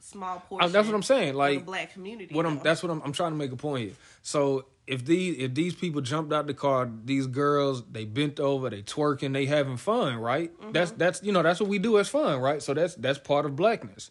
small 0.00 0.36
Uh, 0.36 0.40
portion 0.40 0.72
that's 0.72 0.86
what 0.88 0.94
I'm 0.94 1.02
saying. 1.02 1.30
of 1.30 1.36
Like 1.36 1.58
the 1.60 1.64
black 1.64 1.92
community 1.92 2.34
what 2.34 2.46
I'm 2.46 2.58
that's 2.60 2.82
what 2.82 2.90
I'm 2.90 3.02
I'm 3.02 3.12
trying 3.12 3.32
to 3.32 3.36
make 3.38 3.52
a 3.52 3.56
point 3.56 3.84
here. 3.84 3.94
So 4.22 4.66
if 4.86 5.04
these 5.04 5.36
if 5.38 5.54
these 5.54 5.74
people 5.74 6.00
jumped 6.00 6.32
out 6.32 6.46
the 6.46 6.54
car, 6.54 6.90
these 7.04 7.26
girls 7.26 7.82
they 7.90 8.04
bent 8.04 8.40
over, 8.40 8.70
they 8.70 8.82
twerking, 8.82 9.32
they 9.32 9.46
having 9.46 9.76
fun, 9.76 10.16
right? 10.16 10.52
Mm-hmm. 10.58 10.72
That's 10.72 10.90
that's 10.92 11.22
you 11.22 11.32
know 11.32 11.42
that's 11.42 11.60
what 11.60 11.68
we 11.68 11.78
do 11.78 11.98
as 11.98 12.08
fun, 12.08 12.40
right? 12.40 12.62
So 12.62 12.74
that's 12.74 12.94
that's 12.96 13.18
part 13.18 13.44
of 13.46 13.54
blackness. 13.56 14.10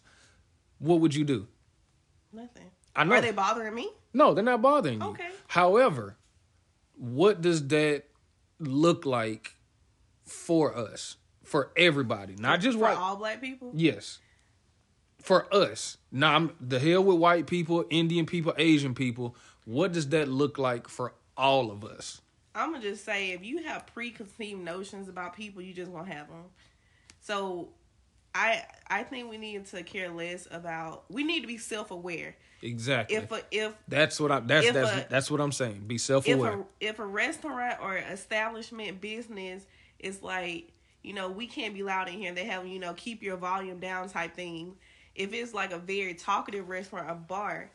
What 0.78 1.00
would 1.00 1.14
you 1.14 1.24
do? 1.24 1.46
nothing 2.32 2.70
I 2.94 3.02
know. 3.04 3.16
are 3.16 3.20
they 3.20 3.32
bothering 3.32 3.74
me 3.74 3.90
No, 4.14 4.34
they're 4.34 4.44
not 4.44 4.62
bothering 4.62 5.00
you. 5.00 5.06
Okay. 5.08 5.28
However, 5.48 6.16
what 6.96 7.40
does 7.40 7.66
that 7.68 8.04
look 8.60 9.04
like 9.04 9.56
for 10.24 10.76
us, 10.76 11.16
for 11.50 11.72
everybody, 11.76 12.36
not 12.38 12.60
just 12.60 12.78
for 12.78 12.84
white? 12.84 12.96
all 12.96 13.16
black 13.16 13.40
people 13.40 13.72
Yes. 13.74 14.18
For 15.20 15.52
us. 15.52 15.98
Now, 16.12 16.34
I'm 16.36 16.52
the 16.60 16.78
hell 16.78 17.02
with 17.04 17.18
white 17.18 17.46
people, 17.46 17.84
Indian 17.90 18.24
people, 18.24 18.54
Asian 18.56 18.94
people. 18.94 19.34
What 19.64 19.92
does 19.92 20.08
that 20.10 20.28
look 20.28 20.56
like 20.58 20.88
for 20.88 21.12
all 21.36 21.70
of 21.70 21.84
us? 21.84 22.22
I'm 22.54 22.72
gonna 22.72 22.82
just 22.82 23.04
say 23.04 23.32
if 23.32 23.44
you 23.44 23.64
have 23.64 23.86
preconceived 23.88 24.60
notions 24.60 25.08
about 25.08 25.36
people, 25.36 25.60
you 25.60 25.74
just 25.74 25.92
gonna 25.92 26.10
have 26.10 26.28
them. 26.28 26.44
So, 27.20 27.68
I 28.34 28.64
I 28.88 29.02
think 29.02 29.28
we 29.28 29.36
need 29.36 29.66
to 29.66 29.82
care 29.82 30.08
less 30.08 30.46
about. 30.50 31.04
We 31.10 31.24
need 31.24 31.40
to 31.40 31.46
be 31.48 31.58
self 31.58 31.90
aware. 31.90 32.36
Exactly. 32.62 33.16
If 33.16 33.32
a, 33.32 33.42
if 33.50 33.74
that's 33.88 34.20
what 34.20 34.30
I 34.32 34.40
that's 34.40 34.70
that's 34.72 34.90
a- 34.90 35.06
that's 35.10 35.30
what 35.30 35.40
I'm 35.40 35.52
saying. 35.52 35.82
Be 35.86 35.98
self 35.98 36.26
if 36.26 36.36
aware. 36.36 36.60
a 36.60 36.64
if 36.80 36.98
a 36.98 37.04
restaurant 37.06 37.78
or 37.82 37.96
establishment 37.96 39.00
business 39.00 39.66
is 39.98 40.22
like 40.22 40.72
you 41.02 41.12
know 41.12 41.28
we 41.30 41.46
can't 41.46 41.74
be 41.74 41.82
loud 41.82 42.08
in 42.08 42.14
here 42.14 42.32
they 42.34 42.44
have 42.44 42.66
you 42.66 42.78
know 42.78 42.92
keep 42.94 43.22
your 43.22 43.36
volume 43.36 43.78
down 43.78 44.08
type 44.08 44.34
thing 44.34 44.74
if 45.14 45.32
it's 45.32 45.54
like 45.54 45.72
a 45.72 45.78
very 45.78 46.14
talkative 46.14 46.68
restaurant 46.68 47.10
or 47.10 47.14
bar 47.14 47.70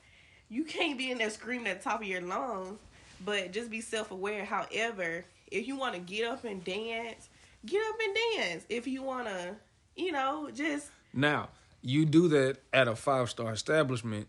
you 0.50 0.64
can't 0.64 0.98
be 0.98 1.12
in 1.12 1.18
there 1.18 1.30
screaming 1.30 1.68
at 1.68 1.82
the 1.82 1.90
top 1.90 2.02
of 2.02 2.08
your 2.08 2.22
lungs 2.22 2.80
but 3.24 3.52
just 3.52 3.70
be 3.70 3.82
self-aware 3.82 4.46
however 4.46 5.26
if 5.52 5.68
you 5.68 5.76
want 5.76 5.94
to 5.94 6.00
get 6.00 6.28
up 6.28 6.44
and 6.44 6.64
dance 6.64 7.30
get 7.66 7.82
up 7.90 7.96
and 8.04 8.18
dance 8.38 8.66
if 8.70 8.86
you 8.88 9.02
want 9.02 9.28
to 9.28 9.56
you 9.96 10.12
know 10.12 10.50
just 10.54 10.90
Now, 11.14 11.50
you 11.82 12.06
do 12.06 12.28
that 12.30 12.58
at 12.74 12.88
a 12.88 12.96
five 12.96 13.30
star 13.30 13.54
establishment. 13.54 14.28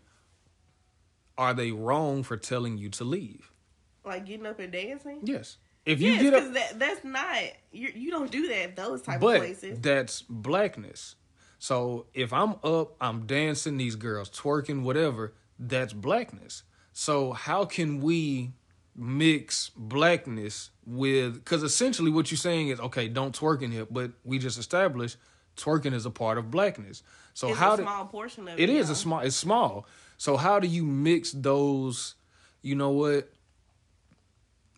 Are 1.37 1.53
they 1.53 1.71
wrong 1.71 2.23
for 2.23 2.37
telling 2.37 2.77
you 2.77 2.89
to 2.89 3.03
leave? 3.03 3.51
like 4.05 4.25
getting 4.25 4.45
up 4.45 4.57
and 4.59 4.71
dancing 4.71 5.19
Yes. 5.23 5.57
If 5.87 6.01
you 6.01 6.11
yes 6.11 6.21
get 6.21 6.33
up 6.33 6.39
because 6.41 6.53
that, 6.53 6.79
that's 6.79 7.03
not 7.05 7.37
you 7.71 7.89
you 7.95 8.11
don't 8.11 8.29
do 8.29 8.49
that 8.49 8.75
those 8.75 9.01
type 9.01 9.15
of 9.15 9.21
but 9.21 9.37
places 9.39 9.79
that's 9.79 10.21
blackness. 10.21 11.15
So 11.59 12.07
if 12.13 12.33
I'm 12.33 12.55
up, 12.63 12.95
I'm 13.01 13.25
dancing, 13.25 13.77
these 13.77 13.95
girls 13.95 14.29
twerking, 14.29 14.83
whatever, 14.83 15.33
that's 15.57 15.93
blackness. 15.93 16.63
So 16.91 17.31
how 17.31 17.63
can 17.63 18.01
we 18.01 18.51
mix 18.95 19.71
blackness 19.77 20.71
with 20.85 21.35
because 21.35 21.63
essentially 21.63 22.11
what 22.11 22.31
you're 22.31 22.37
saying 22.37 22.67
is 22.67 22.81
okay, 22.81 23.07
don't 23.07 23.37
twerk 23.37 23.61
in 23.61 23.71
here, 23.71 23.87
but 23.89 24.11
we 24.25 24.39
just 24.39 24.59
established 24.59 25.15
twerking 25.55 25.93
is 25.93 26.05
a 26.05 26.11
part 26.11 26.37
of 26.37 26.51
blackness. 26.51 27.01
So 27.33 27.49
it's 27.49 27.59
how 27.59 27.75
a 27.75 27.77
do 27.77 27.83
small 27.83 28.05
portion 28.07 28.47
of 28.49 28.59
it 28.59 28.63
it 28.63 28.69
is 28.69 28.87
though. 28.87 28.93
a 28.93 28.95
small 28.95 29.19
it's 29.21 29.37
small. 29.37 29.87
So 30.17 30.35
how 30.35 30.59
do 30.59 30.67
you 30.67 30.83
mix 30.83 31.31
those 31.31 32.15
you 32.61 32.75
know 32.75 32.89
what 32.89 33.29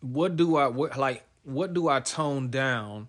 what 0.00 0.36
do 0.36 0.56
I 0.56 0.66
what 0.68 0.96
like 0.98 1.24
what 1.44 1.72
do 1.74 1.88
I 1.88 2.00
tone 2.00 2.50
down 2.50 3.08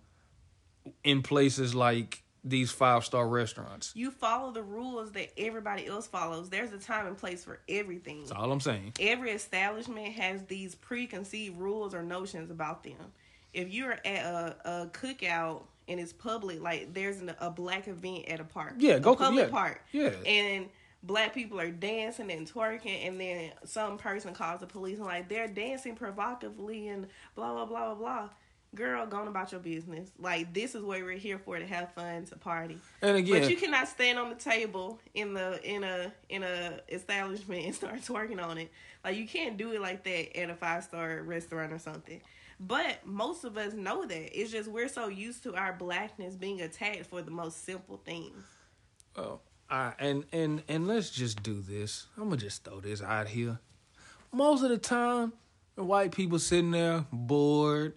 in 1.04 1.22
places 1.22 1.76
like 1.76 2.24
these 2.44 2.72
five 2.72 3.06
star 3.06 3.28
restaurants? 3.28 3.92
You 3.96 4.10
follow 4.12 4.52
the 4.52 4.64
rules 4.64 5.12
that 5.12 5.32
everybody 5.38 5.86
else 5.88 6.08
follows. 6.08 6.50
There's 6.50 6.72
a 6.74 6.78
time 6.78 7.08
and 7.08 7.18
place 7.18 7.44
for 7.44 7.60
everything. 7.70 8.20
That's 8.22 8.32
all 8.32 8.52
I'm 8.52 8.60
saying. 8.60 8.94
Every 9.00 9.32
establishment 9.32 10.14
has 10.14 10.44
these 10.46 10.76
preconceived 10.76 11.58
rules 11.58 11.94
or 11.94 12.04
notions 12.04 12.50
about 12.50 12.84
them. 12.84 12.96
If 13.54 13.72
you're 13.74 13.92
at 13.92 14.06
a, 14.06 14.56
a 14.66 14.88
cookout 14.88 15.64
and 15.88 16.00
it's 16.00 16.14
public, 16.14 16.62
like 16.62 16.94
there's 16.94 17.20
an, 17.20 17.34
a 17.40 17.50
black 17.52 17.88
event 17.88 18.26
at 18.30 18.40
a 18.40 18.44
park, 18.46 18.76
Yeah, 18.78 18.94
a 18.94 19.00
go- 19.02 19.16
public 19.16 19.46
yeah, 19.48 19.52
park, 19.52 19.82
yeah. 19.92 20.10
and 20.26 20.68
black 21.04 21.34
people 21.34 21.60
are 21.60 21.72
dancing 21.72 22.32
and 22.32 22.52
twerking, 22.52 23.08
and 23.08 23.20
then 23.20 23.52
some 23.66 23.98
person 23.98 24.34
calls 24.34 24.60
the 24.60 24.68
police 24.68 24.98
and 24.98 25.06
like 25.08 25.28
they're 25.30 25.48
dancing 25.48 25.96
provocatively 25.96 26.88
and 26.88 27.08
blah 27.36 27.54
blah 27.54 27.66
blah 27.66 27.94
blah 27.94 27.96
blah. 27.96 28.30
Girl, 28.74 29.06
going 29.06 29.28
about 29.28 29.52
your 29.52 29.60
business. 29.60 30.10
Like 30.18 30.54
this 30.54 30.76
is 30.76 30.84
what 30.84 31.02
we're 31.02 31.18
here 31.18 31.38
for 31.38 31.60
to 31.60 31.68
have 31.68 31.92
fun, 31.94 32.26
to 32.28 32.38
party. 32.38 32.78
And 33.02 33.18
again, 33.18 33.42
But 33.42 33.50
you 33.50 33.58
cannot 33.58 33.90
stand 33.90 34.18
on 34.18 34.30
the 34.30 34.36
table 34.36 35.00
in 35.14 35.34
the 35.34 35.62
in 35.70 35.84
a 35.84 36.14
in 36.30 36.44
a 36.44 36.80
establishment 36.88 37.66
and 37.66 37.76
start 37.76 38.02
twerking 38.02 38.42
on 38.42 38.58
it. 38.58 38.72
Like 39.04 39.18
you 39.18 39.28
can't 39.28 39.58
do 39.58 39.74
it 39.74 39.82
like 39.82 40.04
that 40.06 40.38
at 40.40 40.50
a 40.50 40.56
five 40.56 40.84
star 40.86 41.22
restaurant 41.24 41.74
or 41.74 41.80
something. 41.80 42.22
But 42.62 43.06
most 43.06 43.44
of 43.44 43.58
us 43.58 43.74
know 43.74 44.06
that. 44.06 44.40
It's 44.40 44.52
just 44.52 44.70
we're 44.70 44.88
so 44.88 45.08
used 45.08 45.44
to 45.44 45.56
our 45.56 45.74
blackness 45.74 46.36
being 46.36 46.62
attacked 46.62 47.08
for 47.08 47.22
the 47.22 47.32
most 47.32 47.66
simple 47.66 47.98
things. 48.06 48.44
Oh, 49.18 49.40
I, 49.72 49.94
and 50.00 50.26
and 50.34 50.64
and 50.68 50.88
let's 50.88 51.10
just 51.10 51.42
do 51.42 51.62
this. 51.62 52.08
I'm 52.18 52.26
gonna 52.26 52.38
just 52.38 52.66
throw 52.66 52.82
this 52.82 53.02
out 53.02 53.30
here. 53.30 53.60
Most 54.34 54.64
of 54.64 54.70
the 54.70 54.78
time, 54.78 55.32
the 55.76 55.84
white 55.84 56.12
people 56.12 56.40
sitting 56.40 56.72
there 56.72 57.06
bored, 57.12 57.94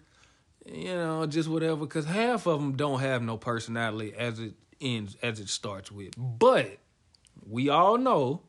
you 0.65 0.95
know, 0.95 1.25
just 1.25 1.49
whatever. 1.49 1.75
Because 1.81 2.05
half 2.05 2.47
of 2.47 2.61
them 2.61 2.77
don't 2.77 3.01
have 3.01 3.21
no 3.21 3.37
personality 3.37 4.13
as 4.17 4.39
it 4.39 4.53
ends, 4.79 5.17
as 5.21 5.39
it 5.41 5.49
starts 5.49 5.91
with. 5.91 6.13
But 6.17 6.77
we 7.45 7.67
all 7.67 7.97
know 7.97 8.41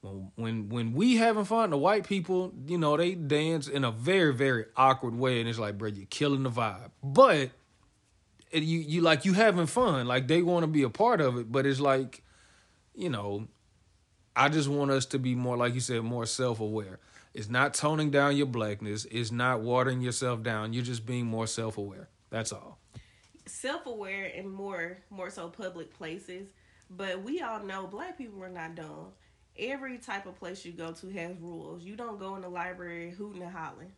when 0.00 0.30
when 0.36 0.68
when 0.70 0.92
we 0.94 1.16
having 1.16 1.44
fun, 1.44 1.70
the 1.70 1.78
white 1.78 2.06
people, 2.06 2.52
you 2.66 2.78
know, 2.78 2.96
they 2.96 3.14
dance 3.14 3.68
in 3.68 3.84
a 3.84 3.90
very 3.90 4.32
very 4.32 4.64
awkward 4.74 5.14
way, 5.14 5.40
and 5.40 5.48
it's 5.48 5.58
like, 5.58 5.76
bro, 5.76 5.90
you're 5.90 6.06
killing 6.06 6.44
the 6.44 6.50
vibe. 6.50 6.90
But 7.02 7.50
you 8.52 8.78
you 8.78 9.00
like 9.02 9.26
you 9.26 9.34
having 9.34 9.66
fun, 9.66 10.06
like 10.06 10.28
they 10.28 10.40
want 10.40 10.62
to 10.62 10.66
be 10.66 10.82
a 10.82 10.90
part 10.90 11.20
of 11.20 11.36
it, 11.36 11.52
but 11.52 11.66
it's 11.66 11.80
like, 11.80 12.22
you 12.94 13.10
know, 13.10 13.48
I 14.36 14.48
just 14.48 14.68
want 14.68 14.90
us 14.90 15.06
to 15.06 15.18
be 15.18 15.34
more, 15.34 15.56
like 15.56 15.74
you 15.74 15.80
said, 15.80 16.02
more 16.02 16.26
self 16.26 16.60
aware. 16.60 16.98
It's 17.32 17.48
not 17.48 17.74
toning 17.74 18.10
down 18.10 18.36
your 18.36 18.46
blackness. 18.46 19.06
It's 19.10 19.32
not 19.32 19.60
watering 19.60 20.00
yourself 20.00 20.42
down. 20.42 20.72
You're 20.72 20.84
just 20.84 21.04
being 21.04 21.26
more 21.26 21.46
self 21.46 21.78
aware. 21.78 22.08
That's 22.30 22.52
all. 22.52 22.78
Self 23.46 23.86
aware 23.86 24.32
and 24.34 24.50
more 24.50 24.98
more 25.10 25.30
so 25.30 25.48
public 25.48 25.92
places. 25.92 26.48
But 26.90 27.22
we 27.22 27.40
all 27.40 27.60
know 27.60 27.86
black 27.86 28.18
people 28.18 28.42
are 28.42 28.48
not 28.48 28.74
dumb. 28.74 29.08
Every 29.58 29.98
type 29.98 30.26
of 30.26 30.38
place 30.38 30.64
you 30.64 30.72
go 30.72 30.92
to 30.92 31.08
has 31.10 31.36
rules. 31.40 31.82
You 31.82 31.96
don't 31.96 32.18
go 32.18 32.36
in 32.36 32.42
the 32.42 32.48
library 32.48 33.10
hooting 33.10 33.42
and 33.42 33.52
hollering. 33.52 33.92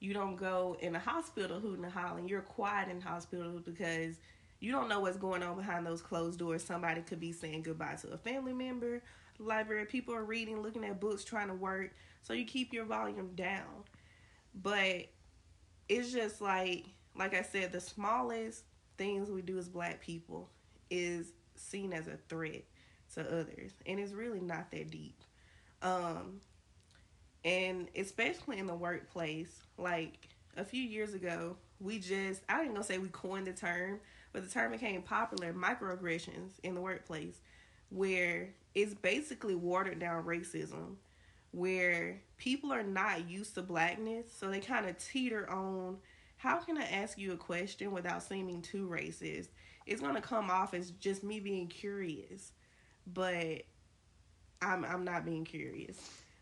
You 0.00 0.14
don't 0.14 0.36
go 0.36 0.76
in 0.80 0.92
the 0.92 0.98
hospital 0.98 1.58
hooting 1.60 1.84
and 1.84 1.92
hollering. 1.92 2.28
You're 2.28 2.42
quiet 2.42 2.88
in 2.88 3.00
hospitals 3.00 3.62
because 3.62 4.16
you 4.60 4.72
don't 4.72 4.88
know 4.88 5.00
what's 5.00 5.16
going 5.16 5.42
on 5.42 5.56
behind 5.56 5.86
those 5.86 6.02
closed 6.02 6.38
doors. 6.38 6.64
Somebody 6.64 7.02
could 7.02 7.20
be 7.20 7.32
saying 7.32 7.62
goodbye 7.62 7.96
to 8.02 8.08
a 8.08 8.18
family 8.18 8.52
member. 8.52 9.02
Library 9.38 9.86
people 9.86 10.14
are 10.14 10.24
reading, 10.24 10.62
looking 10.62 10.84
at 10.84 11.00
books, 11.00 11.24
trying 11.24 11.48
to 11.48 11.54
work. 11.54 11.94
So 12.22 12.32
you 12.32 12.44
keep 12.44 12.72
your 12.72 12.84
volume 12.84 13.34
down. 13.36 13.84
But 14.54 15.06
it's 15.88 16.12
just 16.12 16.40
like 16.40 16.86
like 17.14 17.34
I 17.34 17.42
said, 17.42 17.72
the 17.72 17.80
smallest 17.80 18.64
things 18.96 19.30
we 19.30 19.42
do 19.42 19.58
as 19.58 19.68
black 19.68 20.00
people 20.00 20.48
is 20.90 21.32
seen 21.56 21.92
as 21.92 22.06
a 22.06 22.16
threat 22.28 22.62
to 23.14 23.20
others. 23.20 23.72
And 23.86 23.98
it's 23.98 24.12
really 24.12 24.40
not 24.40 24.70
that 24.72 24.90
deep. 24.90 25.22
Um 25.82 26.40
and 27.44 27.88
especially 27.96 28.58
in 28.58 28.66
the 28.66 28.74
workplace, 28.74 29.62
like 29.76 30.28
a 30.56 30.64
few 30.64 30.82
years 30.82 31.14
ago, 31.14 31.56
we 31.80 31.98
just 31.98 32.42
I 32.48 32.62
ain't 32.62 32.72
gonna 32.72 32.84
say 32.84 32.98
we 32.98 33.08
coined 33.08 33.46
the 33.46 33.52
term, 33.52 34.00
but 34.38 34.46
the 34.46 34.52
term 34.54 34.70
became 34.70 35.02
popular, 35.02 35.52
microaggressions 35.52 36.50
in 36.62 36.76
the 36.76 36.80
workplace, 36.80 37.40
where 37.90 38.50
it's 38.72 38.94
basically 38.94 39.56
watered 39.56 39.98
down 39.98 40.22
racism 40.24 40.94
where 41.50 42.20
people 42.36 42.70
are 42.72 42.82
not 42.84 43.28
used 43.28 43.54
to 43.54 43.62
blackness, 43.62 44.26
so 44.38 44.48
they 44.50 44.60
kind 44.60 44.86
of 44.86 44.96
teeter 44.98 45.48
on 45.50 45.96
how 46.36 46.58
can 46.58 46.78
I 46.78 46.84
ask 46.84 47.18
you 47.18 47.32
a 47.32 47.36
question 47.36 47.90
without 47.90 48.22
seeming 48.22 48.62
too 48.62 48.86
racist? 48.86 49.48
It's 49.86 50.00
gonna 50.00 50.20
come 50.20 50.50
off 50.50 50.72
as 50.74 50.90
just 50.92 51.24
me 51.24 51.40
being 51.40 51.66
curious, 51.66 52.52
but 53.12 53.62
I'm 54.62 54.84
I'm 54.84 55.04
not 55.04 55.24
being 55.24 55.44
curious. 55.44 55.96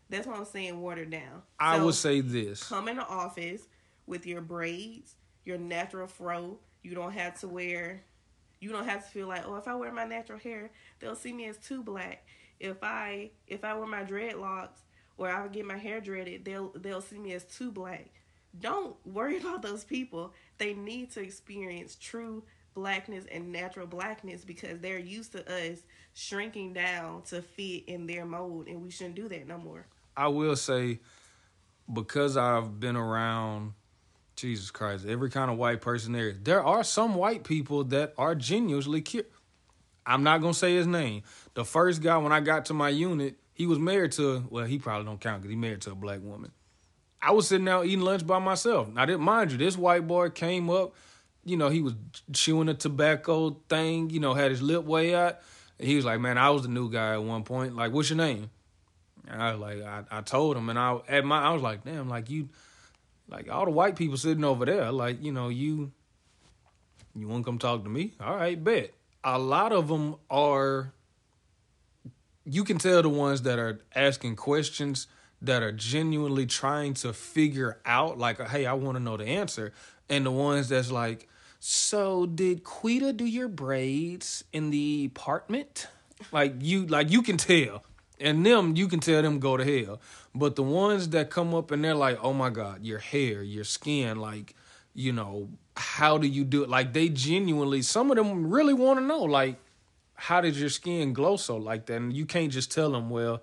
That's 0.09 0.27
what 0.27 0.37
I'm 0.37 0.45
saying. 0.45 0.79
Watered 0.79 1.09
down. 1.09 1.41
I 1.59 1.77
So, 1.77 1.85
would 1.85 1.95
say 1.95 2.21
this. 2.21 2.61
come 2.67 2.87
in 2.89 2.97
the 2.97 3.07
office 3.07 3.63
with 4.05 4.27
your 4.27 4.41
braids, 4.41 5.15
your 5.45 5.57
natural 5.57 6.07
fro. 6.07 6.59
You 6.87 6.95
don't 6.95 7.11
have 7.11 7.37
to 7.41 7.49
wear. 7.49 8.01
You 8.61 8.69
don't 8.69 8.87
have 8.87 9.03
to 9.03 9.11
feel 9.11 9.27
like, 9.27 9.43
oh, 9.45 9.55
if 9.55 9.67
I 9.67 9.75
wear 9.75 9.91
my 9.91 10.05
natural 10.05 10.39
hair, 10.39 10.71
they'll 10.99 11.17
see 11.17 11.33
me 11.33 11.45
as 11.47 11.57
too 11.57 11.83
black. 11.83 12.25
If 12.61 12.77
I 12.81 13.31
if 13.45 13.65
I 13.65 13.73
wear 13.73 13.87
my 13.87 14.03
dreadlocks 14.03 14.79
or 15.17 15.29
I 15.29 15.45
get 15.49 15.65
my 15.65 15.77
hair 15.77 15.99
dreaded, 15.99 16.45
they'll 16.45 16.71
they'll 16.75 17.01
see 17.01 17.19
me 17.19 17.33
as 17.33 17.43
too 17.43 17.73
black. 17.73 18.09
Don't 18.57 18.95
worry 19.05 19.37
about 19.41 19.61
those 19.61 19.83
people. 19.83 20.33
They 20.59 20.73
need 20.73 21.11
to 21.11 21.21
experience 21.21 21.95
true 21.95 22.43
blackness 22.73 23.25
and 23.29 23.51
natural 23.51 23.85
blackness 23.85 24.45
because 24.45 24.79
they're 24.79 24.97
used 24.97 25.33
to 25.33 25.45
us 25.51 25.79
shrinking 26.13 26.71
down 26.71 27.23
to 27.23 27.41
fit 27.41 27.83
in 27.87 28.07
their 28.07 28.25
mold, 28.25 28.67
and 28.67 28.81
we 28.81 28.91
shouldn't 28.91 29.15
do 29.15 29.27
that 29.27 29.45
no 29.45 29.57
more. 29.57 29.85
I 30.15 30.29
will 30.29 30.55
say, 30.55 31.01
because 31.91 32.37
I've 32.37 32.79
been 32.79 32.95
around, 32.95 33.73
Jesus 34.37 34.69
Christ, 34.69 35.05
every 35.05 35.31
kind 35.31 35.49
of 35.49 35.57
white 35.57 35.81
person 35.81 36.13
there. 36.13 36.31
There 36.31 36.63
are 36.63 36.83
some 36.83 37.15
white 37.15 37.43
people 37.43 37.83
that 37.85 38.13
are 38.17 38.35
genuinely 38.35 39.01
cute. 39.01 39.29
I'm 40.05 40.23
not 40.23 40.41
gonna 40.41 40.53
say 40.53 40.75
his 40.75 40.87
name. 40.87 41.23
The 41.55 41.65
first 41.65 42.01
guy 42.01 42.17
when 42.17 42.31
I 42.31 42.39
got 42.39 42.65
to 42.65 42.73
my 42.75 42.89
unit, 42.89 43.35
he 43.53 43.65
was 43.65 43.79
married 43.79 44.11
to. 44.13 44.45
Well, 44.49 44.65
he 44.65 44.77
probably 44.77 45.05
don't 45.05 45.19
count 45.19 45.41
because 45.41 45.49
he 45.49 45.57
married 45.57 45.81
to 45.81 45.91
a 45.91 45.95
black 45.95 46.21
woman. 46.21 46.51
I 47.19 47.31
was 47.31 47.47
sitting 47.47 47.67
out 47.67 47.87
eating 47.87 48.01
lunch 48.01 48.25
by 48.25 48.37
myself. 48.37 48.87
Now, 48.89 49.05
didn't 49.05 49.23
mind 49.23 49.51
you, 49.51 49.57
this 49.57 49.75
white 49.75 50.07
boy 50.07 50.29
came 50.29 50.69
up. 50.69 50.93
You 51.43 51.57
know, 51.57 51.69
he 51.69 51.81
was 51.81 51.95
chewing 52.31 52.69
a 52.69 52.75
tobacco 52.75 53.59
thing. 53.67 54.11
You 54.11 54.19
know, 54.19 54.35
had 54.35 54.51
his 54.51 54.61
lip 54.61 54.85
way 54.85 55.15
out. 55.15 55.39
He 55.79 55.95
was 55.95 56.05
like, 56.05 56.19
"Man, 56.19 56.37
I 56.37 56.51
was 56.51 56.61
the 56.61 56.69
new 56.69 56.91
guy 56.91 57.13
at 57.13 57.23
one 57.23 57.43
point. 57.43 57.75
Like, 57.75 57.91
what's 57.91 58.11
your 58.11 58.17
name?" 58.17 58.51
And 59.27 59.41
I 59.41 59.51
was 59.51 59.59
like, 59.59 59.81
I, 59.81 60.03
I 60.11 60.21
told 60.21 60.55
him, 60.55 60.69
and 60.69 60.79
I 60.79 60.99
at 61.07 61.25
my, 61.25 61.41
I 61.41 61.51
was 61.51 61.61
like, 61.61 61.83
damn, 61.83 62.07
like 62.07 62.29
you, 62.29 62.49
like 63.29 63.49
all 63.49 63.65
the 63.65 63.71
white 63.71 63.95
people 63.95 64.17
sitting 64.17 64.43
over 64.43 64.65
there, 64.65 64.91
like 64.91 65.21
you 65.23 65.31
know, 65.31 65.49
you, 65.49 65.91
you 67.15 67.27
want 67.27 67.43
to 67.43 67.45
come 67.45 67.59
talk 67.59 67.83
to 67.83 67.89
me? 67.89 68.13
All 68.21 68.35
right, 68.35 68.61
bet. 68.61 68.91
A 69.23 69.37
lot 69.37 69.71
of 69.71 69.87
them 69.87 70.15
are. 70.29 70.93
You 72.45 72.63
can 72.63 72.77
tell 72.77 73.01
the 73.01 73.09
ones 73.09 73.41
that 73.41 73.59
are 73.59 73.81
asking 73.93 74.37
questions 74.37 75.07
that 75.41 75.61
are 75.61 75.73
genuinely 75.73 76.45
trying 76.45 76.93
to 76.95 77.11
figure 77.13 77.79
out, 77.85 78.17
like, 78.17 78.39
hey, 78.47 78.65
I 78.65 78.73
want 78.73 78.97
to 78.97 79.03
know 79.03 79.17
the 79.17 79.25
answer, 79.25 79.73
and 80.09 80.25
the 80.25 80.31
ones 80.31 80.69
that's 80.69 80.89
like, 80.89 81.27
so 81.59 82.25
did 82.25 82.63
Quita 82.63 83.13
do 83.13 83.25
your 83.25 83.49
braids 83.49 84.43
in 84.53 84.69
the 84.69 85.09
apartment? 85.13 85.87
Like 86.31 86.55
you, 86.61 86.85
like 86.85 87.11
you 87.11 87.21
can 87.21 87.37
tell 87.37 87.83
and 88.19 88.45
them, 88.45 88.75
you 88.75 88.87
can 88.87 88.99
tell 88.99 89.21
them 89.21 89.39
go 89.39 89.57
to 89.57 89.63
hell. 89.85 89.99
But 90.37 90.55
the 90.55 90.63
ones 90.63 91.09
that 91.09 91.29
come 91.29 91.55
up 91.55 91.71
and 91.71 91.83
they're 91.83 91.95
like, 91.95 92.19
oh 92.21 92.33
my 92.33 92.49
God, 92.49 92.83
your 92.83 92.99
hair, 92.99 93.41
your 93.41 93.63
skin, 93.63 94.19
like, 94.19 94.53
you 94.93 95.11
know, 95.11 95.49
how 95.75 96.17
do 96.17 96.27
you 96.27 96.43
do 96.43 96.63
it? 96.63 96.69
Like 96.69 96.93
they 96.93 97.09
genuinely, 97.09 97.81
some 97.81 98.11
of 98.11 98.17
them 98.17 98.49
really 98.49 98.73
want 98.73 98.99
to 98.99 99.05
know, 99.05 99.23
like, 99.23 99.57
how 100.13 100.41
did 100.41 100.55
your 100.55 100.69
skin 100.69 101.13
glow 101.13 101.37
so 101.37 101.57
like 101.57 101.85
that? 101.87 101.95
And 101.95 102.13
you 102.13 102.25
can't 102.25 102.51
just 102.51 102.71
tell 102.71 102.91
them, 102.91 103.09
well, 103.09 103.41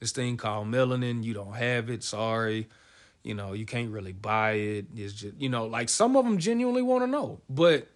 this 0.00 0.12
thing 0.12 0.36
called 0.36 0.68
melanin, 0.68 1.24
you 1.24 1.34
don't 1.34 1.54
have 1.54 1.90
it, 1.90 2.02
sorry. 2.02 2.68
You 3.22 3.34
know, 3.34 3.52
you 3.52 3.66
can't 3.66 3.90
really 3.90 4.12
buy 4.12 4.52
it. 4.52 4.86
It's 4.94 5.12
just, 5.12 5.34
you 5.38 5.48
know, 5.48 5.66
like 5.66 5.88
some 5.88 6.16
of 6.16 6.24
them 6.24 6.38
genuinely 6.38 6.82
want 6.82 7.02
to 7.02 7.06
know, 7.06 7.40
but 7.48 7.88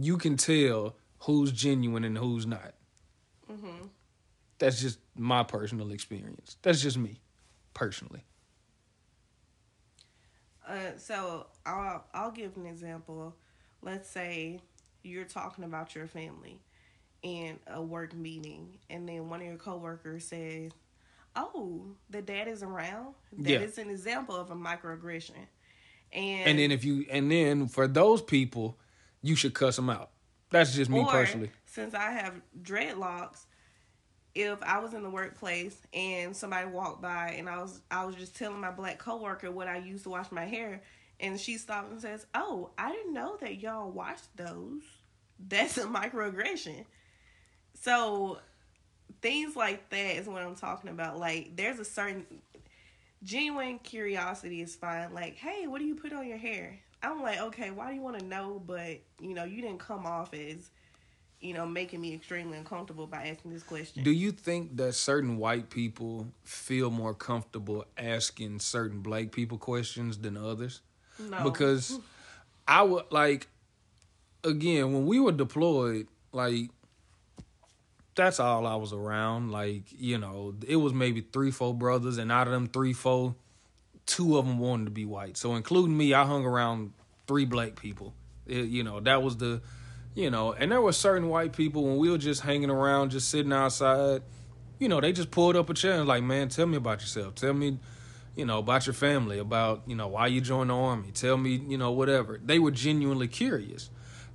you 0.00 0.18
can 0.18 0.36
tell 0.36 0.96
who's 1.20 1.52
genuine 1.52 2.04
and 2.04 2.16
who's 2.16 2.46
not. 2.46 2.74
Mm-hmm. 3.50 3.86
That's 4.58 4.80
just 4.80 4.98
my 5.16 5.42
personal 5.42 5.90
experience. 5.90 6.56
That's 6.62 6.80
just 6.80 6.96
me, 6.96 7.20
personally. 7.78 8.24
Uh, 10.68 10.96
so 10.96 11.46
I'll 11.64 12.04
I'll 12.12 12.30
give 12.30 12.56
an 12.56 12.66
example. 12.66 13.34
Let's 13.82 14.10
say 14.10 14.60
you're 15.02 15.24
talking 15.24 15.64
about 15.64 15.94
your 15.94 16.06
family 16.06 16.60
in 17.22 17.58
a 17.68 17.80
work 17.80 18.14
meeting, 18.14 18.78
and 18.90 19.08
then 19.08 19.30
one 19.30 19.40
of 19.40 19.46
your 19.46 19.56
coworkers 19.56 20.24
says, 20.24 20.72
"Oh, 21.36 21.86
the 22.10 22.20
dad 22.20 22.48
is 22.48 22.62
around." 22.62 23.14
That 23.38 23.50
yeah. 23.50 23.60
is 23.60 23.78
an 23.78 23.90
example 23.90 24.36
of 24.36 24.50
a 24.50 24.56
microaggression. 24.56 25.46
And 26.12 26.48
and 26.48 26.58
then 26.58 26.70
if 26.70 26.84
you 26.84 27.06
and 27.10 27.30
then 27.30 27.68
for 27.68 27.86
those 27.86 28.20
people, 28.20 28.76
you 29.22 29.36
should 29.36 29.54
cuss 29.54 29.76
them 29.76 29.88
out. 29.88 30.10
That's 30.50 30.74
just 30.74 30.90
me 30.90 31.06
personally. 31.08 31.50
Since 31.66 31.94
I 31.94 32.10
have 32.10 32.40
dreadlocks, 32.62 33.44
if 34.38 34.62
I 34.62 34.78
was 34.78 34.94
in 34.94 35.02
the 35.02 35.10
workplace 35.10 35.76
and 35.92 36.36
somebody 36.36 36.68
walked 36.68 37.02
by 37.02 37.34
and 37.36 37.48
I 37.48 37.60
was 37.60 37.80
I 37.90 38.04
was 38.04 38.14
just 38.14 38.36
telling 38.36 38.60
my 38.60 38.70
black 38.70 38.98
coworker 38.98 39.50
what 39.50 39.66
I 39.66 39.78
used 39.78 40.04
to 40.04 40.10
wash 40.10 40.30
my 40.30 40.44
hair 40.44 40.80
and 41.18 41.40
she 41.40 41.58
stops 41.58 41.90
and 41.90 42.00
says, 42.00 42.24
"Oh, 42.34 42.70
I 42.78 42.92
didn't 42.92 43.12
know 43.12 43.36
that 43.40 43.60
y'all 43.60 43.90
washed 43.90 44.36
those." 44.36 44.82
That's 45.48 45.76
a 45.78 45.84
microaggression. 45.84 46.84
So 47.74 48.38
things 49.20 49.56
like 49.56 49.88
that 49.90 50.16
is 50.16 50.26
what 50.28 50.42
I'm 50.42 50.54
talking 50.54 50.90
about. 50.90 51.18
Like 51.18 51.56
there's 51.56 51.80
a 51.80 51.84
certain 51.84 52.24
genuine 53.24 53.80
curiosity 53.80 54.62
is 54.62 54.76
fine. 54.76 55.12
Like, 55.12 55.36
"Hey, 55.36 55.66
what 55.66 55.80
do 55.80 55.84
you 55.84 55.96
put 55.96 56.12
on 56.12 56.28
your 56.28 56.38
hair?" 56.38 56.78
I'm 57.02 57.22
like, 57.22 57.40
"Okay, 57.40 57.72
why 57.72 57.88
do 57.88 57.96
you 57.96 58.02
want 58.02 58.20
to 58.20 58.24
know?" 58.24 58.62
But, 58.64 59.00
you 59.20 59.34
know, 59.34 59.44
you 59.44 59.62
didn't 59.62 59.80
come 59.80 60.06
off 60.06 60.32
as 60.32 60.70
you 61.40 61.54
know, 61.54 61.66
making 61.66 62.00
me 62.00 62.14
extremely 62.14 62.58
uncomfortable 62.58 63.06
by 63.06 63.28
asking 63.28 63.52
this 63.52 63.62
question. 63.62 64.02
Do 64.02 64.10
you 64.10 64.32
think 64.32 64.76
that 64.76 64.94
certain 64.94 65.38
white 65.38 65.70
people 65.70 66.26
feel 66.44 66.90
more 66.90 67.14
comfortable 67.14 67.84
asking 67.96 68.58
certain 68.60 69.00
black 69.00 69.30
people 69.30 69.58
questions 69.58 70.18
than 70.18 70.36
others? 70.36 70.80
No. 71.18 71.44
Because 71.44 71.98
I 72.66 72.82
would 72.82 73.04
like 73.10 73.48
again, 74.44 74.92
when 74.92 75.06
we 75.06 75.20
were 75.20 75.32
deployed, 75.32 76.08
like 76.32 76.70
that's 78.14 78.40
all 78.40 78.66
I 78.66 78.74
was 78.74 78.92
around. 78.92 79.52
Like, 79.52 79.84
you 79.96 80.18
know, 80.18 80.54
it 80.66 80.76
was 80.76 80.92
maybe 80.92 81.20
three, 81.20 81.50
four 81.50 81.72
brothers, 81.72 82.18
and 82.18 82.32
out 82.32 82.46
of 82.48 82.52
them 82.52 82.66
three, 82.66 82.92
four, 82.92 83.34
two 84.06 84.38
of 84.38 84.46
them 84.46 84.58
wanted 84.58 84.86
to 84.86 84.90
be 84.90 85.04
white. 85.04 85.36
So, 85.36 85.54
including 85.54 85.96
me, 85.96 86.12
I 86.14 86.24
hung 86.24 86.44
around 86.44 86.92
three 87.26 87.44
black 87.44 87.76
people. 87.76 88.14
It, 88.46 88.66
you 88.66 88.82
know, 88.82 89.00
that 89.00 89.22
was 89.22 89.36
the 89.36 89.60
you 90.18 90.30
know, 90.30 90.52
and 90.52 90.72
there 90.72 90.80
were 90.80 90.92
certain 90.92 91.28
white 91.28 91.52
people 91.52 91.84
when 91.84 91.96
we 91.96 92.10
were 92.10 92.18
just 92.18 92.40
hanging 92.40 92.70
around, 92.70 93.10
just 93.10 93.28
sitting 93.28 93.52
outside, 93.52 94.20
you 94.80 94.88
know, 94.88 95.00
they 95.00 95.12
just 95.12 95.30
pulled 95.30 95.54
up 95.54 95.70
a 95.70 95.74
chair 95.74 95.92
and 95.92 96.08
like, 96.08 96.24
man, 96.24 96.48
tell 96.48 96.66
me 96.66 96.76
about 96.76 97.00
yourself. 97.00 97.36
Tell 97.36 97.54
me, 97.54 97.78
you 98.34 98.44
know, 98.44 98.58
about 98.58 98.84
your 98.84 98.94
family, 98.94 99.38
about, 99.38 99.82
you 99.86 99.94
know, 99.94 100.08
why 100.08 100.26
you 100.26 100.40
joined 100.40 100.70
the 100.70 100.74
army. 100.74 101.12
Tell 101.12 101.36
me, 101.36 101.62
you 101.68 101.78
know, 101.78 101.92
whatever. 101.92 102.40
They 102.44 102.58
were 102.58 102.72
genuinely 102.72 103.28
curious. 103.28 103.90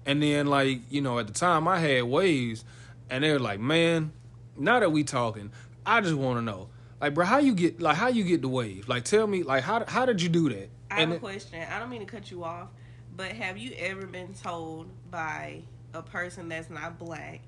And 0.05 0.23
then 0.23 0.47
like, 0.47 0.79
you 0.89 1.01
know, 1.01 1.19
at 1.19 1.27
the 1.27 1.33
time 1.33 1.67
I 1.67 1.79
had 1.79 2.03
waves 2.03 2.63
and 3.09 3.21
they 3.21 3.33
were 3.33 3.39
like, 3.39 3.59
man, 3.59 4.13
now 4.57 4.79
that 4.79 4.93
we 4.93 5.03
talking, 5.03 5.51
I 5.85 5.99
just 5.99 6.15
want 6.15 6.37
to 6.37 6.41
know. 6.41 6.69
Like, 7.01 7.13
bro, 7.13 7.25
how 7.25 7.39
you 7.39 7.53
get 7.55 7.81
like 7.81 7.97
how 7.97 8.07
you 8.07 8.23
get 8.23 8.41
the 8.41 8.47
wave? 8.47 8.87
Like, 8.87 9.03
tell 9.03 9.27
me, 9.27 9.43
like, 9.43 9.63
how 9.63 9.83
how 9.85 10.05
did 10.05 10.21
you 10.21 10.29
do 10.29 10.47
that? 10.47 10.69
I 10.89 11.01
have 11.01 11.03
and 11.03 11.13
a 11.13 11.19
question. 11.19 11.61
I 11.61 11.77
don't 11.77 11.89
mean 11.89 11.99
to 11.99 12.05
cut 12.05 12.31
you 12.31 12.45
off, 12.45 12.69
but 13.13 13.33
have 13.33 13.57
you 13.57 13.73
ever 13.77 14.05
been 14.07 14.33
told 14.33 14.89
by 15.11 15.63
a 15.93 16.01
person 16.01 16.49
that's 16.49 16.69
not 16.69 16.97
black 16.97 17.41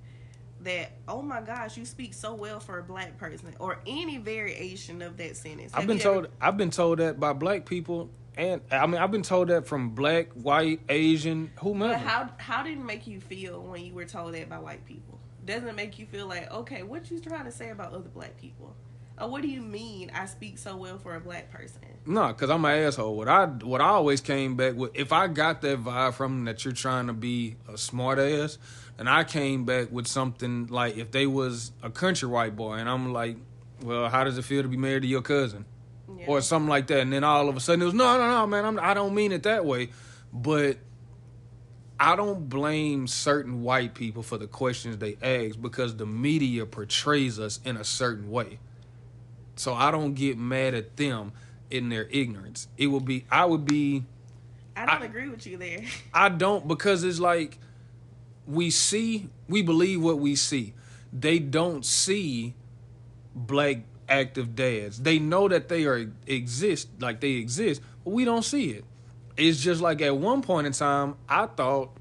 that 0.61 0.91
oh 1.07 1.21
my 1.21 1.41
gosh 1.41 1.77
you 1.77 1.85
speak 1.85 2.13
so 2.13 2.33
well 2.33 2.59
for 2.59 2.79
a 2.79 2.83
black 2.83 3.17
person 3.17 3.53
or 3.59 3.79
any 3.85 4.17
variation 4.17 5.01
of 5.01 5.17
that 5.17 5.35
sentence. 5.37 5.71
Have 5.73 5.81
i've 5.81 5.87
been 5.87 5.99
told 5.99 6.25
ever... 6.25 6.33
i've 6.41 6.57
been 6.57 6.71
told 6.71 6.99
that 6.99 7.19
by 7.19 7.33
black 7.33 7.65
people 7.65 8.09
and 8.37 8.61
i 8.71 8.85
mean 8.85 8.99
i've 8.99 9.11
been 9.11 9.23
told 9.23 9.49
that 9.49 9.67
from 9.67 9.89
black 9.89 10.31
white 10.33 10.79
asian 10.89 11.51
whomever. 11.59 11.93
But 11.93 12.01
how 12.01 12.29
how 12.37 12.63
did 12.63 12.77
it 12.77 12.83
make 12.83 13.07
you 13.07 13.19
feel 13.19 13.61
when 13.61 13.85
you 13.85 13.93
were 13.93 14.05
told 14.05 14.33
that 14.33 14.49
by 14.49 14.59
white 14.59 14.85
people? 14.85 15.19
Doesn't 15.45 15.67
it 15.67 15.75
make 15.75 15.99
you 15.99 16.05
feel 16.07 16.25
like 16.27 16.51
okay 16.51 16.83
what 16.83 17.11
you 17.11 17.19
trying 17.19 17.45
to 17.45 17.51
say 17.51 17.69
about 17.69 17.93
other 17.93 18.09
black 18.09 18.35
people 18.37 18.75
Oh, 19.17 19.27
what 19.27 19.41
do 19.41 19.47
you 19.47 19.61
mean? 19.61 20.11
I 20.13 20.25
speak 20.25 20.57
so 20.57 20.75
well 20.75 20.97
for 20.97 21.15
a 21.15 21.21
black 21.21 21.49
person. 21.49 21.81
No, 22.05 22.27
because 22.27 22.49
I'm 22.49 22.65
an 22.65 22.83
asshole. 22.83 23.15
What 23.15 23.29
I 23.29 23.45
what 23.45 23.79
I 23.79 23.85
always 23.85 24.19
came 24.19 24.57
back 24.57 24.75
with, 24.75 24.91
if 24.93 25.13
I 25.13 25.27
got 25.27 25.61
that 25.61 25.83
vibe 25.83 26.13
from 26.15 26.35
them 26.35 26.45
that 26.45 26.65
you're 26.65 26.73
trying 26.73 27.07
to 27.07 27.13
be 27.13 27.55
a 27.67 27.77
smart 27.77 28.19
ass, 28.19 28.57
and 28.97 29.09
I 29.09 29.23
came 29.23 29.63
back 29.63 29.89
with 29.91 30.07
something 30.07 30.67
like 30.67 30.97
if 30.97 31.11
they 31.11 31.27
was 31.27 31.71
a 31.81 31.89
country 31.89 32.27
white 32.27 32.57
boy, 32.57 32.73
and 32.73 32.89
I'm 32.89 33.13
like, 33.13 33.37
well, 33.81 34.09
how 34.09 34.25
does 34.25 34.37
it 34.37 34.43
feel 34.43 34.63
to 34.63 34.67
be 34.67 34.77
married 34.77 35.03
to 35.03 35.07
your 35.07 35.21
cousin, 35.21 35.65
yeah. 36.17 36.25
or 36.27 36.41
something 36.41 36.69
like 36.69 36.87
that, 36.87 36.99
and 36.99 37.13
then 37.13 37.23
all 37.23 37.47
of 37.47 37.55
a 37.55 37.59
sudden 37.61 37.81
it 37.81 37.85
was 37.85 37.93
no, 37.93 38.17
no, 38.17 38.29
no, 38.29 38.47
man, 38.47 38.65
I'm, 38.65 38.79
I 38.79 38.93
don't 38.93 39.15
mean 39.15 39.31
it 39.31 39.43
that 39.43 39.65
way, 39.65 39.89
but 40.33 40.77
I 41.97 42.17
don't 42.17 42.49
blame 42.49 43.07
certain 43.07 43.63
white 43.63 43.93
people 43.93 44.23
for 44.23 44.37
the 44.37 44.47
questions 44.47 44.97
they 44.97 45.17
ask 45.21 45.59
because 45.59 45.95
the 45.95 46.05
media 46.05 46.65
portrays 46.65 47.39
us 47.39 47.61
in 47.63 47.77
a 47.77 47.85
certain 47.85 48.29
way. 48.29 48.59
So 49.55 49.73
I 49.73 49.91
don't 49.91 50.13
get 50.13 50.37
mad 50.37 50.73
at 50.73 50.97
them 50.97 51.31
in 51.69 51.89
their 51.89 52.07
ignorance. 52.09 52.67
It 52.77 52.87
would 52.87 53.05
be 53.05 53.25
I 53.31 53.45
would 53.45 53.65
be 53.65 54.03
I 54.75 54.85
don't 54.85 55.01
I, 55.01 55.05
agree 55.05 55.29
with 55.29 55.45
you 55.47 55.57
there. 55.57 55.81
I 56.13 56.29
don't 56.29 56.67
because 56.67 57.03
it's 57.03 57.19
like 57.19 57.57
we 58.45 58.69
see 58.69 59.29
we 59.47 59.61
believe 59.61 60.01
what 60.01 60.19
we 60.19 60.35
see. 60.35 60.73
They 61.13 61.39
don't 61.39 61.85
see 61.85 62.53
black 63.33 63.79
active 64.07 64.55
dads. 64.55 65.01
They 65.01 65.19
know 65.19 65.47
that 65.47 65.69
they 65.69 65.85
are 65.85 66.11
exist 66.27 66.89
like 66.99 67.21
they 67.21 67.33
exist, 67.33 67.81
but 68.03 68.11
we 68.11 68.25
don't 68.25 68.43
see 68.43 68.71
it. 68.71 68.85
It's 69.37 69.59
just 69.59 69.81
like 69.81 70.01
at 70.01 70.15
one 70.15 70.41
point 70.41 70.67
in 70.67 70.73
time 70.73 71.15
I 71.27 71.47
thought 71.47 71.91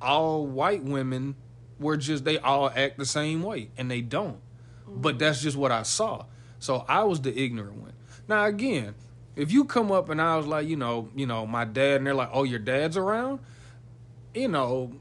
all 0.00 0.46
white 0.46 0.82
women 0.82 1.36
were 1.78 1.96
just 1.96 2.24
they 2.24 2.38
all 2.38 2.70
act 2.74 2.98
the 2.98 3.06
same 3.06 3.42
way 3.42 3.70
and 3.76 3.90
they 3.90 4.00
don't. 4.00 4.38
Mm-hmm. 4.88 5.00
But 5.00 5.18
that's 5.18 5.42
just 5.42 5.56
what 5.56 5.72
I 5.72 5.82
saw. 5.82 6.24
So 6.62 6.84
I 6.88 7.02
was 7.02 7.20
the 7.20 7.36
ignorant 7.36 7.74
one. 7.74 7.92
Now 8.28 8.44
again, 8.46 8.94
if 9.34 9.50
you 9.50 9.64
come 9.64 9.90
up 9.90 10.10
and 10.10 10.22
I 10.22 10.36
was 10.36 10.46
like, 10.46 10.68
you 10.68 10.76
know, 10.76 11.08
you 11.16 11.26
know, 11.26 11.44
my 11.44 11.64
dad, 11.64 11.96
and 11.96 12.06
they're 12.06 12.14
like, 12.14 12.30
oh, 12.32 12.44
your 12.44 12.60
dad's 12.60 12.96
around, 12.96 13.40
you 14.32 14.46
know, 14.46 14.92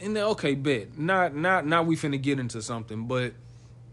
and 0.00 0.16
then 0.16 0.24
okay, 0.24 0.54
bet. 0.54 0.98
Not 0.98 1.34
not 1.36 1.66
not 1.66 1.84
we 1.84 1.94
finna 1.94 2.20
get 2.20 2.38
into 2.38 2.62
something, 2.62 3.06
but 3.06 3.34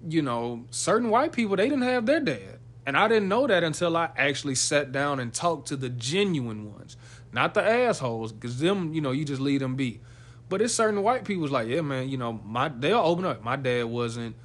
you 0.07 0.21
know, 0.21 0.63
certain 0.71 1.09
white 1.09 1.33
people 1.33 1.57
they 1.57 1.67
didn't 1.67 1.81
have 1.81 2.05
their 2.05 2.21
dad. 2.21 2.59
And 2.85 2.95
I 2.95 3.09
didn't 3.09 3.27
know 3.27 3.45
that 3.45 3.61
until 3.61 3.97
I 3.97 4.09
actually 4.15 4.55
sat 4.55 4.93
down 4.93 5.19
and 5.19 5.33
talked 5.33 5.67
to 5.67 5.75
the 5.75 5.89
genuine 5.89 6.73
ones. 6.73 6.95
Not 7.33 7.53
the 7.53 7.61
assholes, 7.61 8.31
because 8.31 8.57
them, 8.59 8.93
you 8.93 9.01
know, 9.01 9.11
you 9.11 9.25
just 9.25 9.41
leave 9.41 9.59
them 9.59 9.75
be. 9.75 9.99
But 10.47 10.61
it's 10.61 10.73
certain 10.73 11.03
white 11.03 11.25
people's 11.25 11.51
like, 11.51 11.67
yeah, 11.67 11.81
man, 11.81 12.07
you 12.07 12.17
know, 12.17 12.39
my 12.45 12.69
they'll 12.69 12.99
open 12.99 13.25
up. 13.25 13.43
My 13.43 13.57
dad 13.57 13.83
wasn't, 13.83 14.37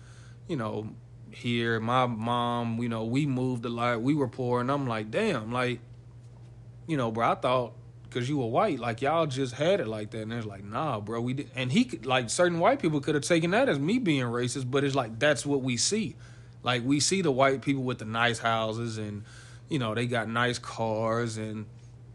you 0.48 0.56
know, 0.56 0.88
here. 1.34 1.80
My 1.80 2.06
mom, 2.06 2.82
you 2.82 2.88
know, 2.88 3.04
we 3.04 3.26
moved 3.26 3.64
a 3.64 3.68
lot. 3.68 4.02
We 4.02 4.14
were 4.14 4.28
poor, 4.28 4.60
and 4.60 4.70
I'm 4.70 4.86
like, 4.86 5.10
damn, 5.10 5.52
like, 5.52 5.80
you 6.86 6.96
know, 6.96 7.10
bro, 7.10 7.32
I 7.32 7.34
thought 7.34 7.74
because 8.04 8.28
you 8.28 8.36
were 8.36 8.46
white, 8.46 8.78
like 8.78 9.00
y'all 9.00 9.26
just 9.26 9.54
had 9.54 9.80
it 9.80 9.88
like 9.88 10.10
that, 10.10 10.22
and 10.22 10.32
it's 10.32 10.46
like, 10.46 10.64
nah, 10.64 11.00
bro, 11.00 11.20
we 11.20 11.34
did. 11.34 11.50
And 11.54 11.72
he 11.72 11.84
could, 11.84 12.04
like, 12.04 12.28
certain 12.28 12.58
white 12.58 12.80
people 12.80 13.00
could 13.00 13.14
have 13.14 13.24
taken 13.24 13.52
that 13.52 13.68
as 13.68 13.78
me 13.78 13.98
being 13.98 14.24
racist, 14.24 14.70
but 14.70 14.84
it's 14.84 14.94
like 14.94 15.18
that's 15.18 15.46
what 15.46 15.62
we 15.62 15.76
see. 15.76 16.16
Like 16.62 16.82
we 16.84 17.00
see 17.00 17.22
the 17.22 17.32
white 17.32 17.62
people 17.62 17.82
with 17.82 17.98
the 17.98 18.04
nice 18.04 18.38
houses 18.38 18.98
and 18.98 19.24
you 19.68 19.78
know, 19.78 19.94
they 19.94 20.06
got 20.06 20.28
nice 20.28 20.58
cars 20.58 21.38
and 21.38 21.66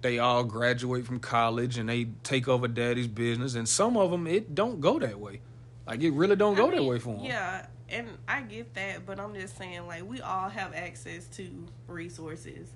they 0.01 0.19
all 0.19 0.43
graduate 0.43 1.05
from 1.05 1.19
college 1.19 1.77
and 1.77 1.89
they 1.89 2.07
take 2.23 2.47
over 2.47 2.67
daddy's 2.67 3.07
business 3.07 3.55
and 3.55 3.67
some 3.67 3.97
of 3.97 4.11
them 4.11 4.27
it 4.27 4.53
don't 4.55 4.79
go 4.79 4.99
that 4.99 5.19
way. 5.19 5.41
Like 5.85 6.01
it 6.01 6.11
really 6.11 6.35
don't 6.35 6.55
go 6.55 6.67
I 6.67 6.75
that 6.75 6.83
way 6.83 6.99
for 6.99 7.15
them. 7.15 7.25
Yeah, 7.25 7.65
and 7.89 8.07
I 8.27 8.41
get 8.41 8.73
that, 8.75 9.05
but 9.05 9.19
I'm 9.19 9.33
just 9.33 9.57
saying, 9.57 9.87
like, 9.87 10.07
we 10.07 10.21
all 10.21 10.49
have 10.49 10.73
access 10.73 11.25
to 11.37 11.49
resources. 11.87 12.69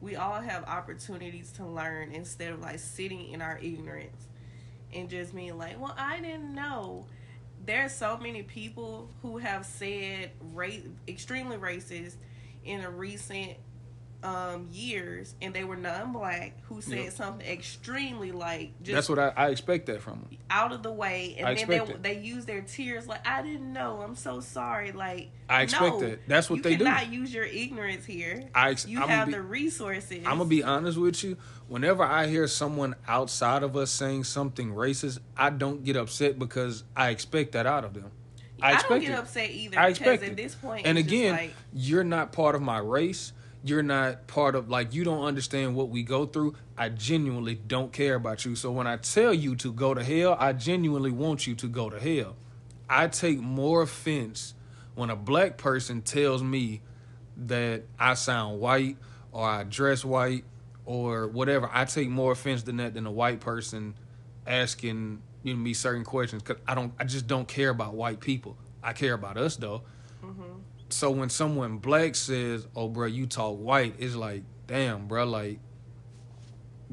We 0.00 0.16
all 0.16 0.40
have 0.40 0.64
opportunities 0.64 1.52
to 1.52 1.66
learn 1.66 2.12
instead 2.12 2.52
of 2.52 2.60
like 2.60 2.78
sitting 2.78 3.30
in 3.30 3.42
our 3.42 3.58
ignorance 3.58 4.28
and 4.94 5.08
just 5.08 5.34
being 5.34 5.58
like, 5.58 5.80
well, 5.80 5.94
I 5.96 6.20
didn't 6.20 6.54
know. 6.54 7.06
There's 7.66 7.92
so 7.92 8.16
many 8.16 8.42
people 8.42 9.10
who 9.22 9.38
have 9.38 9.66
said 9.66 10.30
ra- 10.52 10.68
extremely 11.06 11.56
racist 11.56 12.14
in 12.64 12.80
a 12.80 12.90
recent 12.90 13.54
um, 14.22 14.66
years, 14.72 15.34
and 15.40 15.54
they 15.54 15.62
were 15.62 15.76
non-black 15.76 16.54
who 16.64 16.80
said 16.80 16.98
Yep. 17.04 17.12
something 17.12 17.46
extremely 17.46 18.32
like 18.32 18.72
just 18.82 18.92
That's 18.94 19.08
what 19.08 19.18
I, 19.20 19.32
I 19.36 19.48
expect 19.50 19.86
that 19.86 20.02
from 20.02 20.14
them. 20.20 20.38
out 20.50 20.72
of 20.72 20.82
the 20.82 20.90
way, 20.90 21.36
and 21.38 21.46
I 21.46 21.54
then 21.54 21.68
they 21.68 21.78
it. 21.78 22.02
they 22.02 22.18
use 22.18 22.44
their 22.44 22.60
tears 22.62 23.06
like 23.06 23.24
I 23.26 23.42
didn't 23.42 23.72
know. 23.72 24.00
I'm 24.02 24.16
so 24.16 24.40
sorry. 24.40 24.90
Like 24.90 25.30
I 25.48 25.62
expect 25.62 25.94
no, 25.94 26.00
that. 26.00 26.26
That's 26.26 26.50
what 26.50 26.64
they 26.64 26.74
do. 26.76 26.84
cannot 26.84 27.12
use 27.12 27.32
your 27.32 27.44
ignorance 27.44 28.04
here. 28.04 28.42
I 28.54 28.70
ex- 28.70 28.86
you 28.88 28.98
I'ma 28.98 29.06
have 29.06 29.26
be- 29.28 29.34
the 29.34 29.42
resources. 29.42 30.18
I'm 30.26 30.38
gonna 30.38 30.46
be 30.46 30.64
honest 30.64 30.98
with 30.98 31.22
you. 31.22 31.36
Whenever 31.68 32.02
I 32.02 32.26
hear 32.26 32.48
someone 32.48 32.96
outside 33.06 33.62
of 33.62 33.76
us 33.76 33.90
saying 33.92 34.24
something 34.24 34.72
racist, 34.74 35.20
I 35.36 35.50
don't 35.50 35.84
get 35.84 35.96
upset 35.96 36.38
because 36.40 36.82
I 36.96 37.10
expect 37.10 37.52
that 37.52 37.66
out 37.66 37.84
of 37.84 37.94
them. 37.94 38.10
I 38.60 38.70
I, 38.70 38.72
expect 38.72 38.88
don't 38.90 39.00
get 39.02 39.10
it. 39.10 39.18
upset 39.18 39.50
either. 39.50 39.78
I 39.78 39.88
expect 39.88 40.22
at 40.24 40.36
this 40.36 40.56
point, 40.56 40.86
And 40.86 40.98
again, 40.98 41.36
like, 41.36 41.54
you're 41.72 42.02
not 42.02 42.32
part 42.32 42.56
of 42.56 42.62
my 42.62 42.78
race. 42.78 43.32
You're 43.64 43.82
not 43.82 44.26
part 44.28 44.54
of 44.54 44.70
like 44.70 44.94
you 44.94 45.04
don't 45.04 45.24
understand 45.24 45.74
what 45.74 45.88
we 45.88 46.02
go 46.02 46.26
through. 46.26 46.54
I 46.76 46.90
genuinely 46.90 47.56
don't 47.56 47.92
care 47.92 48.14
about 48.14 48.44
you. 48.44 48.54
So 48.54 48.70
when 48.70 48.86
I 48.86 48.96
tell 48.96 49.34
you 49.34 49.56
to 49.56 49.72
go 49.72 49.94
to 49.94 50.04
hell, 50.04 50.36
I 50.38 50.52
genuinely 50.52 51.10
want 51.10 51.46
you 51.46 51.54
to 51.56 51.68
go 51.68 51.90
to 51.90 51.98
hell. 51.98 52.36
I 52.88 53.08
take 53.08 53.40
more 53.40 53.82
offense 53.82 54.54
when 54.94 55.10
a 55.10 55.16
black 55.16 55.58
person 55.58 56.02
tells 56.02 56.42
me 56.42 56.82
that 57.36 57.82
I 57.98 58.14
sound 58.14 58.60
white 58.60 58.96
or 59.32 59.46
I 59.46 59.64
dress 59.64 60.04
white 60.04 60.44
or 60.84 61.28
whatever. 61.28 61.68
I 61.72 61.84
take 61.84 62.08
more 62.08 62.32
offense 62.32 62.62
than 62.62 62.78
that 62.78 62.94
than 62.94 63.06
a 63.06 63.10
white 63.10 63.40
person 63.40 63.94
asking 64.46 65.22
you 65.42 65.54
know, 65.54 65.60
me 65.60 65.74
certain 65.74 66.04
questions 66.04 66.42
because 66.42 66.60
I 66.66 66.74
don't. 66.74 66.92
I 66.98 67.04
just 67.04 67.26
don't 67.26 67.46
care 67.46 67.70
about 67.70 67.94
white 67.94 68.20
people. 68.20 68.56
I 68.82 68.92
care 68.92 69.14
about 69.14 69.36
us 69.36 69.56
though. 69.56 69.82
Mm-hmm. 70.24 70.57
So 70.90 71.10
when 71.10 71.28
someone 71.28 71.78
black 71.78 72.14
says, 72.14 72.66
"Oh, 72.74 72.88
bro, 72.88 73.06
you 73.06 73.26
talk 73.26 73.58
white," 73.58 73.94
it's 73.98 74.14
like, 74.14 74.42
damn, 74.66 75.06
bro, 75.06 75.24
like 75.24 75.58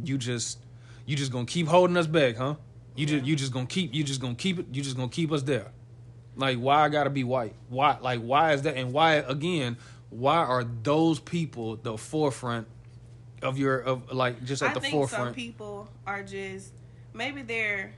you 0.03 0.17
just 0.17 0.59
you 1.05 1.15
just 1.15 1.31
gonna 1.31 1.45
keep 1.45 1.67
holding 1.67 1.97
us 1.97 2.07
back, 2.07 2.35
huh? 2.37 2.55
You 2.95 3.05
just 3.05 3.25
you 3.25 3.35
just 3.35 3.51
gonna 3.51 3.65
keep 3.65 3.93
you 3.93 4.03
just 4.03 4.21
gonna 4.21 4.35
keep 4.35 4.59
it 4.59 4.67
you 4.71 4.81
just 4.81 4.95
gonna 4.97 5.09
keep 5.09 5.31
us 5.31 5.43
there. 5.43 5.71
Like 6.35 6.57
why 6.57 6.83
I 6.83 6.89
gotta 6.89 7.09
be 7.09 7.23
white? 7.23 7.55
Why 7.69 7.97
like 8.01 8.21
why 8.21 8.53
is 8.53 8.63
that? 8.63 8.75
And 8.75 8.91
why 8.93 9.15
again? 9.15 9.77
Why 10.09 10.37
are 10.37 10.63
those 10.63 11.19
people 11.19 11.75
the 11.77 11.97
forefront 11.97 12.67
of 13.41 13.57
your 13.57 13.79
of 13.79 14.11
like 14.11 14.43
just 14.43 14.63
at 14.63 14.73
the 14.73 14.81
forefront? 14.81 14.95
I 14.95 15.29
the 15.29 15.33
think 15.35 15.55
some 15.55 15.55
people 15.55 15.89
are 16.05 16.23
just 16.23 16.73
maybe 17.13 17.41
they're 17.41 17.93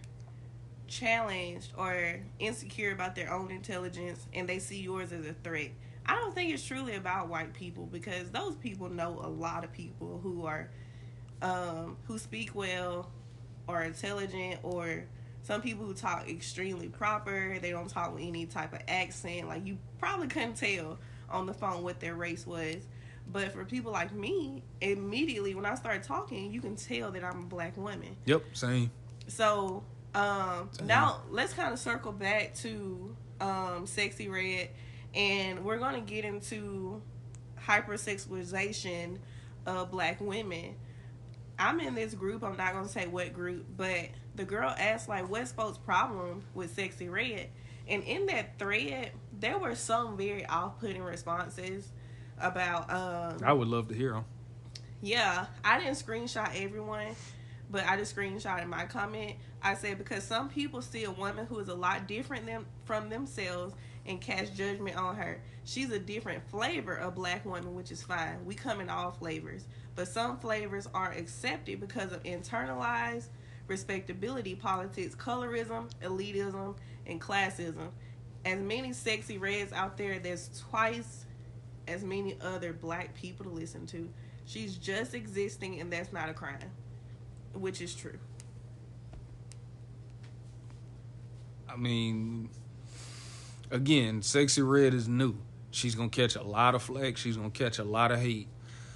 challenged 0.88 1.72
or 1.78 2.22
insecure 2.40 2.92
about 2.92 3.16
their 3.16 3.32
own 3.32 3.52
intelligence, 3.52 4.26
and 4.34 4.48
they 4.48 4.60
see 4.60 4.82
yours 4.82 5.12
as 5.12 5.26
a 5.26 5.34
threat. 5.34 5.72
I 6.08 6.16
don't 6.16 6.34
think 6.34 6.54
it's 6.54 6.64
truly 6.64 6.96
about 6.96 7.28
white 7.28 7.54
people 7.54 7.86
because 7.86 8.30
those 8.32 8.56
people 8.56 8.90
know 8.90 9.20
a 9.24 9.28
lot 9.28 9.64
of 9.64 9.72
people 9.74 10.20
who 10.24 10.46
are 10.46 10.70
um, 11.42 11.98
who 12.06 12.18
speak 12.18 12.56
well 12.56 13.12
or 13.68 13.84
intelligent 13.84 14.60
or 14.64 15.06
some 15.44 15.62
people 15.62 15.86
who 15.86 15.94
talk 15.94 16.30
extremely 16.30 16.88
proper. 16.88 17.58
They 17.62 17.72
don't 17.72 17.90
talk 17.90 18.14
with 18.14 18.24
any 18.24 18.46
type 18.46 18.74
of 18.74 18.82
accent. 18.88 19.48
Like 19.48 19.66
you 19.66 19.78
probably 20.00 20.28
couldn't 20.28 20.56
tell 20.56 20.98
on 21.30 21.46
the 21.46 21.54
phone 21.54 21.84
what 21.84 22.00
their 22.00 22.16
race 22.16 22.48
was. 22.48 22.78
But 23.30 23.52
for 23.52 23.66
people 23.66 23.92
like 23.92 24.14
me, 24.14 24.64
immediately 24.80 25.54
when 25.54 25.66
I 25.66 25.76
start 25.76 26.04
talking, 26.04 26.52
you 26.52 26.62
can 26.62 26.78
tell 26.78 27.12
that 27.12 27.24
I'm 27.24 27.44
a 27.44 27.48
black 27.48 27.76
woman. 27.76 28.16
Yep, 28.26 28.44
same. 28.54 28.90
So 29.28 29.84
um, 30.16 30.70
Same. 30.72 30.88
now 30.88 31.22
let's 31.30 31.54
kind 31.54 31.74
of 31.74 31.80
circle 31.80 32.12
back 32.12 32.56
to 32.56 33.16
um, 33.40 33.86
Sexyy 33.86 34.32
Red, 34.32 34.70
and 35.18 35.66
we're 35.66 35.80
gonna 35.80 36.00
get 36.00 36.24
into 36.24 37.02
hypersexualization 37.66 39.18
of 39.66 39.92
black 39.92 40.22
women. 40.22 40.76
I'm 41.60 41.80
in 41.80 41.96
this 41.96 42.14
group. 42.14 42.44
I'm 42.44 42.56
not 42.56 42.74
gonna 42.74 42.88
say 42.88 43.08
what 43.08 43.34
group, 43.34 43.66
but 43.76 44.10
the 44.36 44.46
girl 44.46 44.74
asked 44.78 45.10
like, 45.10 45.28
"What's 45.28 45.52
folks' 45.52 45.80
problem 45.80 46.44
with 46.54 46.76
Sexyy 46.76 47.12
Red?" 47.12 47.50
And 47.88 48.04
in 48.04 48.28
that 48.28 48.60
thread, 48.60 49.12
there 49.38 49.58
were 49.58 49.74
some 49.74 50.18
very 50.18 50.46
off-putting 50.46 51.02
responses 51.02 51.90
about 52.40 52.92
um, 52.92 53.40
I 53.44 53.54
would 53.54 53.68
love 53.68 53.88
to 53.88 53.96
hear 53.96 54.14
them. 54.14 54.26
yeah, 55.02 55.48
I 55.64 55.80
didn't 55.80 55.96
screenshot 55.96 56.52
everyone, 56.64 57.16
but 57.72 57.86
I 57.88 57.98
just 57.98 58.16
screenshotted 58.16 58.68
my 58.68 58.86
comment. 58.86 59.38
I 59.64 59.74
said 59.74 59.98
because 59.98 60.24
some 60.24 60.50
people 60.50 60.84
see 60.84 61.06
a 61.06 61.12
woman 61.12 61.48
who 61.48 61.58
is 61.58 61.70
a 61.70 61.74
lot 61.76 62.08
different 62.08 62.46
than 62.46 62.66
from 62.86 63.10
themselves 63.10 63.74
and 64.08 64.22
cast 64.22 64.56
judgment 64.56 64.98
on 64.98 65.16
her. 65.16 65.42
She's 65.64 65.92
a 65.92 66.00
different 66.00 66.48
flavor 66.50 66.96
of 66.96 67.16
black 67.16 67.46
woman, 67.46 67.76
which 67.76 67.92
is 67.92 68.02
fine. 68.02 68.46
We 68.46 68.56
come 68.56 68.80
in 68.80 68.90
all 68.90 69.12
flavors, 69.12 69.66
but 69.96 70.08
some 70.08 70.38
flavors 70.40 70.88
are 70.94 71.12
accepted 71.12 71.80
because 71.80 72.14
of 72.14 72.24
internalized 72.24 73.28
respectability 73.68 74.56
politics, 74.56 75.14
colorism, 75.16 75.90
elitism, 76.02 76.76
and 77.06 77.20
classism. 77.20 77.90
As 78.46 78.60
many 78.60 78.92
Sexyy 78.92 79.40
Reds 79.40 79.74
out 79.74 79.98
there, 79.98 80.20
there's 80.20 80.50
twice 80.70 81.26
as 81.88 82.04
many 82.04 82.38
other 82.42 82.72
black 82.74 83.14
people 83.14 83.46
to 83.46 83.52
listen 83.52 83.86
to. 83.88 84.10
She's 84.46 84.78
just 84.78 85.14
existing, 85.14 85.82
and 85.82 85.92
that's 85.92 86.14
not 86.14 86.30
a 86.30 86.34
crime, 86.34 86.72
which 87.54 87.82
is 87.82 87.94
true. 87.94 88.18
I 91.70 91.76
mean, 91.76 92.50
again, 93.72 94.22
Sexyy 94.22 94.68
Red 94.68 94.94
is 94.94 95.08
new. 95.08 95.36
She's 95.72 95.96
gonna 95.96 96.10
catch 96.10 96.36
a 96.36 96.44
lot 96.44 96.76
of 96.76 96.84
flack. 96.84 97.18
She's 97.18 97.38
gonna 97.38 97.50
catch 97.50 97.80
a 97.80 97.84
lot 97.84 98.12
of 98.12 98.20
hate. 98.20 98.48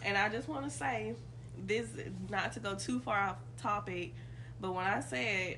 And 0.03 0.17
I 0.17 0.29
just 0.29 0.47
want 0.47 0.65
to 0.65 0.71
say 0.71 1.15
this, 1.57 1.87
not 2.29 2.53
to 2.53 2.59
go 2.59 2.75
too 2.75 2.99
far 2.99 3.19
off 3.19 3.37
topic, 3.57 4.13
but 4.59 4.73
when 4.73 4.85
I 4.85 4.99
said 4.99 5.57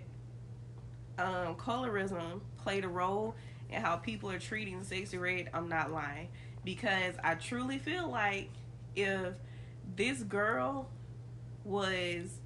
um, 1.17 1.55
colorism 1.55 2.41
played 2.57 2.83
a 2.83 2.89
role 2.89 3.35
in 3.69 3.81
how 3.81 3.95
people 3.97 4.29
are 4.29 4.39
treating 4.39 4.79
Sexyy 4.81 5.19
Red, 5.19 5.49
I'm 5.53 5.69
not 5.69 5.91
lying. 5.91 6.29
Because 6.65 7.15
I 7.23 7.35
truly 7.35 7.77
feel 7.77 8.09
like 8.09 8.49
if 8.95 9.33
this 9.95 10.23
girl 10.23 10.89
was 11.63 12.39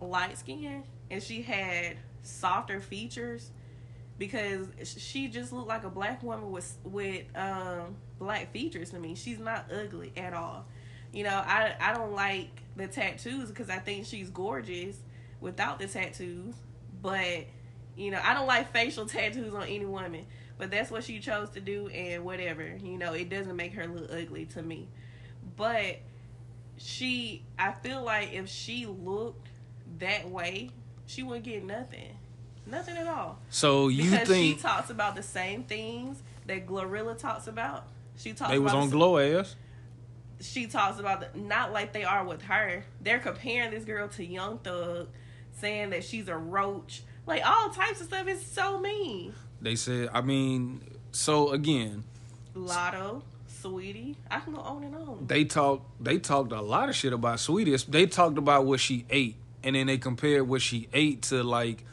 light 0.00 0.38
skinned 0.38 0.84
and 1.10 1.22
she 1.22 1.42
had 1.42 1.96
softer 2.22 2.80
features, 2.80 3.50
because 4.18 4.68
she 4.84 5.28
just 5.28 5.52
looked 5.52 5.68
like 5.68 5.84
a 5.84 5.90
black 5.90 6.22
woman 6.22 6.50
with 6.50 6.76
with 6.84 7.24
um, 7.36 7.96
black 8.18 8.52
features 8.52 8.90
to 8.90 8.98
me. 8.98 9.14
She's 9.14 9.38
not 9.38 9.70
ugly 9.72 10.12
at 10.16 10.34
all. 10.34 10.66
You 11.12 11.24
know, 11.24 11.42
I 11.44 11.74
I 11.80 11.94
don't 11.94 12.12
like 12.12 12.62
the 12.76 12.86
tattoos 12.86 13.48
because 13.48 13.70
I 13.70 13.78
think 13.78 14.06
she's 14.06 14.30
gorgeous 14.30 14.96
without 15.40 15.78
the 15.78 15.86
tattoos. 15.86 16.54
But 17.02 17.46
you 17.96 18.10
know, 18.10 18.20
I 18.22 18.34
don't 18.34 18.46
like 18.46 18.72
facial 18.72 19.06
tattoos 19.06 19.54
on 19.54 19.64
any 19.64 19.84
woman. 19.84 20.26
But 20.56 20.70
that's 20.70 20.90
what 20.90 21.02
she 21.02 21.18
chose 21.18 21.50
to 21.50 21.60
do, 21.60 21.88
and 21.88 22.24
whatever. 22.24 22.78
You 22.80 22.96
know, 22.96 23.12
it 23.12 23.28
doesn't 23.28 23.56
make 23.56 23.74
her 23.74 23.86
look 23.86 24.08
ugly 24.12 24.46
to 24.46 24.62
me. 24.62 24.88
But 25.56 25.98
she, 26.76 27.44
I 27.58 27.72
feel 27.72 28.02
like 28.02 28.32
if 28.32 28.48
she 28.48 28.86
looked 28.86 29.48
that 29.98 30.28
way, 30.28 30.70
she 31.06 31.22
wouldn't 31.22 31.44
get 31.44 31.64
nothing, 31.64 32.16
nothing 32.66 32.96
at 32.96 33.06
all. 33.06 33.38
So 33.50 33.88
you 33.88 34.10
Because 34.10 34.28
think 34.28 34.56
she 34.56 34.62
talks 34.62 34.90
about 34.90 35.16
the 35.16 35.22
same 35.22 35.64
things 35.64 36.22
that 36.46 36.66
Glorilla 36.66 37.16
talks 37.16 37.46
about. 37.46 37.84
She 38.16 38.30
talks 38.30 38.40
about 38.42 38.50
they 38.50 38.58
was 38.58 38.74
on 38.74 38.90
Glow 38.90 39.18
Ass? 39.18 39.56
she 40.40 40.66
talks 40.66 40.98
about 40.98 41.20
the, 41.20 41.38
not 41.38 41.72
like 41.72 41.92
they 41.92 42.04
are 42.04 42.24
with 42.24 42.42
her. 42.42 42.84
They're 43.00 43.18
comparing 43.18 43.70
this 43.70 43.84
girl 43.84 44.08
to 44.08 44.24
Young 44.24 44.58
Thug, 44.58 45.08
saying 45.52 45.90
that 45.90 46.04
she's 46.04 46.28
a 46.28 46.36
roach, 46.36 47.02
like 47.26 47.44
all 47.44 47.70
types 47.70 48.00
of 48.00 48.08
stuff. 48.08 48.26
It's 48.28 48.44
so 48.44 48.78
mean. 48.78 49.34
They 49.60 49.76
said. 49.76 50.10
I 50.12 50.20
mean, 50.20 50.82
so 51.12 51.50
again, 51.52 52.04
Latto, 52.54 53.22
Saweetie, 53.48 54.16
I 54.30 54.40
can 54.40 54.54
go 54.54 54.60
on 54.60 54.84
and 54.84 54.94
on. 54.94 55.24
they 55.26 55.44
talked. 55.44 56.02
They 56.02 56.18
talked 56.18 56.52
a 56.52 56.60
lot 56.60 56.88
of 56.88 56.94
shit 56.94 57.12
about 57.12 57.38
Saweetie. 57.38 57.86
They 57.86 58.06
talked 58.06 58.36
about 58.38 58.66
what 58.66 58.80
she 58.80 59.06
ate, 59.08 59.36
and 59.62 59.74
then 59.76 59.86
they 59.86 59.98
compared 59.98 60.48
what 60.48 60.60
she 60.60 60.88
ate 60.92 61.22
to 61.22 61.42
like, 61.42 61.84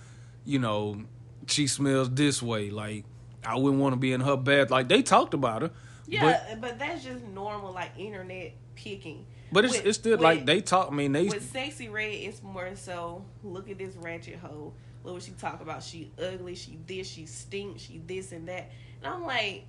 you 0.45 0.59
know, 0.59 1.03
she 1.47 1.67
smells 1.67 2.09
this 2.09 2.41
way. 2.41 2.69
Like 2.69 3.05
I 3.45 3.57
wouldn't 3.57 3.81
want 3.81 3.93
to 3.93 3.97
be 3.97 4.11
in 4.13 4.21
her 4.21 4.37
bath. 4.37 4.69
Like 4.69 4.87
they 4.87 5.01
talked 5.01 5.33
about 5.33 5.63
her, 5.63 5.71
Yeah, 6.07 6.55
but, 6.59 6.79
that's 6.79 7.03
just 7.03 7.23
normal, 7.25 7.73
like 7.73 7.91
internet 7.97 8.53
picking. 8.75 9.25
But 9.51 9.65
it's 9.65 9.77
With- 9.77 9.85
it's 9.85 9.97
still 9.97 10.11
with- 10.11 10.21
like 10.21 10.45
they 10.45 10.61
talk. 10.61 10.91
I 10.91 10.95
mean, 10.95 11.11
they 11.11 11.25
With 11.25 11.51
Sexyy 11.51 11.91
Red, 11.91 12.13
it's 12.13 12.41
more 12.41 12.73
so 12.75 13.25
look 13.43 13.69
at 13.69 13.77
this 13.77 13.95
ratchet 13.95 14.35
hoe. 14.35 14.73
Look 15.03 15.15
what 15.15 15.23
she 15.23 15.31
talk 15.31 15.61
about. 15.61 15.83
She 15.83 16.11
ugly. 16.21 16.55
She 16.55 16.77
this. 16.85 17.09
She 17.09 17.25
stinks. 17.25 17.81
She 17.81 18.01
this 18.05 18.31
and 18.31 18.47
that. 18.47 18.71
And 19.03 19.13
I'm 19.13 19.23
like, 19.23 19.65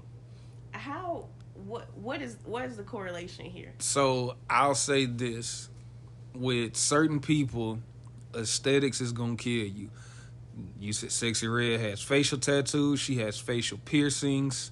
how? 0.73 1.27
What? 1.67 1.89
What 1.97 2.21
is? 2.21 2.37
What 2.45 2.65
is 2.67 2.77
the 2.77 2.83
correlation 2.83 3.47
here? 3.47 3.73
So 3.79 4.37
I'll 4.49 4.75
say 4.75 5.07
this: 5.07 5.71
with 6.35 6.77
certain 6.77 7.19
people, 7.19 7.79
aesthetics 8.35 9.01
is 9.01 9.13
gonna 9.13 9.37
kill 9.37 9.67
you. 9.67 9.91
You 10.79 10.93
said 10.93 11.11
Sexyy 11.11 11.55
Red 11.55 11.81
has 11.81 12.03
facial 12.03 12.39
tattoos. 12.39 13.01
She 13.01 13.19
has 13.19 13.39
facial 13.39 13.79
piercings. 13.85 14.71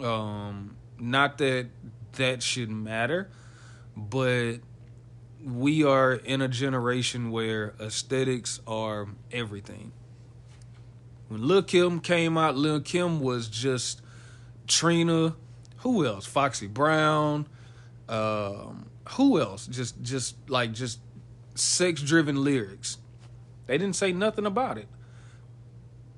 Um, 0.00 0.76
not 0.98 1.38
that 1.38 1.68
that 2.12 2.42
should 2.42 2.70
matter, 2.70 3.30
but 3.96 4.56
we 5.44 5.84
are 5.84 6.12
in 6.12 6.42
a 6.42 6.48
generation 6.48 7.30
where 7.30 7.74
aesthetics 7.80 8.60
are 8.66 9.06
everything. 9.30 9.92
When 11.28 11.46
Lil 11.46 11.62
Kim 11.62 12.00
came 12.00 12.36
out, 12.36 12.56
Lil 12.56 12.80
Kim 12.80 13.20
was 13.20 13.48
just 13.48 14.02
Trina. 14.66 15.36
Who 15.78 16.04
else? 16.04 16.26
Foxy 16.26 16.66
Brown. 16.66 17.46
Um, 18.08 18.86
who 19.10 19.40
else? 19.40 19.66
Just, 19.66 20.02
just 20.02 20.36
like 20.50 20.72
just 20.72 21.00
sex-driven 21.54 22.42
lyrics. 22.42 22.98
They 23.66 23.78
didn't 23.78 23.96
say 23.96 24.12
nothing 24.12 24.46
about 24.46 24.78
it. 24.78 24.88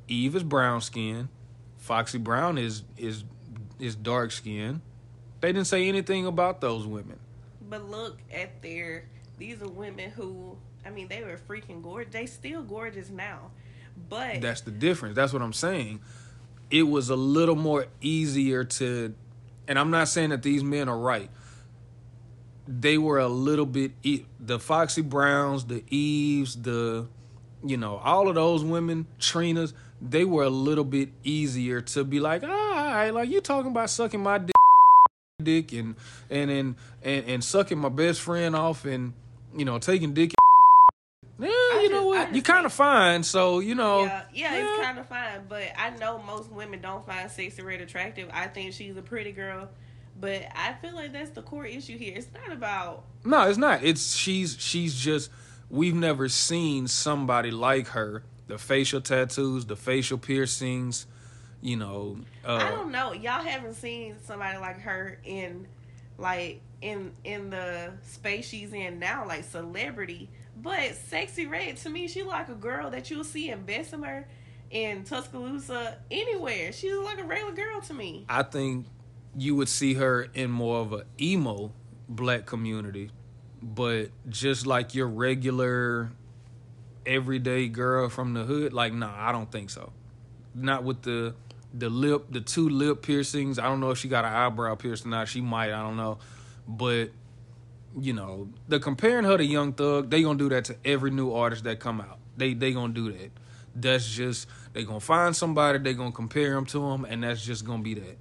Eve 0.09 0.37
is 0.37 0.43
brown 0.43 0.81
skin. 0.81 1.29
Foxy 1.77 2.19
Brown 2.19 2.59
is 2.59 2.83
is 2.97 3.25
is 3.79 3.95
dark 3.95 4.33
skin. 4.33 4.83
They 5.41 5.53
didn't 5.53 5.67
say 5.67 5.89
anything 5.89 6.27
about 6.27 6.61
those 6.61 6.87
women. 6.87 7.19
But 7.69 7.89
look 7.89 8.19
at 8.33 8.61
their. 8.63 9.05
These 9.39 9.63
are 9.63 9.69
women 9.69 10.11
who. 10.11 10.57
I 10.85 10.91
mean, 10.91 11.09
they 11.09 11.23
were 11.23 11.39
freaking 11.49 11.83
gorgeous. 11.83 12.13
They 12.13 12.27
still 12.27 12.63
gorgeous 12.63 13.11
now, 13.11 13.51
but 14.09 14.41
That's 14.41 14.63
the 14.63 14.71
difference. 14.71 15.17
That's 15.17 15.33
what 15.33 15.43
I'm 15.43 15.53
saying. 15.53 16.01
It 16.71 16.85
was 16.85 17.11
a 17.11 17.17
little 17.17 17.57
more 17.57 17.87
easier 18.01 18.65
to, 18.65 19.15
and 19.67 19.79
I'm 19.79 19.91
not 19.91 20.09
saying 20.09 20.31
that 20.31 20.43
these 20.43 20.63
men 20.63 20.89
are 20.89 20.99
right. 20.99 21.31
They 22.67 22.99
were 22.99 23.19
a 23.19 23.29
little 23.29 23.65
bit 23.67 23.93
the 24.39 24.59
Foxy 24.59 25.03
Browns, 25.03 25.65
the 25.65 25.83
Eves, 25.89 26.61
the, 26.61 27.07
you 27.65 27.77
know, 27.77 27.97
all 27.97 28.29
of 28.29 28.35
those 28.35 28.63
women, 28.63 29.07
Trinas. 29.19 29.73
They 30.01 30.25
were 30.25 30.45
a 30.45 30.51
little 30.51 30.85
bit 30.85 31.09
easier 31.25 31.81
to 31.81 32.05
be 32.05 32.21
like, 32.21 32.43
ah, 32.45 32.49
all 32.49 32.95
right, 32.95 33.11
like 33.13 33.29
you 33.29 33.41
talking 33.41 33.71
about 33.73 33.91
sucking 33.91 34.21
my 34.23 34.39
dick, 34.39 34.55
dick 35.43 35.73
and 35.73 35.97
and 36.31 36.51
and 36.51 36.75
and, 37.03 37.25
and 37.27 37.45
sucking 37.45 37.79
my 37.79 37.89
best 37.89 38.21
friend 38.21 38.55
off 38.55 38.85
and 38.85 39.13
you 39.57 39.65
know 39.65 39.79
taking 39.79 40.15
dick. 40.15 40.33
Yeah, 41.41 41.49
you 41.49 41.81
just- 41.83 41.93
know 41.93 42.07
what? 42.07 42.35
You 42.35 42.43
kind 42.43 42.67
of 42.67 42.73
fine, 42.73 43.23
so 43.23 43.61
you 43.61 43.75
know. 43.75 44.05
Yeah, 44.05 44.23
yeah, 44.35 44.55
it's 44.55 44.85
kind 44.85 44.99
of 44.99 45.07
fine, 45.09 45.41
but 45.49 45.65
I 45.77 45.91
know 45.91 46.21
most 46.27 46.51
women 46.51 46.81
don't 46.81 47.05
find 47.07 47.29
Sexyy 47.31 47.65
Red 47.65 47.81
attractive. 47.81 48.29
I 48.33 48.47
think 48.49 48.73
she's 48.75 48.97
a 48.97 49.03
pretty 49.03 49.33
girl, 49.33 49.69
but 50.21 50.43
I 50.55 50.75
feel 50.75 50.95
like 50.95 51.13
that's 51.13 51.31
the 51.31 51.43
core 51.43 51.65
issue 51.67 51.97
here. 51.99 52.15
It's 52.17 52.29
not 52.35 52.57
about 52.57 53.05
No, 53.25 53.49
it's 53.49 53.59
not. 53.59 53.83
It's 53.85 54.15
she's 54.17 54.57
she's 54.59 54.95
just 54.95 55.31
we've 55.71 55.95
never 55.95 56.29
seen 56.29 56.87
somebody 56.89 57.51
like 57.51 57.89
her. 57.89 58.23
The 58.49 58.59
facial 58.59 59.01
tattoos, 59.01 59.67
the 59.67 59.77
facial 59.77 60.19
piercings, 60.19 61.07
you 61.61 61.77
know. 61.77 62.19
Uh, 62.45 62.57
I 62.57 62.71
don't 62.71 62.91
know. 62.91 63.13
Y'all 63.13 63.43
haven't 63.43 63.75
seen 63.75 64.17
somebody 64.25 64.59
like 64.59 64.81
her 64.81 65.19
in 65.25 65.67
like 66.19 66.61
in 66.83 67.13
in 67.25 67.51
the 67.51 67.93
space 68.05 68.49
she's 68.49 68.73
in 68.73 68.99
now, 68.99 69.27
like 69.27 69.45
celebrity. 69.45 70.29
But 70.61 70.95
sexy 70.95 71.47
red 71.47 71.77
to 71.79 71.91
me, 71.91 72.09
she 72.09 72.23
like 72.23 72.49
a 72.49 72.55
girl 72.55 72.91
that 72.91 73.11
you'll 73.11 73.25
see 73.25 73.51
in 73.51 73.63
Bessemer, 73.63 74.27
in 74.71 75.05
Tuscaloosa, 75.05 75.99
anywhere. 76.11 76.73
She's 76.73 76.97
like 76.97 77.19
a 77.19 77.25
regular 77.25 77.53
girl 77.53 77.81
to 77.83 77.95
me. 77.95 78.25
I 78.29 78.43
think 78.43 78.87
you 79.37 79.55
would 79.57 79.69
see 79.69 79.95
her 79.95 80.29
in 80.35 80.51
more 80.51 80.81
of 80.81 80.93
a 80.93 81.05
emo 81.21 81.73
black 82.09 82.47
community, 82.47 83.11
but 83.63 84.11
just 84.29 84.67
like 84.67 84.95
your 84.95 85.07
regular 85.07 86.11
everyday 87.09 87.69
girl 87.69 88.09
from 88.09 88.35
the 88.35 88.45
hood, 88.45 88.73
like 88.73 88.93
nah, 88.93 89.13
I 89.17 89.33
don't 89.33 89.51
think 89.51 89.71
so. 89.71 89.93
Not 90.55 90.85
with 90.85 91.03
the 91.03 91.35
the 91.75 91.89
lip, 91.89 92.27
the 92.31 92.41
two 92.41 92.69
lip 92.69 93.03
piercings. 93.03 93.59
I 93.59 93.65
don't 93.65 93.81
know 93.81 93.91
if 93.91 93.99
she 93.99 94.09
got 94.09 94.25
an 94.25 94.33
eyebrow 94.33 94.75
pierced 94.75 95.05
or 95.05 95.09
not. 95.09 95.29
She 95.29 95.41
might, 95.41 95.73
I 95.73 95.83
don't 95.83 95.97
know. 95.97 96.19
But 96.67 97.11
you 97.99 98.13
know, 98.13 98.49
the 98.69 98.79
comparing 98.79 99.25
her 99.25 99.37
to 99.37 99.45
Young 99.45 99.73
Thug, 99.73 100.11
they 100.11 100.23
gonna 100.23 100.39
do 100.39 100.49
that 100.51 100.67
to 100.67 100.77
every 100.85 101.11
new 101.11 101.33
artist 101.33 101.65
that 101.65 101.81
come 101.81 102.01
out. 102.01 102.19
They 102.37 102.55
they 102.55 102.73
gonna 102.73 102.93
do 102.93 103.13
that. 103.13 103.31
That's 103.75 104.09
just 104.09 104.49
they 104.73 104.85
gonna 104.85 105.01
find 105.01 105.35
somebody, 105.35 105.79
they 105.79 105.95
gonna 105.95 106.13
compare 106.13 106.55
them 106.55 106.67
to 106.67 106.91
them, 106.91 107.05
and 107.05 107.23
that's 107.23 107.45
just 107.45 107.65
gonna 107.65 107.83
be 107.83 107.95
that. 107.95 108.19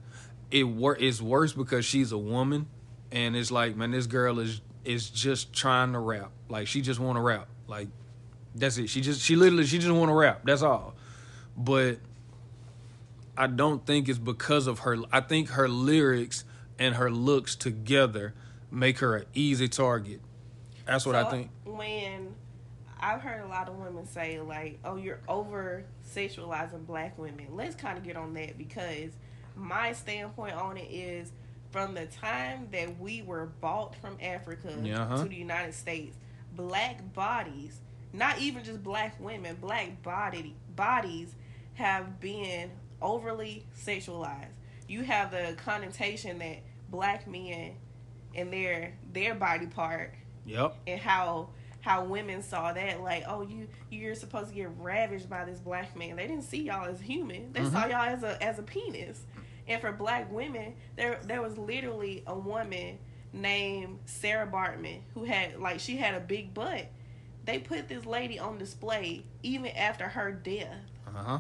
It 0.50 0.64
wor- 0.64 0.98
it's 0.98 1.22
worse 1.22 1.54
because 1.54 1.86
she's 1.86 2.12
a 2.12 2.18
woman, 2.18 2.68
and 3.12 3.36
it's 3.36 3.52
like, 3.52 3.76
man, 3.76 3.92
this 3.92 4.08
girl 4.08 4.40
is 4.40 4.62
is 4.86 5.10
just 5.10 5.54
trying 5.54 5.94
to 5.94 6.00
rap. 6.00 6.32
Like 6.50 6.68
she 6.68 6.82
just 6.82 7.00
want 7.00 7.18
to 7.18 7.22
rap. 7.22 7.48
Like 7.68 7.90
that's 8.60 8.78
it. 8.78 8.90
She 8.90 9.02
just 9.02 9.22
she 9.22 9.36
literally 9.36 9.66
she 9.66 9.78
just 9.78 9.92
want 9.92 10.10
to 10.10 10.14
rap. 10.14 10.42
That's 10.44 10.62
all. 10.62 10.96
But 11.56 12.00
I 13.38 13.48
don't 13.48 13.86
think 13.86 14.10
it's 14.10 14.20
because 14.20 14.68
of 14.68 14.80
her. 14.80 14.98
I 15.12 15.22
think 15.22 15.50
her 15.50 15.68
lyrics 15.68 16.44
and 16.80 16.96
her 16.96 17.10
looks 17.10 17.56
together 17.56 18.34
make 18.72 19.00
her 19.00 19.16
an 19.16 19.26
easy 19.34 19.68
target. 19.68 20.22
That's 20.86 21.06
what 21.06 21.16
I 21.16 21.30
think. 21.30 21.50
When 21.66 22.36
I've 23.00 23.22
heard 23.22 23.44
a 23.44 23.48
lot 23.48 23.70
of 23.70 23.76
women 23.76 24.06
say 24.06 24.40
like, 24.40 24.80
"Oh, 24.84 24.96
you're 24.96 25.20
over 25.28 25.86
sexualizing 26.08 26.86
black 26.86 27.18
women." 27.18 27.48
Let's 27.52 27.76
kind 27.76 27.98
of 27.98 28.04
get 28.04 28.16
on 28.16 28.34
that 28.36 28.58
because 28.58 29.12
my 29.56 29.94
standpoint 29.94 30.56
on 30.56 30.78
it 30.78 30.90
is 30.92 31.32
from 31.72 31.94
the 31.94 32.06
time 32.06 32.68
that 32.72 33.00
we 33.00 33.22
were 33.22 33.48
bought 33.60 33.96
from 33.96 34.18
Africa 34.22 34.74
Yeah, 34.82 35.04
uh-huh. 35.04 35.24
to 35.24 35.30
the 35.30 35.36
United 35.36 35.74
States, 35.74 36.16
black 36.56 37.14
bodies, 37.14 37.80
not 38.18 38.40
even 38.40 38.64
just 38.64 38.84
black 38.84 39.20
women, 39.20 39.58
black 39.62 40.02
body 40.02 40.56
bodies 40.76 41.36
have 41.76 42.20
been 42.20 42.72
overly 43.02 43.66
sexualized. 43.78 44.48
You 44.88 45.04
have 45.04 45.32
the 45.32 45.56
connotation 45.64 46.40
that 46.40 46.60
black 46.90 47.28
men 47.28 47.76
and 48.36 48.52
their 48.52 48.94
their 49.14 49.36
body 49.36 49.68
part 49.68 50.14
Yep. 50.46 50.78
and 50.88 51.00
how 51.00 51.50
how 51.82 52.06
women 52.06 52.42
saw 52.42 52.74
that 52.74 53.02
like 53.02 53.24
oh 53.28 53.42
you 53.42 53.68
you're 53.90 54.16
supposed 54.16 54.50
to 54.50 54.56
get 54.56 54.70
ravaged 54.78 55.30
by 55.30 55.46
this 55.46 55.60
black 55.60 55.96
man. 55.96 56.16
They 56.16 56.28
didn't 56.28 56.44
see 56.44 56.64
y'all 56.64 56.86
as 56.86 57.00
human. 57.00 57.52
They 57.54 57.64
saw 57.64 57.82
mm-hmm. 57.84 57.92
y'all 57.92 58.02
as 58.02 58.24
a 58.24 58.42
as 58.44 58.60
a 58.60 58.64
penis. 58.64 59.22
And 59.68 59.82
for 59.82 59.92
black 59.92 60.32
women 60.32 60.74
there 60.96 61.20
there 61.26 61.42
was 61.42 61.58
literally 61.58 62.24
a 62.26 62.38
woman 62.38 62.98
named 63.34 64.00
Sarah 64.06 64.48
Baartman 64.48 65.02
who 65.14 65.26
had 65.26 65.60
like 65.60 65.80
she 65.80 65.98
had 65.98 66.16
a 66.16 66.20
big 66.22 66.54
butt 66.54 66.88
they 67.48 67.58
put 67.58 67.88
this 67.88 68.06
lady 68.06 68.38
on 68.38 68.60
display 68.60 69.24
even 69.42 69.72
after 69.72 70.08
her 70.08 70.32
death 70.32 70.78
Uh 71.08 71.24
huh. 71.24 71.40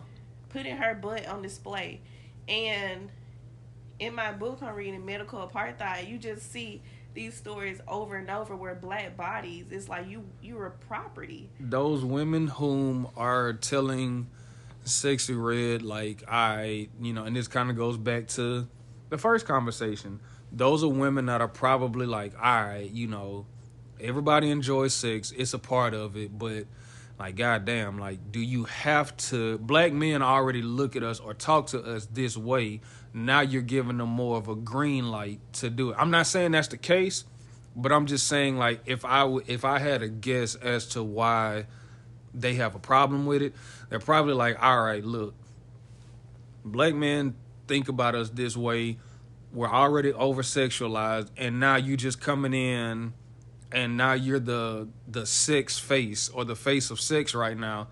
putting 0.49 0.75
her 0.77 0.95
butt 0.95 1.27
on 1.27 1.41
display. 1.43 2.01
And 2.47 3.09
in 3.99 4.15
my 4.15 4.31
book 4.31 4.63
I'm 4.63 4.73
reading 4.73 5.05
Medical 5.05 5.47
Apartheid, 5.47 6.07
you 6.09 6.17
just 6.17 6.51
see 6.51 6.81
these 7.13 7.33
stories 7.35 7.81
over 7.87 8.15
and 8.15 8.29
over 8.29 8.55
where 8.55 8.75
black 8.75 9.17
bodies 9.17 9.65
it's 9.71 9.89
like 9.89 10.07
you 10.07 10.23
you 10.41 10.55
were 10.55 10.69
property. 10.87 11.49
Those 11.59 12.03
women 12.05 12.47
whom 12.47 13.07
are 13.17 13.53
telling 13.53 14.27
Sexyy 14.85 15.35
Red 15.37 15.81
like 15.81 16.23
I, 16.27 16.87
you 17.01 17.13
know, 17.13 17.25
and 17.25 17.35
this 17.35 17.47
kind 17.47 17.69
of 17.69 17.75
goes 17.75 17.97
back 17.97 18.27
to 18.29 18.67
the 19.09 19.17
first 19.17 19.45
conversation. 19.45 20.19
Those 20.51 20.83
are 20.83 20.87
women 20.87 21.25
that 21.25 21.41
are 21.41 21.47
probably 21.49 22.05
like, 22.05 22.33
all 22.35 22.63
right, 22.63 22.89
you 22.89 23.07
know, 23.07 23.45
everybody 23.99 24.49
enjoys 24.49 24.93
sex, 24.93 25.33
it's 25.35 25.53
a 25.53 25.59
part 25.59 25.93
of 25.93 26.15
it, 26.17 26.37
but 26.37 26.65
like 27.19 27.35
goddamn, 27.35 27.97
like 27.97 28.31
do 28.31 28.39
you 28.39 28.65
have 28.65 29.15
to 29.17 29.57
black 29.57 29.91
men 29.91 30.21
already 30.21 30.61
look 30.61 30.95
at 30.95 31.03
us 31.03 31.19
or 31.19 31.33
talk 31.33 31.67
to 31.67 31.81
us 31.81 32.05
this 32.07 32.37
way? 32.37 32.81
Now 33.13 33.41
you're 33.41 33.61
giving 33.61 33.97
them 33.97 34.09
more 34.09 34.37
of 34.37 34.47
a 34.47 34.55
green 34.55 35.09
light 35.09 35.39
to 35.53 35.69
do 35.69 35.91
it. 35.91 35.95
I'm 35.97 36.11
not 36.11 36.27
saying 36.27 36.51
that's 36.51 36.67
the 36.67 36.77
case, 36.77 37.25
but 37.75 37.91
I'm 37.91 38.05
just 38.05 38.27
saying 38.27 38.57
like 38.57 38.81
if 38.85 39.03
I 39.03 39.21
w- 39.21 39.43
if 39.47 39.65
I 39.65 39.79
had 39.79 40.03
a 40.03 40.07
guess 40.07 40.55
as 40.55 40.85
to 40.89 41.03
why 41.03 41.65
they 42.33 42.55
have 42.55 42.75
a 42.75 42.79
problem 42.79 43.25
with 43.25 43.41
it, 43.41 43.55
they're 43.89 43.99
probably 43.99 44.33
like, 44.33 44.61
all 44.61 44.81
right, 44.83 45.03
look, 45.03 45.33
black 46.63 46.93
men 46.93 47.35
think 47.67 47.89
about 47.89 48.15
us 48.15 48.29
this 48.29 48.55
way. 48.55 48.97
We're 49.51 49.71
already 49.71 50.13
over 50.13 50.43
sexualized, 50.43 51.29
and 51.37 51.59
now 51.59 51.77
you 51.77 51.97
just 51.97 52.21
coming 52.21 52.53
in, 52.53 53.13
and 53.71 53.97
now 53.97 54.13
you're 54.13 54.39
the 54.39 54.87
the 55.07 55.25
sex 55.25 55.77
face 55.77 56.29
or 56.29 56.45
the 56.45 56.55
face 56.55 56.89
of 56.91 56.99
sex 56.99 57.33
right 57.35 57.57
now, 57.57 57.87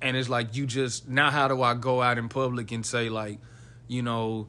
and 0.00 0.16
it's 0.16 0.28
like 0.28 0.56
you 0.56 0.66
just 0.66 1.08
now 1.08 1.30
how 1.30 1.48
do 1.48 1.62
I 1.62 1.74
go 1.74 2.02
out 2.02 2.18
in 2.18 2.28
public 2.28 2.72
and 2.72 2.84
say 2.84 3.08
like, 3.08 3.38
you 3.88 4.02
know, 4.02 4.48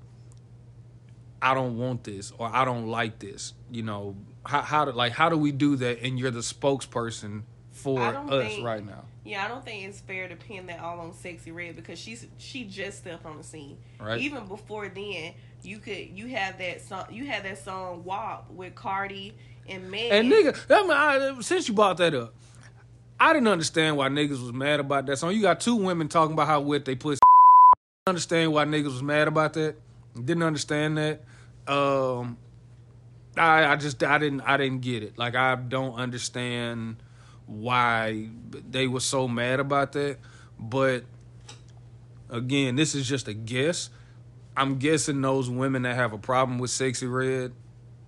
I 1.42 1.54
don't 1.54 1.78
want 1.78 2.04
this 2.04 2.32
or 2.38 2.50
I 2.52 2.66
don't 2.66 2.88
like 2.88 3.20
this. 3.20 3.54
You 3.72 3.84
know, 3.84 4.16
how 4.46 4.62
how 4.62 4.86
do 4.86 4.92
like 4.92 5.14
how 5.14 5.30
do 5.30 5.38
we 5.38 5.52
do 5.52 5.76
that? 5.78 6.02
And 6.02 6.20
you're 6.20 6.32
the 6.32 6.40
spokesperson 6.40 7.44
for 7.72 8.02
us 8.02 8.48
think- 8.48 8.66
right 8.66 8.84
now, 8.84 9.06
Yeah, 9.24 9.46
I 9.46 9.48
don't 9.48 9.64
think 9.64 9.88
it's 9.88 10.00
fair 10.00 10.28
to 10.28 10.36
pin 10.36 10.66
that 10.66 10.80
all 10.80 11.00
on 11.00 11.12
Sexyy 11.12 11.54
Red 11.54 11.76
because 11.76 12.00
she's 12.00 12.26
she 12.38 12.64
just 12.64 13.00
stepped 13.00 13.26
on 13.26 13.38
the 13.38 13.44
scene. 13.44 13.78
right? 14.00 14.20
Even 14.20 14.48
before 14.48 14.90
then, 14.90 15.34
you 15.62 15.78
could 15.78 16.10
you 16.10 16.28
had 16.28 16.58
that 16.60 16.82
song 16.82 17.06
you 17.12 17.26
had 17.28 17.44
that 17.44 17.64
song 17.64 18.04
WAP 18.04 18.50
with 18.52 18.74
Cardi 18.74 19.36
and 20.12 20.32
nigga, 20.32 20.58
I 20.70 20.82
mean, 20.82 20.92
I, 20.92 21.42
since 21.42 21.68
you 21.68 21.74
brought 21.74 21.98
that 21.98 22.14
up, 22.14 22.34
I 23.20 23.34
didn't 23.34 23.48
understand 23.48 23.98
why 23.98 24.10
niggas 24.10 24.42
was 24.42 24.54
mad 24.54 24.80
about 24.80 25.06
that 25.08 25.18
song. 25.18 25.34
You 25.34 25.42
got 25.42 25.60
two 25.60 25.76
women 25.76 26.08
talking 26.08 26.34
about 26.34 26.48
how 26.48 26.62
wet 26.62 26.86
they 26.86 26.96
pussy. 26.96 27.20
understand 28.06 28.54
why 28.54 28.66
niggas 28.66 28.86
was 28.86 29.04
mad 29.04 29.28
about 29.28 29.54
that. 29.54 29.76
Didn't 30.14 30.44
understand 30.44 30.98
that. 30.98 31.24
Um, 31.68 32.38
I 33.36 33.66
I 33.66 33.76
just 33.76 34.04
I 34.04 34.18
didn't 34.18 34.42
I 34.42 34.58
didn't 34.58 34.82
get 34.82 35.04
it. 35.04 35.18
Like 35.18 35.36
I 35.36 35.56
don't 35.56 35.96
understand 35.96 36.98
why 37.46 38.30
they 38.70 38.88
were 38.88 39.00
so 39.00 39.28
mad 39.28 39.60
about 39.60 39.94
that. 39.94 40.18
But 40.60 41.06
again, 42.30 42.76
this 42.76 42.96
is 42.96 43.08
just 43.08 43.28
a 43.28 43.34
guess. 43.34 43.90
I'm 44.56 44.78
guessing 44.80 45.22
those 45.22 45.50
women 45.50 45.84
that 45.84 45.96
have 45.96 46.14
a 46.14 46.18
problem 46.18 46.58
with 46.58 46.72
Sexyy 46.72 47.12
Red, 47.12 47.54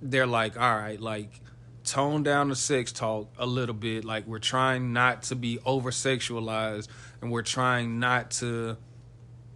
they're 0.02 0.26
like, 0.26 0.60
all 0.60 0.76
right, 0.76 1.00
like 1.00 1.42
tone 1.90 2.24
down 2.24 2.50
the 2.50 2.56
sex 2.56 2.92
talk 2.92 3.30
a 3.38 3.46
little 3.46 3.76
bit. 3.76 4.06
Like 4.06 4.28
we're 4.28 4.40
trying 4.40 4.94
not 4.94 5.24
to 5.24 5.36
be 5.36 5.60
over 5.66 5.92
sexualized 5.92 6.88
and 7.22 7.32
we're 7.32 7.42
trying 7.42 8.00
not 8.00 8.32
to 8.32 8.78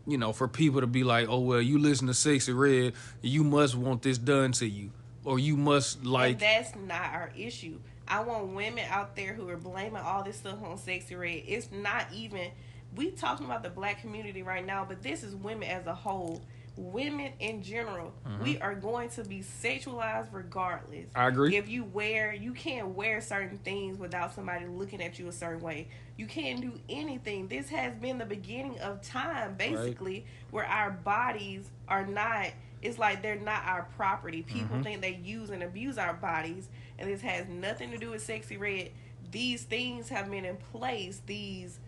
you 0.06 0.18
know, 0.18 0.34
for 0.34 0.48
people 0.48 0.82
to 0.82 0.88
be 0.88 1.04
like, 1.04 1.28
oh 1.30 1.40
well, 1.40 1.62
you 1.62 1.80
listen 1.80 2.08
to 2.08 2.14
Sexyy 2.14 2.58
Red, 2.58 2.94
you 3.22 3.44
must 3.44 3.76
want 3.76 4.02
this 4.02 4.18
done 4.18 4.52
to 4.54 4.68
you, 4.68 4.92
or 5.24 5.40
you 5.40 5.56
must 5.56 6.00
and 6.00 6.08
like. 6.08 6.40
that's 6.40 6.76
not 6.76 7.14
our 7.14 7.32
issue. 7.38 7.80
I 8.08 8.20
want 8.20 8.48
women 8.50 8.84
out 8.90 9.16
there 9.16 9.34
who 9.34 9.48
are 9.50 9.58
blaming 9.58 10.02
all 10.02 10.24
this 10.24 10.38
stuff 10.38 10.62
on 10.62 10.78
Sexyy 10.78 11.18
Red. 11.18 11.44
It's 11.48 11.72
not 11.72 12.08
even 12.14 12.52
we 12.96 13.12
talking 13.12 13.46
about 13.46 13.64
the 13.64 13.70
black 13.70 14.02
community 14.02 14.44
right 14.44 14.66
now, 14.66 14.86
but 14.86 15.02
this 15.02 15.24
is 15.24 15.36
women 15.36 15.70
as 15.70 15.86
a 15.88 15.96
whole. 15.96 16.42
Women 16.76 17.34
in 17.40 17.62
general, 17.62 18.14
we 18.42 18.56
mm-hmm. 18.56 18.64
are 18.64 18.74
going 18.74 19.10
to 19.10 19.24
be 19.24 19.42
sexualized 19.42 20.30
regardless. 20.32 21.06
I 21.14 21.28
agree. 21.28 21.56
If 21.56 21.70
you 21.70 21.84
wear, 21.84 22.34
you 22.34 22.52
can't 22.52 22.90
wear 22.90 23.22
certain 23.22 23.60
things 23.60 24.00
without 24.00 24.34
somebody 24.34 24.66
looking 24.66 25.02
at 25.02 25.20
you 25.20 25.28
a 25.28 25.32
certain 25.32 25.62
way. 25.62 25.88
You 26.18 26.26
can't 26.26 26.62
do 26.62 26.74
anything. 26.90 27.48
This 27.48 27.70
has 27.70 27.94
been 27.94 28.18
the 28.18 28.26
beginning 28.26 28.80
of 28.80 29.04
time, 29.04 29.54
basically, 29.56 30.26
where 30.50 30.66
our 30.66 30.90
bodies 30.90 31.70
are 31.88 32.08
not. 32.08 32.48
It's 32.82 32.98
like 32.98 33.22
they're 33.22 33.36
not 33.36 33.64
our 33.66 33.88
property. 33.96 34.42
People 34.42 34.76
mm-hmm. 34.76 34.82
think 34.82 35.02
they 35.02 35.20
use 35.24 35.52
and 35.52 35.62
abuse 35.62 36.00
our 36.00 36.14
bodies, 36.14 36.70
and 36.98 37.08
this 37.08 37.22
has 37.22 37.48
nothing 37.48 37.92
to 37.92 37.98
do 37.98 38.10
with 38.10 38.28
Sexyy 38.28 38.60
Red. 38.60 38.90
These 39.32 39.64
things 39.64 40.10
have 40.10 40.30
been 40.30 40.46
in 40.46 40.58
place. 40.58 41.22
These 41.26 41.80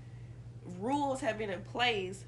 rules 0.79 1.21
have 1.21 1.37
been 1.37 1.49
in 1.49 1.61
place 1.61 2.23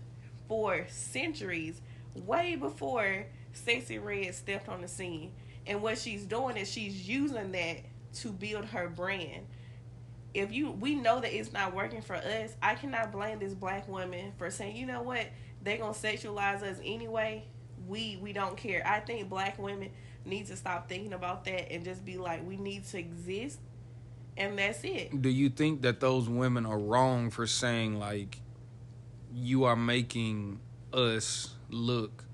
for 0.48 0.86
centuries, 0.90 1.82
way 2.26 2.56
before 2.56 3.26
Sexyy 3.54 4.04
Red 4.04 4.34
stepped 4.36 4.70
on 4.70 4.82
the 4.82 4.88
scene. 4.88 5.32
And 5.66 5.82
what 5.82 5.98
she's 5.98 6.26
doing 6.26 6.58
is 6.58 6.72
she's 6.72 7.08
using 7.08 7.52
that 7.52 7.78
to 8.16 8.32
build 8.32 8.66
her 8.66 8.90
brand. 8.90 9.46
If 10.34 10.52
you 10.52 10.72
we 10.72 10.96
know 10.96 11.20
that 11.20 11.36
it's 11.36 11.52
not 11.52 11.74
working 11.74 12.02
for 12.02 12.16
us, 12.16 12.56
I 12.62 12.76
cannot 12.76 13.12
blame 13.12 13.40
this 13.40 13.54
black 13.54 13.88
woman 13.88 14.34
for 14.38 14.50
saying, 14.52 14.76
you 14.76 14.86
know 14.86 15.02
what, 15.02 15.26
they're 15.64 15.78
gonna 15.78 15.94
sexualize 15.94 16.62
us 16.64 16.78
anyway. 16.84 17.46
We 17.88 18.18
we 18.22 18.34
don't 18.34 18.56
care. 18.56 18.84
I 18.86 19.00
think 19.00 19.30
black 19.30 19.58
women 19.58 19.90
need 20.26 20.46
to 20.48 20.56
stop 20.56 20.88
thinking 20.90 21.14
about 21.14 21.46
that 21.46 21.72
and 21.72 21.84
just 21.84 22.06
be 22.06 22.18
like, 22.18 22.46
we 22.46 22.58
need 22.58 22.86
to 22.86 23.00
exist 23.00 23.60
and 24.38 24.58
that's 24.58 24.84
it. 24.84 25.22
do 25.22 25.30
you 25.30 25.50
think 25.50 25.82
that 25.82 26.00
those 26.00 26.30
women 26.30 26.66
are 26.66 26.78
wrong 26.78 27.30
for 27.32 27.48
saying 27.48 27.98
like 27.98 28.40
you 29.34 29.64
are 29.64 29.76
making 29.76 30.60
us 30.94 31.56
look 31.70 32.26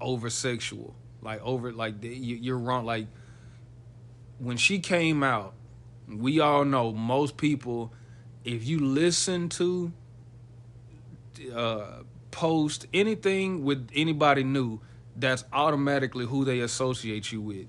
over 0.00 0.28
sexual 0.30 0.94
like 1.22 1.40
over 1.42 1.72
like 1.72 2.02
you- 2.02 2.36
you're 2.36 2.58
wrong. 2.58 2.84
Like 2.84 3.06
when 4.38 4.56
she 4.56 4.80
came 4.80 5.22
out 5.22 5.54
we 6.08 6.40
all 6.40 6.64
know 6.64 6.92
most 6.92 7.36
people 7.36 7.92
if 8.44 8.66
you 8.66 8.80
listen 8.80 9.48
to 9.48 9.92
uh 11.54 12.02
post 12.30 12.86
anything 12.92 13.62
with 13.64 13.88
anybody 13.94 14.42
new 14.42 14.80
that's 15.16 15.44
automatically 15.52 16.24
who 16.26 16.44
they 16.44 16.60
associate 16.60 17.30
you 17.30 17.40
with. 17.40 17.66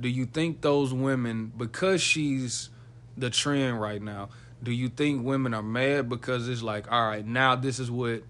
Do 0.00 0.08
you 0.08 0.26
think 0.26 0.62
those 0.62 0.92
women 0.92 1.52
because 1.56 2.02
she's 2.02 2.70
the 3.16 3.30
trend 3.30 3.80
right 3.80 4.02
now 4.02 4.28
do 4.62 4.72
you 4.72 4.88
think 4.88 5.24
women 5.24 5.54
are 5.54 5.62
mad 5.62 6.08
because 6.08 6.48
it's 6.48 6.62
like 6.62 6.90
all 6.90 7.06
right 7.06 7.26
now 7.26 7.54
this 7.56 7.78
is 7.78 7.90
what 7.90 8.22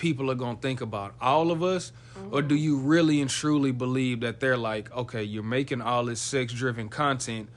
people 0.00 0.30
are 0.30 0.34
going 0.34 0.56
to 0.56 0.62
think 0.62 0.80
about 0.80 1.14
all 1.20 1.52
of 1.52 1.62
us 1.62 1.92
or 2.32 2.42
do 2.42 2.54
you 2.54 2.78
really 2.78 3.20
and 3.20 3.30
truly 3.30 3.70
believe 3.70 4.20
that 4.20 4.40
they're 4.40 4.56
like 4.56 4.90
okay 4.96 5.22
you're 5.22 5.42
making 5.42 5.80
all 5.80 6.04
this 6.04 6.20
sex 6.20 6.52
driven 6.52 6.88
content 6.88 7.48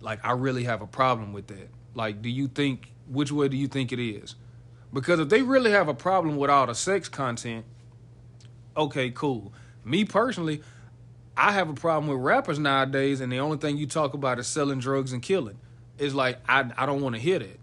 like 0.00 0.18
i 0.24 0.32
really 0.32 0.64
have 0.64 0.82
a 0.82 0.86
problem 0.86 1.32
with 1.32 1.46
that 1.46 1.68
like 1.94 2.20
do 2.20 2.28
you 2.28 2.48
think 2.48 2.92
which 3.08 3.32
way 3.32 3.48
do 3.48 3.56
you 3.56 3.68
think 3.68 3.92
it 3.92 4.00
is 4.00 4.34
because 4.92 5.18
if 5.20 5.28
they 5.28 5.42
really 5.42 5.70
have 5.70 5.88
a 5.88 5.94
problem 5.94 6.36
with 6.36 6.50
all 6.50 6.66
the 6.66 6.74
sex 6.74 7.08
content 7.08 7.64
okay 8.76 9.10
cool 9.10 9.52
me 9.84 10.04
personally 10.04 10.60
I 11.36 11.52
have 11.52 11.70
a 11.70 11.74
problem 11.74 12.12
with 12.12 12.22
rappers 12.22 12.58
nowadays, 12.58 13.20
and 13.20 13.32
the 13.32 13.38
only 13.38 13.56
thing 13.56 13.76
you 13.78 13.86
talk 13.86 14.12
about 14.14 14.38
is 14.38 14.46
selling 14.46 14.80
drugs 14.80 15.12
and 15.12 15.22
killing. 15.22 15.58
It's 15.98 16.14
like 16.14 16.38
I 16.48 16.70
I 16.76 16.86
don't 16.86 17.00
want 17.00 17.14
to 17.14 17.20
hear 17.20 17.38
that. 17.38 17.58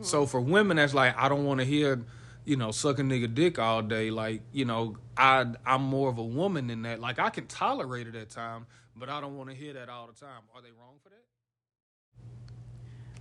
So 0.00 0.26
for 0.26 0.40
women, 0.40 0.76
that's 0.76 0.94
like 0.94 1.16
I 1.16 1.28
don't 1.28 1.44
want 1.44 1.60
to 1.60 1.64
hear, 1.64 2.00
you 2.44 2.56
know, 2.56 2.70
suck 2.70 2.98
a 2.98 3.02
nigga 3.02 3.32
dick 3.32 3.58
all 3.58 3.82
day. 3.82 4.10
Like 4.10 4.42
you 4.52 4.64
know, 4.64 4.96
I 5.16 5.46
I'm 5.64 5.82
more 5.82 6.08
of 6.08 6.18
a 6.18 6.24
woman 6.24 6.68
than 6.68 6.82
that. 6.82 7.00
Like 7.00 7.18
I 7.18 7.30
can 7.30 7.46
tolerate 7.46 8.06
it 8.06 8.14
at 8.14 8.30
time, 8.30 8.66
but 8.96 9.08
I 9.08 9.20
don't 9.20 9.36
want 9.36 9.50
to 9.50 9.56
hear 9.56 9.72
that 9.74 9.88
all 9.88 10.06
the 10.06 10.18
time. 10.18 10.42
Are 10.54 10.62
they 10.62 10.70
wrong 10.70 10.96
for 11.02 11.10
that? 11.10 11.24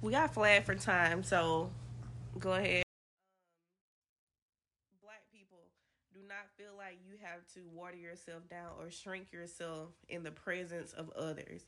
We 0.02 0.12
got 0.12 0.34
flagged 0.34 0.66
for 0.66 0.76
time, 0.76 1.24
so 1.24 1.70
go 2.40 2.54
ahead. 2.54 2.84
Um, 2.84 2.90
black 5.04 5.22
people 5.32 5.60
do 6.12 6.22
not 6.28 6.48
feel 6.58 6.76
like 6.76 6.98
you 7.06 7.14
have 7.22 7.46
to 7.54 7.60
water 7.72 7.98
yourself 7.98 8.50
down 8.50 8.72
or 8.80 8.90
shrink 8.90 9.32
yourself 9.32 9.90
in 10.10 10.24
the 10.24 10.32
presence 10.32 10.94
of 10.94 11.12
others. 11.12 11.68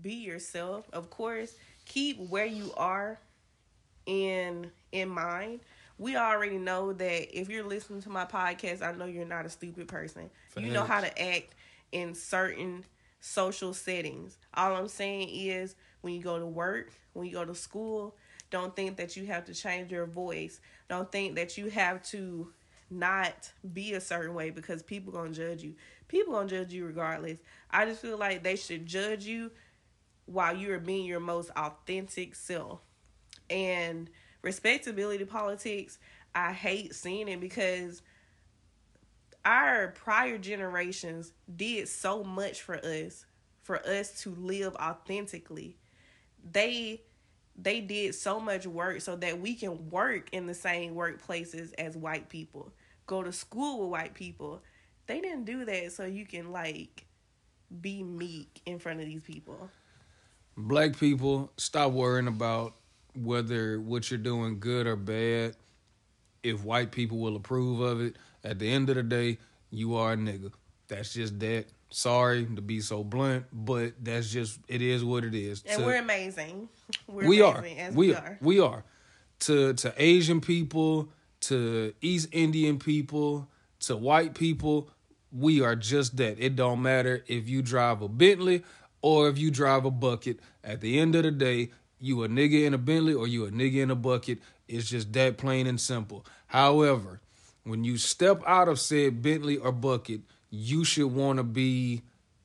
Be 0.00 0.14
yourself. 0.14 0.88
Of 0.94 1.10
course, 1.10 1.56
keep 1.84 2.18
where 2.30 2.46
you 2.46 2.72
are 2.76 3.20
in 4.06 4.70
in 4.92 5.08
mind. 5.08 5.60
We 5.98 6.16
already 6.16 6.58
know 6.58 6.92
that 6.92 7.38
if 7.38 7.48
you're 7.48 7.64
listening 7.64 8.02
to 8.02 8.10
my 8.10 8.24
podcast, 8.24 8.82
I 8.82 8.92
know 8.92 9.04
you're 9.04 9.24
not 9.24 9.46
a 9.46 9.50
stupid 9.50 9.88
person. 9.88 10.30
You 10.58 10.72
know 10.72 10.84
how 10.84 11.00
to 11.00 11.22
act 11.22 11.54
in 11.92 12.14
certain 12.14 12.84
social 13.20 13.72
settings. 13.72 14.36
All 14.54 14.74
I'm 14.74 14.88
saying 14.88 15.28
is 15.30 15.76
when 16.00 16.14
you 16.14 16.22
go 16.22 16.38
to 16.38 16.46
work, 16.46 16.92
when 17.12 17.26
you 17.26 17.32
go 17.32 17.44
to 17.44 17.54
school, 17.54 18.16
don't 18.50 18.74
think 18.74 18.96
that 18.96 19.16
you 19.16 19.26
have 19.26 19.44
to 19.46 19.54
change 19.54 19.90
your 19.90 20.06
voice. 20.06 20.60
Don't 20.88 21.10
think 21.10 21.36
that 21.36 21.56
you 21.56 21.70
have 21.70 22.02
to 22.10 22.52
not 22.90 23.52
be 23.72 23.94
a 23.94 24.00
certain 24.00 24.34
way 24.34 24.50
because 24.50 24.82
people 24.82 25.12
gonna 25.12 25.30
judge 25.30 25.62
you. 25.62 25.74
People 26.08 26.34
gonna 26.34 26.48
judge 26.48 26.72
you 26.72 26.84
regardless. 26.86 27.38
I 27.70 27.86
just 27.86 28.02
feel 28.02 28.18
like 28.18 28.42
they 28.42 28.56
should 28.56 28.86
judge 28.86 29.24
you 29.24 29.50
while 30.26 30.56
you 30.56 30.72
are 30.72 30.78
being 30.78 31.06
your 31.06 31.20
most 31.20 31.50
authentic 31.56 32.34
self. 32.34 32.80
And 33.50 34.10
respectability 34.44 35.24
politics, 35.24 35.98
I 36.34 36.52
hate 36.52 36.94
seeing 36.94 37.28
it 37.28 37.40
because 37.40 38.02
our 39.44 39.88
prior 39.88 40.38
generations 40.38 41.32
did 41.54 41.88
so 41.88 42.22
much 42.22 42.62
for 42.62 42.76
us 42.76 43.26
for 43.62 43.84
us 43.86 44.22
to 44.22 44.30
live 44.34 44.74
authentically. 44.76 45.76
They 46.52 47.02
they 47.56 47.80
did 47.80 48.14
so 48.14 48.40
much 48.40 48.66
work 48.66 49.00
so 49.00 49.16
that 49.16 49.40
we 49.40 49.54
can 49.54 49.88
work 49.88 50.28
in 50.32 50.46
the 50.46 50.54
same 50.54 50.94
workplaces 50.94 51.72
as 51.78 51.96
white 51.96 52.28
people 52.28 52.72
go 53.06 53.22
to 53.22 53.32
school 53.32 53.80
with 53.80 53.90
white 53.90 54.14
people. 54.14 54.62
They 55.06 55.20
didn't 55.20 55.44
do 55.44 55.64
that 55.64 55.92
so 55.92 56.04
you 56.04 56.26
can 56.26 56.52
like 56.52 57.06
be 57.80 58.02
meek 58.02 58.60
in 58.66 58.78
front 58.78 59.00
of 59.00 59.06
these 59.06 59.22
people. 59.22 59.70
Black 60.56 60.96
people, 60.98 61.52
stop 61.56 61.92
worrying 61.92 62.28
about 62.28 62.74
whether 63.14 63.80
what 63.80 64.10
you're 64.10 64.18
doing 64.18 64.58
good 64.60 64.86
or 64.86 64.96
bad. 64.96 65.56
If 66.42 66.62
white 66.62 66.92
people 66.92 67.18
will 67.18 67.36
approve 67.36 67.80
of 67.80 68.00
it, 68.02 68.16
at 68.42 68.58
the 68.58 68.70
end 68.70 68.90
of 68.90 68.96
the 68.96 69.02
day, 69.02 69.38
you 69.70 69.94
are 69.96 70.12
a 70.12 70.16
nigga. 70.16 70.52
That's 70.88 71.14
just 71.14 71.38
that. 71.40 71.66
Sorry 71.90 72.44
to 72.44 72.60
be 72.60 72.80
so 72.80 73.02
blunt, 73.04 73.46
but 73.52 73.92
that's 74.02 74.30
just 74.30 74.58
it 74.68 74.82
is 74.82 75.04
what 75.04 75.24
it 75.24 75.34
is. 75.34 75.62
and 75.66 75.78
To- 75.80 75.86
we're 75.86 75.98
amazing 76.00 76.68
we're 77.06 77.26
we 77.28 77.40
are. 77.40 77.58
amazing 77.58 77.78
as 77.80 77.94
we, 77.94 78.08
we 78.08 78.14
are. 78.14 78.18
are 78.18 78.38
We 78.42 78.60
are. 78.60 78.84
To 79.40 79.72
to 79.74 79.94
Asian 79.96 80.40
people, 80.40 81.08
to 81.42 81.94
East 82.02 82.28
Indian 82.32 82.78
people, 82.78 83.48
to 83.80 83.96
white 83.96 84.34
people, 84.34 84.90
we 85.32 85.62
are 85.62 85.76
just 85.76 86.16
that. 86.18 86.38
It 86.38 86.56
don't 86.56 86.82
matter 86.82 87.24
if 87.26 87.48
you 87.48 87.62
drive 87.62 88.02
a 88.02 88.08
Bentley 88.08 88.64
or 89.00 89.28
if 89.28 89.38
you 89.38 89.50
drive 89.50 89.84
a 89.84 89.90
bucket. 89.90 90.40
At 90.62 90.80
the 90.80 90.98
end 90.98 91.14
of 91.14 91.22
the 91.22 91.30
day, 91.30 91.70
you 92.04 92.22
a 92.22 92.28
nigga 92.28 92.66
in 92.66 92.74
a 92.74 92.78
Bentley 92.78 93.14
or 93.14 93.26
you 93.26 93.46
a 93.46 93.50
nigga 93.50 93.76
in 93.76 93.90
a 93.90 93.94
bucket. 93.94 94.38
It's 94.68 94.88
just 94.88 95.12
that 95.14 95.38
plain 95.38 95.66
and 95.66 95.80
simple. 95.80 96.24
However, 96.46 97.20
when 97.64 97.82
you 97.82 97.96
step 97.96 98.42
out 98.46 98.68
of 98.68 98.78
said 98.78 99.22
Bentley 99.22 99.56
or 99.56 99.72
bucket, 99.72 100.20
you 100.50 100.84
should 100.84 101.06
want 101.06 101.38
to 101.38 101.42
be, 101.42 102.02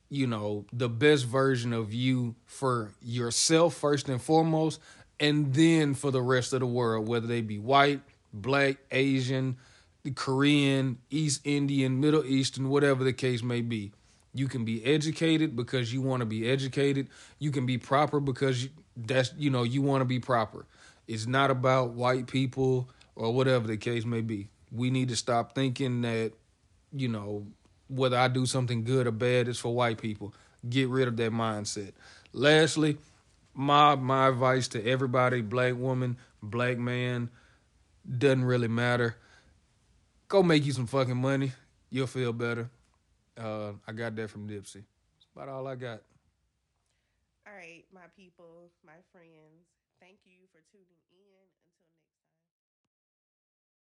you 0.10 0.28
know, 0.28 0.66
the 0.72 0.88
best 0.88 1.26
version 1.26 1.74
of 1.74 1.94
you 1.94 2.36
for 2.46 2.92
yourself 3.02 3.76
first 3.76 4.08
and 4.08 4.22
foremost, 4.22 4.80
and 5.20 5.54
then 5.54 5.94
for 5.94 6.10
the 6.10 6.22
rest 6.22 6.54
of 6.54 6.62
the 6.62 6.66
world, 6.66 7.08
whether 7.08 7.28
they 7.28 7.42
be 7.42 7.60
white, 7.60 8.00
black, 8.34 8.78
Asian, 8.92 9.58
Korean, 10.16 11.00
East 11.10 11.42
Indian, 11.44 12.00
Middle 12.00 12.24
Eastern, 12.24 12.70
whatever 12.70 13.04
the 13.04 13.14
case 13.14 13.44
may 13.44 13.60
be. 13.62 13.92
You 14.34 14.48
can 14.48 14.64
be 14.64 14.86
educated 14.86 15.56
because 15.56 15.92
you 15.92 16.02
want 16.02 16.22
to 16.22 16.26
be 16.26 16.50
educated. 16.50 17.10
You 17.40 17.52
can 17.52 17.66
be 17.66 17.78
proper 17.78 18.20
because 18.20 18.64
you, 18.64 18.70
that's 19.06 19.34
you 19.38 19.50
know 19.50 19.64
you 19.64 19.82
want 19.82 20.02
to 20.02 20.06
be 20.06 20.20
proper. 20.20 20.66
It's 21.08 21.26
not 21.26 21.52
about 21.52 21.92
white 21.92 22.28
people 22.28 22.90
or 23.16 23.34
whatever 23.34 23.68
the 23.68 23.78
case 23.78 24.06
may 24.06 24.22
be. 24.22 24.50
We 24.72 24.92
need 24.92 25.10
to 25.10 25.16
stop 25.16 25.56
thinking 25.56 26.02
that 26.02 26.34
you 26.94 27.08
know 27.08 27.48
whether 27.88 28.18
I 28.18 28.28
do 28.28 28.46
something 28.46 28.84
good 28.84 29.08
or 29.08 29.12
bad 29.12 29.48
is 29.48 29.60
for 29.60 29.74
white 29.74 30.00
people. 30.00 30.34
Get 30.68 30.90
rid 30.90 31.08
of 31.08 31.18
that 31.18 31.32
mindset. 31.32 31.94
Lastly, 32.34 32.98
my 33.54 33.96
my 33.96 34.28
advice 34.28 34.68
to 34.70 34.86
everybody, 34.86 35.42
black 35.42 35.76
woman, 35.76 36.18
black 36.42 36.78
man, 36.78 37.30
doesn't 38.18 38.44
really 38.44 38.68
matter. 38.68 39.16
Go 40.28 40.44
make 40.44 40.66
you 40.66 40.72
some 40.72 40.88
fucking 40.88 41.18
money. 41.18 41.54
You'll 41.90 42.08
feel 42.08 42.34
better. 42.34 42.70
Uh, 43.38 43.72
I 43.88 43.94
got 43.94 44.16
that 44.16 44.30
from 44.30 44.48
Dipsey. 44.48 44.84
That's 44.84 45.28
about 45.36 45.50
all 45.50 45.66
I 45.68 45.76
got. 45.76 46.02
Right, 47.60 47.84
my 47.92 48.08
people, 48.16 48.72
my 48.88 49.04
friends, 49.12 49.49